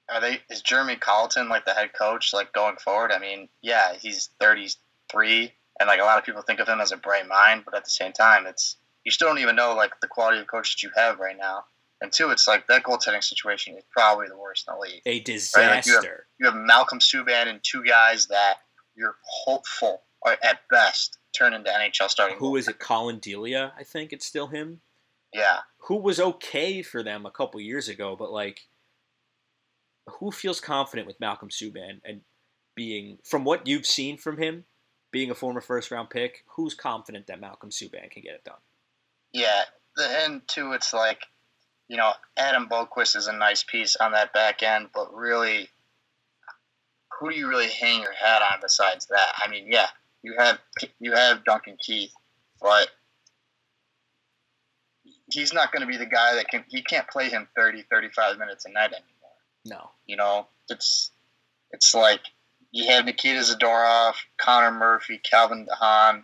are 0.10 0.20
they? 0.20 0.42
Is 0.50 0.62
Jeremy 0.62 0.96
Colliton 0.96 1.48
like 1.50 1.66
the 1.66 1.74
head 1.74 1.92
coach 1.94 2.34
like 2.34 2.52
going 2.54 2.78
forward? 2.78 3.12
I 3.12 3.20
mean, 3.20 3.50
yeah, 3.62 3.94
he's 3.96 4.30
thirty 4.40 4.70
three, 5.10 5.54
and 5.80 5.88
like 5.88 6.00
a 6.00 6.04
lot 6.04 6.18
of 6.18 6.26
people 6.26 6.42
think 6.42 6.60
of 6.60 6.68
him 6.68 6.82
as 6.82 6.92
a 6.92 6.98
bright 6.98 7.28
mind, 7.28 7.64
but 7.66 7.76
at 7.76 7.84
the 7.84 7.90
same 7.90 8.12
time, 8.14 8.46
it's 8.48 8.78
you 9.04 9.12
still 9.12 9.28
don't 9.30 9.40
even 9.40 9.56
know 9.56 9.74
like 9.76 10.00
the 10.02 10.08
quality 10.08 10.40
of 10.40 10.48
coach 10.48 10.76
that 10.76 10.84
you 10.84 10.90
have 10.96 11.20
right 11.20 11.38
now. 11.38 11.66
And 12.02 12.12
two, 12.12 12.30
it's 12.30 12.48
like 12.48 12.68
that 12.68 12.84
goaltending 12.84 13.24
situation 13.24 13.76
is 13.76 13.84
probably 13.92 14.28
the 14.28 14.38
worst 14.38 14.68
in 14.68 14.76
the 14.76 14.80
league. 14.80 15.02
A 15.06 15.10
like 15.10 15.28
you 15.28 15.34
disaster. 15.34 16.28
You 16.40 16.46
have 16.46 16.56
Malcolm 16.56 17.00
Subban 17.00 17.48
and 17.48 17.60
two 17.64 17.84
guys 17.84 18.28
that 18.28 18.58
you're 18.96 19.16
hopeful, 19.24 20.04
or 20.22 20.34
at 20.44 20.60
best, 20.70 21.18
turn 21.36 21.54
into 21.54 21.70
NHL 21.70 22.10
starting. 22.10 22.38
Who 22.38 22.56
is 22.56 22.68
it? 22.68 22.80
Collin 22.80 23.20
Delia, 23.20 23.74
I 23.78 23.84
think 23.84 24.14
it's 24.14 24.26
still 24.26 24.48
him. 24.48 24.82
Yeah, 25.34 25.60
Who 25.88 25.98
was 25.98 26.20
okay 26.20 26.82
for 26.82 27.04
them 27.04 27.26
a 27.26 27.32
couple 27.32 27.60
years 27.60 27.90
ago, 27.90 28.16
but 28.18 28.32
like, 28.32 28.62
who 30.08 30.32
feels 30.32 30.62
confident 30.62 31.06
with 31.06 31.20
Malcolm 31.20 31.50
Subban 31.50 32.00
and 32.06 32.22
being, 32.76 33.18
from 33.24 33.44
what 33.44 33.68
you've 33.68 33.86
seen 33.86 34.18
from 34.18 34.38
him, 34.38 34.66
being 35.12 35.30
a 35.30 35.36
former 35.36 35.62
first 35.62 35.92
round 35.92 36.10
pick? 36.10 36.44
Who's 36.56 36.74
confident 36.74 37.28
that 37.28 37.42
Malcolm 37.42 37.72
Subban 37.72 38.10
can 38.10 38.24
get 38.24 38.36
it 38.36 38.46
done? 38.46 38.60
Yeah, 39.34 39.64
the 39.96 40.08
and 40.26 40.42
two, 40.48 40.72
it's 40.72 40.94
like, 40.94 41.20
you 41.88 41.98
know, 41.98 42.12
Adam 42.36 42.68
Boqvist 42.68 43.16
is 43.16 43.28
a 43.28 43.34
nice 43.34 43.64
piece 43.64 43.96
on 43.96 44.12
that 44.12 44.34
back 44.34 44.62
end, 44.62 44.90
but 44.94 45.14
really, 45.14 45.70
who 47.20 47.30
do 47.32 47.36
you 47.36 47.48
really 47.48 47.70
hang 47.70 48.02
your 48.02 48.14
hat 48.14 48.42
on 48.42 48.60
besides 48.62 49.08
that? 49.08 49.34
I 49.38 49.50
mean, 49.50 49.66
yeah, 49.70 49.88
you 50.22 50.36
have 50.38 50.60
you 51.00 51.14
have 51.14 51.46
Duncan 51.46 51.78
Keith, 51.80 52.14
but 52.62 52.90
he's 55.32 55.54
not 55.54 55.72
going 55.72 55.82
to 55.82 55.88
be 55.88 55.98
the 55.98 56.06
guy 56.06 56.36
that 56.36 56.50
can. 56.50 56.66
He 56.68 56.82
can't 56.82 57.08
play 57.08 57.30
him 57.30 57.48
30, 57.56 57.84
35 57.90 58.38
minutes 58.38 58.66
a 58.66 58.72
night 58.72 58.92
anymore. 58.92 59.08
No. 59.66 59.90
You 60.06 60.18
know, 60.18 60.48
it's 60.70 61.12
it's 61.72 61.94
like 61.94 62.22
you 62.72 62.92
have 62.92 63.06
Nikita 63.06 63.40
Zadorov, 63.40 64.16
Connor 64.38 64.72
Murphy, 64.72 65.20
Calvin 65.24 65.66
DeHaan, 65.66 66.24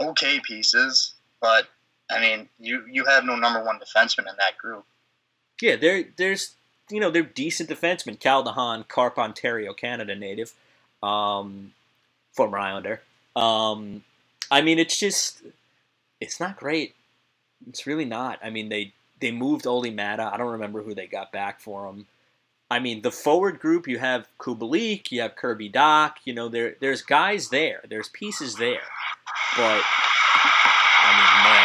okay 0.00 0.40
pieces, 0.42 1.14
but 1.40 1.68
I 2.10 2.20
mean, 2.20 2.48
you 2.58 2.84
you 2.90 3.04
have 3.04 3.24
no 3.24 3.36
number 3.36 3.62
one 3.62 3.78
defenseman 3.78 4.28
in 4.28 4.36
that 4.38 4.58
group. 4.58 4.84
Yeah, 5.60 5.76
there, 5.76 6.04
there's, 6.16 6.54
you 6.90 7.00
know, 7.00 7.10
they're 7.10 7.22
decent 7.22 7.68
defensemen. 7.68 8.18
Cal 8.18 8.42
DeHaan, 8.42 8.88
Carp, 8.88 9.18
Ontario, 9.18 9.74
Canada 9.74 10.14
native, 10.16 10.54
um, 11.02 11.72
former 12.32 12.58
Islander. 12.58 13.02
Um, 13.36 14.02
I 14.50 14.62
mean, 14.62 14.78
it's 14.78 14.98
just, 14.98 15.42
it's 16.20 16.40
not 16.40 16.56
great. 16.56 16.94
It's 17.68 17.86
really 17.86 18.06
not. 18.06 18.38
I 18.42 18.50
mean, 18.50 18.70
they 18.70 18.94
they 19.20 19.32
moved 19.32 19.66
Olli 19.66 19.90
Maatta. 19.90 20.32
I 20.32 20.38
don't 20.38 20.52
remember 20.52 20.82
who 20.82 20.94
they 20.94 21.06
got 21.06 21.30
back 21.30 21.60
for 21.60 21.86
him. 21.86 22.06
I 22.70 22.78
mean, 22.78 23.02
the 23.02 23.10
forward 23.10 23.58
group, 23.60 23.86
you 23.86 23.98
have 23.98 24.28
Kubalik, 24.38 25.10
you 25.10 25.20
have 25.20 25.36
Kirby 25.36 25.68
Dach. 25.68 26.12
You 26.24 26.32
know, 26.32 26.48
there 26.48 26.76
there's 26.80 27.02
guys 27.02 27.50
there. 27.50 27.82
There's 27.88 28.08
pieces 28.08 28.54
there. 28.56 28.80
But, 29.56 29.82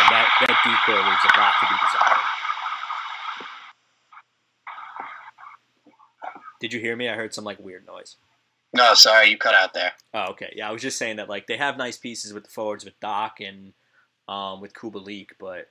that, 0.09 0.27
that 0.41 0.57
D-corps 0.63 1.03
leaves 1.03 1.25
a 1.25 1.31
lot 1.37 1.53
to 1.59 1.65
be 1.67 1.75
desired. 1.85 2.25
Did 6.59 6.73
you 6.73 6.79
hear 6.79 6.95
me? 6.95 7.09
I 7.09 7.15
heard 7.15 7.33
some 7.33 7.43
like 7.43 7.59
weird 7.59 7.85
noise. 7.85 8.15
No, 8.73 8.93
sorry, 8.93 9.29
you 9.29 9.37
cut 9.37 9.55
out 9.55 9.73
there. 9.73 9.93
Oh, 10.13 10.31
okay. 10.31 10.53
Yeah, 10.55 10.67
I 10.69 10.71
was 10.71 10.81
just 10.81 10.97
saying 10.97 11.17
that 11.17 11.29
like 11.29 11.47
they 11.47 11.57
have 11.57 11.77
nice 11.77 11.97
pieces 11.97 12.33
with 12.33 12.43
the 12.45 12.49
forwards 12.49 12.83
with 12.83 12.99
Dach 12.99 13.33
and 13.39 13.73
um, 14.27 14.61
with 14.61 14.73
Kubalik, 14.73 15.29
but 15.39 15.69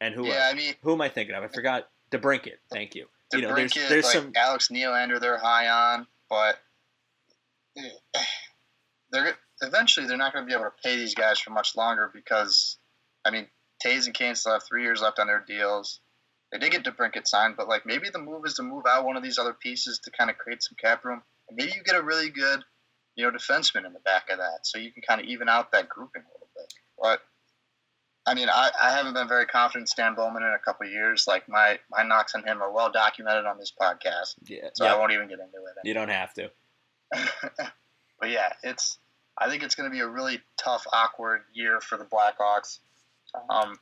and 0.00 0.14
who 0.14 0.26
yeah, 0.26 0.34
else? 0.34 0.52
I 0.52 0.54
mean, 0.54 0.74
Who 0.82 0.92
am 0.92 1.00
I 1.00 1.08
thinking 1.08 1.34
of? 1.34 1.42
I 1.42 1.48
forgot. 1.48 1.88
DeBrincat. 2.10 2.56
Thank 2.72 2.94
you. 2.94 3.06
to 3.30 3.38
You 3.38 3.46
know, 3.46 3.54
there's 3.54 3.74
there's 3.74 4.04
like 4.04 4.14
some 4.14 4.32
Alex 4.36 4.68
Nylander, 4.68 5.20
they're 5.20 5.38
high 5.38 5.68
on, 5.68 6.06
but 6.28 6.58
eventually 9.62 10.06
they're 10.06 10.16
not 10.16 10.32
going 10.32 10.44
to 10.44 10.48
be 10.48 10.54
able 10.54 10.70
to 10.70 10.82
pay 10.82 10.96
these 10.96 11.14
guys 11.14 11.38
for 11.38 11.50
much 11.50 11.76
longer 11.76 12.10
because, 12.12 12.78
I 13.24 13.30
mean, 13.30 13.46
Toews 13.84 14.06
and 14.06 14.14
Kane 14.14 14.34
still 14.34 14.52
have 14.52 14.62
three 14.66 14.82
years 14.82 15.00
left 15.00 15.18
on 15.18 15.26
their 15.26 15.44
deals. 15.46 16.00
They 16.52 16.58
did 16.58 16.72
get 16.72 16.84
DeBrincat 16.84 17.26
signed, 17.26 17.54
but 17.56 17.68
like 17.68 17.86
maybe 17.86 18.08
the 18.10 18.18
move 18.18 18.42
is 18.44 18.54
to 18.54 18.62
move 18.62 18.84
out 18.88 19.04
one 19.04 19.16
of 19.16 19.22
these 19.22 19.38
other 19.38 19.54
pieces 19.54 20.00
to 20.04 20.10
kind 20.10 20.30
of 20.30 20.38
create 20.38 20.62
some 20.62 20.76
cap 20.80 21.04
room. 21.04 21.22
And 21.48 21.56
maybe 21.56 21.72
you 21.74 21.82
get 21.82 21.94
a 21.94 22.02
really 22.02 22.30
good, 22.30 22.60
you 23.14 23.24
know, 23.24 23.30
defenseman 23.30 23.86
in 23.86 23.92
the 23.92 24.00
back 24.00 24.30
of 24.30 24.38
that, 24.38 24.60
so 24.64 24.78
you 24.78 24.92
can 24.92 25.02
kind 25.02 25.20
of 25.20 25.26
even 25.26 25.48
out 25.48 25.72
that 25.72 25.88
grouping 25.88 26.22
a 26.22 26.32
little 26.32 26.48
bit. 26.56 26.72
But 27.00 27.20
I 28.26 28.34
mean, 28.34 28.48
I, 28.48 28.70
I 28.80 28.90
haven't 28.90 29.14
been 29.14 29.28
very 29.28 29.46
confident 29.46 29.84
in 29.84 29.86
Stan 29.86 30.14
Bowman 30.14 30.42
in 30.42 30.50
a 30.50 30.58
couple 30.58 30.86
of 30.86 30.92
years. 30.92 31.24
Like 31.26 31.48
my 31.48 31.78
my 31.90 32.02
knocks 32.02 32.34
on 32.34 32.44
him 32.44 32.62
are 32.62 32.70
well 32.72 32.90
documented 32.90 33.46
on 33.46 33.58
this 33.58 33.72
podcast, 33.80 34.34
Yeah, 34.44 34.70
so 34.74 34.86
I 34.86 34.96
won't 34.98 35.12
even 35.12 35.28
get 35.28 35.38
into 35.38 35.56
it. 35.56 35.86
you 35.88 35.94
don't 35.94 36.08
have 36.10 36.34
to. 36.34 36.50
but 38.20 38.30
yeah, 38.30 38.52
it's. 38.62 38.98
I 39.40 39.48
think 39.48 39.62
it's 39.62 39.74
going 39.74 39.90
to 39.90 39.94
be 39.94 40.00
a 40.00 40.08
really 40.08 40.40
tough, 40.58 40.86
awkward 40.92 41.42
year 41.54 41.80
for 41.80 41.96
the 41.96 42.04
Blackhawks, 42.04 42.78
um, 43.48 43.78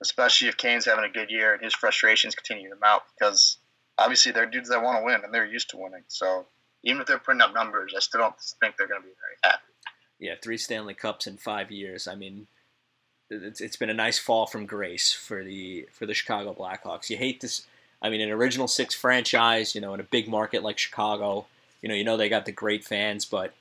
especially 0.00 0.48
if 0.48 0.56
Kane's 0.56 0.84
having 0.84 1.04
a 1.04 1.08
good 1.08 1.30
year 1.30 1.54
and 1.54 1.62
his 1.62 1.74
frustrations 1.74 2.34
continue 2.34 2.70
to 2.70 2.76
mount 2.80 3.02
because 3.18 3.58
obviously 3.98 4.30
they're 4.30 4.46
dudes 4.46 4.68
that 4.68 4.82
want 4.82 5.00
to 5.00 5.04
win 5.04 5.22
and 5.24 5.34
they're 5.34 5.44
used 5.44 5.70
to 5.70 5.76
winning. 5.76 6.04
So 6.06 6.46
even 6.84 7.00
if 7.00 7.08
they're 7.08 7.18
putting 7.18 7.40
up 7.40 7.52
numbers, 7.52 7.94
I 7.96 8.00
still 8.00 8.20
don't 8.20 8.38
think 8.60 8.76
they're 8.76 8.86
going 8.86 9.02
to 9.02 9.06
be 9.06 9.14
very 9.14 9.52
happy. 9.52 9.62
Yeah, 10.18 10.34
three 10.40 10.56
Stanley 10.56 10.94
Cups 10.94 11.26
in 11.26 11.36
five 11.36 11.70
years. 11.70 12.06
I 12.06 12.14
mean, 12.14 12.46
it's, 13.28 13.60
it's 13.60 13.76
been 13.76 13.90
a 13.90 13.94
nice 13.94 14.18
fall 14.18 14.46
from 14.46 14.66
grace 14.66 15.12
for 15.12 15.42
the 15.42 15.88
for 15.92 16.06
the 16.06 16.14
Chicago 16.14 16.54
Blackhawks. 16.54 17.10
You 17.10 17.16
hate 17.16 17.40
this. 17.40 17.66
I 18.00 18.08
mean, 18.08 18.20
an 18.20 18.30
original 18.30 18.68
six 18.68 18.94
franchise, 18.94 19.74
you 19.74 19.80
know, 19.80 19.94
in 19.94 20.00
a 20.00 20.04
big 20.04 20.28
market 20.28 20.62
like 20.62 20.78
Chicago, 20.78 21.46
you 21.82 21.88
know, 21.88 21.94
you 21.94 22.04
know 22.04 22.16
they 22.16 22.28
got 22.28 22.46
the 22.46 22.52
great 22.52 22.84
fans, 22.84 23.24
but 23.24 23.52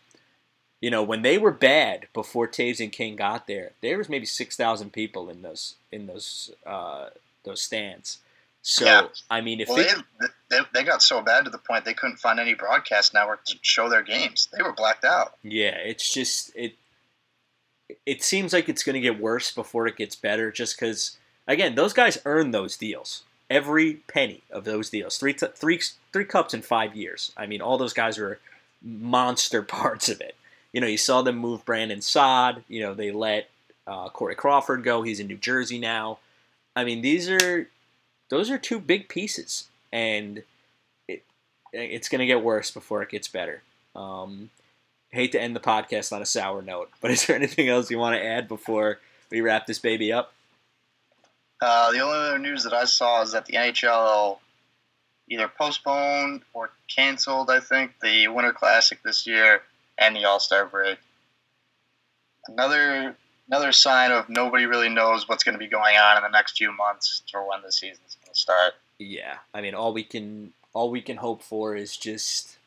you 0.86 0.92
know 0.92 1.02
when 1.02 1.24
they 1.24 1.40
were 1.40 1.50
bad 1.50 2.10
before 2.14 2.48
Toews 2.48 2.80
and 2.80 2.92
King 2.92 3.16
got 3.16 3.48
there, 3.48 3.72
there 3.82 3.98
was 3.98 4.08
maybe 4.08 4.28
six 4.28 4.56
thousand 4.56 4.94
people 4.94 5.32
in 5.32 5.42
those 5.42 5.78
in 5.92 6.06
those 6.06 6.52
uh, 6.64 7.08
those 7.44 7.64
stands. 7.64 8.20
So 8.62 8.86
Yeah. 8.86 9.08
I 9.28 9.42
mean, 9.42 9.60
if 9.62 9.68
Well, 9.68 9.78
they, 9.78 9.90
they, 10.22 10.28
they, 10.52 10.60
they 10.76 10.84
got 10.84 11.02
so 11.02 11.24
bad 11.24 11.46
to 11.46 11.50
the 11.50 11.58
point 11.58 11.86
they 11.86 11.96
couldn't 11.96 12.18
find 12.18 12.40
any 12.40 12.54
broadcast 12.54 13.16
network 13.16 13.46
to 13.46 13.58
show 13.64 13.90
their 13.90 14.04
games. 14.04 14.48
They 14.56 14.62
were 14.62 14.74
blacked 14.74 15.04
out. 15.04 15.34
Yeah, 15.42 15.76
it's 15.76 16.14
just 16.14 16.52
it. 16.56 16.76
It 18.06 18.22
seems 18.22 18.54
like 18.54 18.70
it's 18.70 18.84
going 18.84 18.94
to 18.94 19.00
get 19.00 19.20
worse 19.20 19.50
before 19.50 19.88
it 19.88 19.98
gets 19.98 20.16
better, 20.16 20.52
just 20.52 20.80
because 20.80 21.18
again, 21.48 21.74
those 21.74 21.94
guys 21.94 22.22
earn 22.26 22.52
those 22.52 22.78
deals. 22.78 23.24
Every 23.50 24.04
penny 24.08 24.44
of 24.52 24.66
those 24.66 24.92
deals, 24.92 25.18
three 25.18 25.34
t- 25.34 25.48
three 25.56 25.82
three 26.14 26.26
cups 26.26 26.54
in 26.54 26.62
five 26.62 26.96
years. 26.96 27.32
I 27.36 27.48
mean, 27.48 27.60
all 27.60 27.80
those 27.80 27.94
guys 27.94 28.20
were 28.20 28.38
monster 28.84 29.64
parts 29.80 30.10
of 30.10 30.22
it. 30.22 30.36
You 30.76 30.82
know, 30.82 30.88
you 30.88 30.98
saw 30.98 31.22
them 31.22 31.38
move 31.38 31.64
Brandon 31.64 32.02
Saad. 32.02 32.66
You 32.68 32.82
know, 32.82 32.94
they 32.94 33.10
let 33.10 33.50
uh, 33.88 34.10
Corey 34.10 34.36
Crawford 34.36 34.84
go. 34.84 35.04
He's 35.04 35.22
in 35.22 35.28
New 35.28 35.38
Jersey 35.38 35.80
now. 35.80 36.20
I 36.76 36.84
mean, 36.84 37.02
these 37.02 37.30
are 37.30 37.70
those 38.30 38.52
are 38.52 38.58
two 38.58 38.80
big 38.82 39.08
pieces, 39.08 39.70
and 39.94 40.44
it 41.08 41.24
it's 41.72 42.10
going 42.10 42.20
to 42.20 42.26
get 42.26 42.44
worse 42.44 42.72
before 42.72 43.02
it 43.02 43.08
gets 43.08 43.30
better. 43.30 43.62
Um, 43.96 44.50
hate 45.12 45.32
to 45.32 45.42
end 45.42 45.56
the 45.56 45.62
podcast 45.62 46.12
on 46.12 46.22
a 46.22 46.26
sour 46.26 46.62
note, 46.62 46.92
but 47.00 47.10
is 47.12 47.26
there 47.26 47.38
anything 47.38 47.70
else 47.70 47.90
you 47.90 47.98
want 47.98 48.18
to 48.18 48.26
add 48.26 48.50
before 48.50 49.00
we 49.32 49.40
wrap 49.40 49.68
this 49.68 49.80
baby 49.80 50.12
up? 50.12 50.34
Uh, 51.62 51.94
the 51.94 52.02
only 52.02 52.18
other 52.18 52.38
news 52.38 52.66
that 52.66 52.74
I 52.74 52.84
saw 52.84 53.22
is 53.22 53.32
that 53.32 53.46
the 53.46 53.54
NHL 53.54 54.40
either 55.30 55.48
postponed 55.48 56.42
or 56.54 56.72
canceled, 56.94 57.50
I 57.50 57.62
think, 57.62 57.94
the 58.02 58.28
Winter 58.28 58.52
Classic 58.52 59.02
this 59.02 59.26
year 59.26 59.62
and 59.98 60.16
the 60.16 60.26
All 60.26 60.40
Star 60.40 60.66
break. 60.66 60.98
Another 62.48 63.16
another 63.48 63.72
sign 63.72 64.12
of 64.12 64.30
nobody 64.30 64.66
really 64.66 64.90
knows 64.90 65.28
what's 65.28 65.44
going 65.44 65.54
to 65.54 65.60
be 65.60 65.68
going 65.68 65.96
on 65.98 66.18
in 66.18 66.24
the 66.24 66.30
next 66.30 66.58
few 66.58 66.76
months 66.76 67.22
for 67.32 67.48
when 67.48 67.62
the 67.64 67.72
season's 67.72 68.18
going 68.22 68.34
to 68.34 68.40
start. 68.40 68.74
Yeah, 68.98 69.38
I 69.54 69.62
mean, 69.62 69.76
all 69.76 69.94
we 69.94 70.04
can 70.04 70.54
all 70.74 70.90
we 70.92 71.02
can 71.02 71.18
hope 71.18 71.42
for 71.42 71.76
is 71.76 71.98
just, 71.98 72.58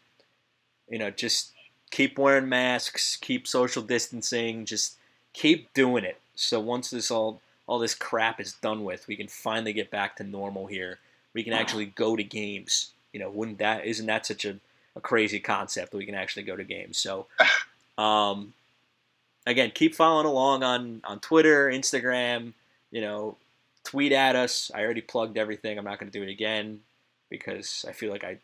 you 0.88 0.98
know, 0.98 1.10
just 1.10 1.52
keep 1.90 2.18
wearing 2.18 2.48
masks, 2.48 3.16
keep 3.16 3.46
social 3.46 3.82
distancing, 3.82 4.64
just 4.64 4.96
keep 5.32 5.72
doing 5.74 6.04
it. 6.04 6.20
So 6.34 6.60
once 6.60 6.90
this 6.90 7.10
all 7.10 7.40
all 7.66 7.78
this 7.78 7.94
crap 7.94 8.40
is 8.40 8.54
done 8.54 8.84
with, 8.84 9.06
we 9.06 9.16
can 9.16 9.28
finally 9.28 9.72
get 9.72 9.90
back 9.90 10.16
to 10.16 10.24
normal 10.24 10.66
here. 10.66 10.98
We 11.34 11.44
can 11.44 11.52
hmm. 11.52 11.58
actually 11.58 11.86
go 11.86 12.16
to 12.16 12.24
games. 12.24 12.92
You 13.12 13.20
know, 13.20 13.30
wouldn't 13.30 13.58
that 13.58 13.84
isn't 13.84 14.06
that 14.06 14.26
such 14.26 14.44
a, 14.44 14.58
a 14.98 15.00
crazy 15.00 15.40
concept 15.40 15.92
that 15.92 15.96
we 15.96 16.04
can 16.04 16.14
actually 16.14 16.42
go 16.42 16.56
to 16.56 16.64
games? 16.64 16.98
So, 16.98 17.26
um, 17.98 18.52
again, 19.46 19.72
keep 19.74 19.94
following 19.94 20.26
along 20.26 20.62
on 20.62 21.00
on 21.04 21.20
Twitter, 21.20 21.70
Instagram. 21.70 22.52
You 22.90 23.00
know, 23.00 23.36
tweet 23.84 24.12
at 24.12 24.36
us. 24.36 24.70
I 24.74 24.82
already 24.82 25.00
plugged 25.00 25.38
everything. 25.38 25.78
I'm 25.78 25.84
not 25.84 25.98
going 25.98 26.10
to 26.10 26.18
do 26.18 26.24
it 26.24 26.30
again 26.30 26.80
because 27.30 27.84
I 27.88 27.92
feel 27.92 28.10
like 28.10 28.24
I 28.24 28.38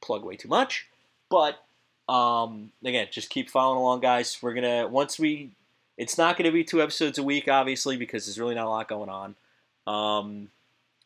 plug 0.00 0.24
way 0.24 0.36
too 0.36 0.48
much. 0.48 0.86
But 1.30 1.62
um, 2.08 2.72
again, 2.84 3.08
just 3.10 3.30
keep 3.30 3.50
following 3.50 3.78
along, 3.78 4.00
guys. 4.00 4.38
We're 4.42 4.54
gonna 4.54 4.88
once 4.88 5.18
we. 5.18 5.50
It's 5.96 6.16
not 6.16 6.38
going 6.38 6.46
to 6.46 6.52
be 6.52 6.64
two 6.64 6.80
episodes 6.80 7.18
a 7.18 7.22
week, 7.22 7.46
obviously, 7.46 7.98
because 7.98 8.24
there's 8.24 8.40
really 8.40 8.54
not 8.54 8.64
a 8.64 8.70
lot 8.70 8.88
going 8.88 9.10
on. 9.10 9.34
Um, 9.86 10.48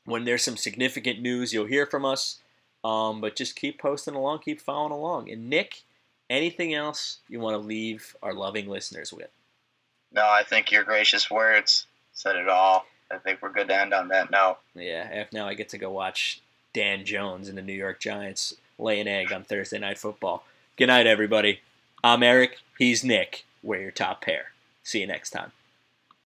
when 0.04 0.24
there's 0.24 0.44
some 0.44 0.56
significant 0.56 1.20
news, 1.20 1.52
you'll 1.52 1.66
hear 1.66 1.84
from 1.84 2.04
us. 2.04 2.38
Um, 2.84 3.20
but 3.22 3.34
just 3.34 3.56
keep 3.56 3.80
posting 3.80 4.14
along, 4.14 4.40
keep 4.40 4.60
following 4.60 4.92
along. 4.92 5.30
And 5.30 5.48
Nick, 5.48 5.82
anything 6.28 6.74
else 6.74 7.18
you 7.28 7.40
want 7.40 7.54
to 7.54 7.66
leave 7.66 8.14
our 8.22 8.34
loving 8.34 8.68
listeners 8.68 9.12
with? 9.12 9.30
No, 10.12 10.22
I 10.22 10.44
think 10.44 10.70
your 10.70 10.84
gracious 10.84 11.30
words 11.30 11.86
said 12.12 12.36
it 12.36 12.48
all. 12.48 12.86
I 13.10 13.18
think 13.18 13.40
we're 13.42 13.52
good 13.52 13.68
to 13.68 13.80
end 13.80 13.94
on 13.94 14.08
that 14.08 14.30
note. 14.30 14.58
Yeah, 14.74 15.08
if 15.08 15.32
now 15.32 15.46
I 15.46 15.54
get 15.54 15.70
to 15.70 15.78
go 15.78 15.90
watch 15.90 16.40
Dan 16.72 17.04
Jones 17.04 17.48
and 17.48 17.56
the 17.56 17.62
New 17.62 17.72
York 17.72 18.00
Giants 18.00 18.54
lay 18.78 19.00
an 19.00 19.08
egg 19.08 19.32
on 19.32 19.44
Thursday 19.44 19.78
Night 19.78 19.98
Football. 19.98 20.44
Good 20.76 20.86
night, 20.86 21.06
everybody. 21.06 21.60
I'm 22.02 22.22
Eric. 22.22 22.58
He's 22.78 23.04
Nick. 23.04 23.44
We're 23.62 23.80
your 23.80 23.90
top 23.90 24.20
pair. 24.22 24.52
See 24.82 25.00
you 25.00 25.06
next 25.06 25.30
time. 25.30 25.52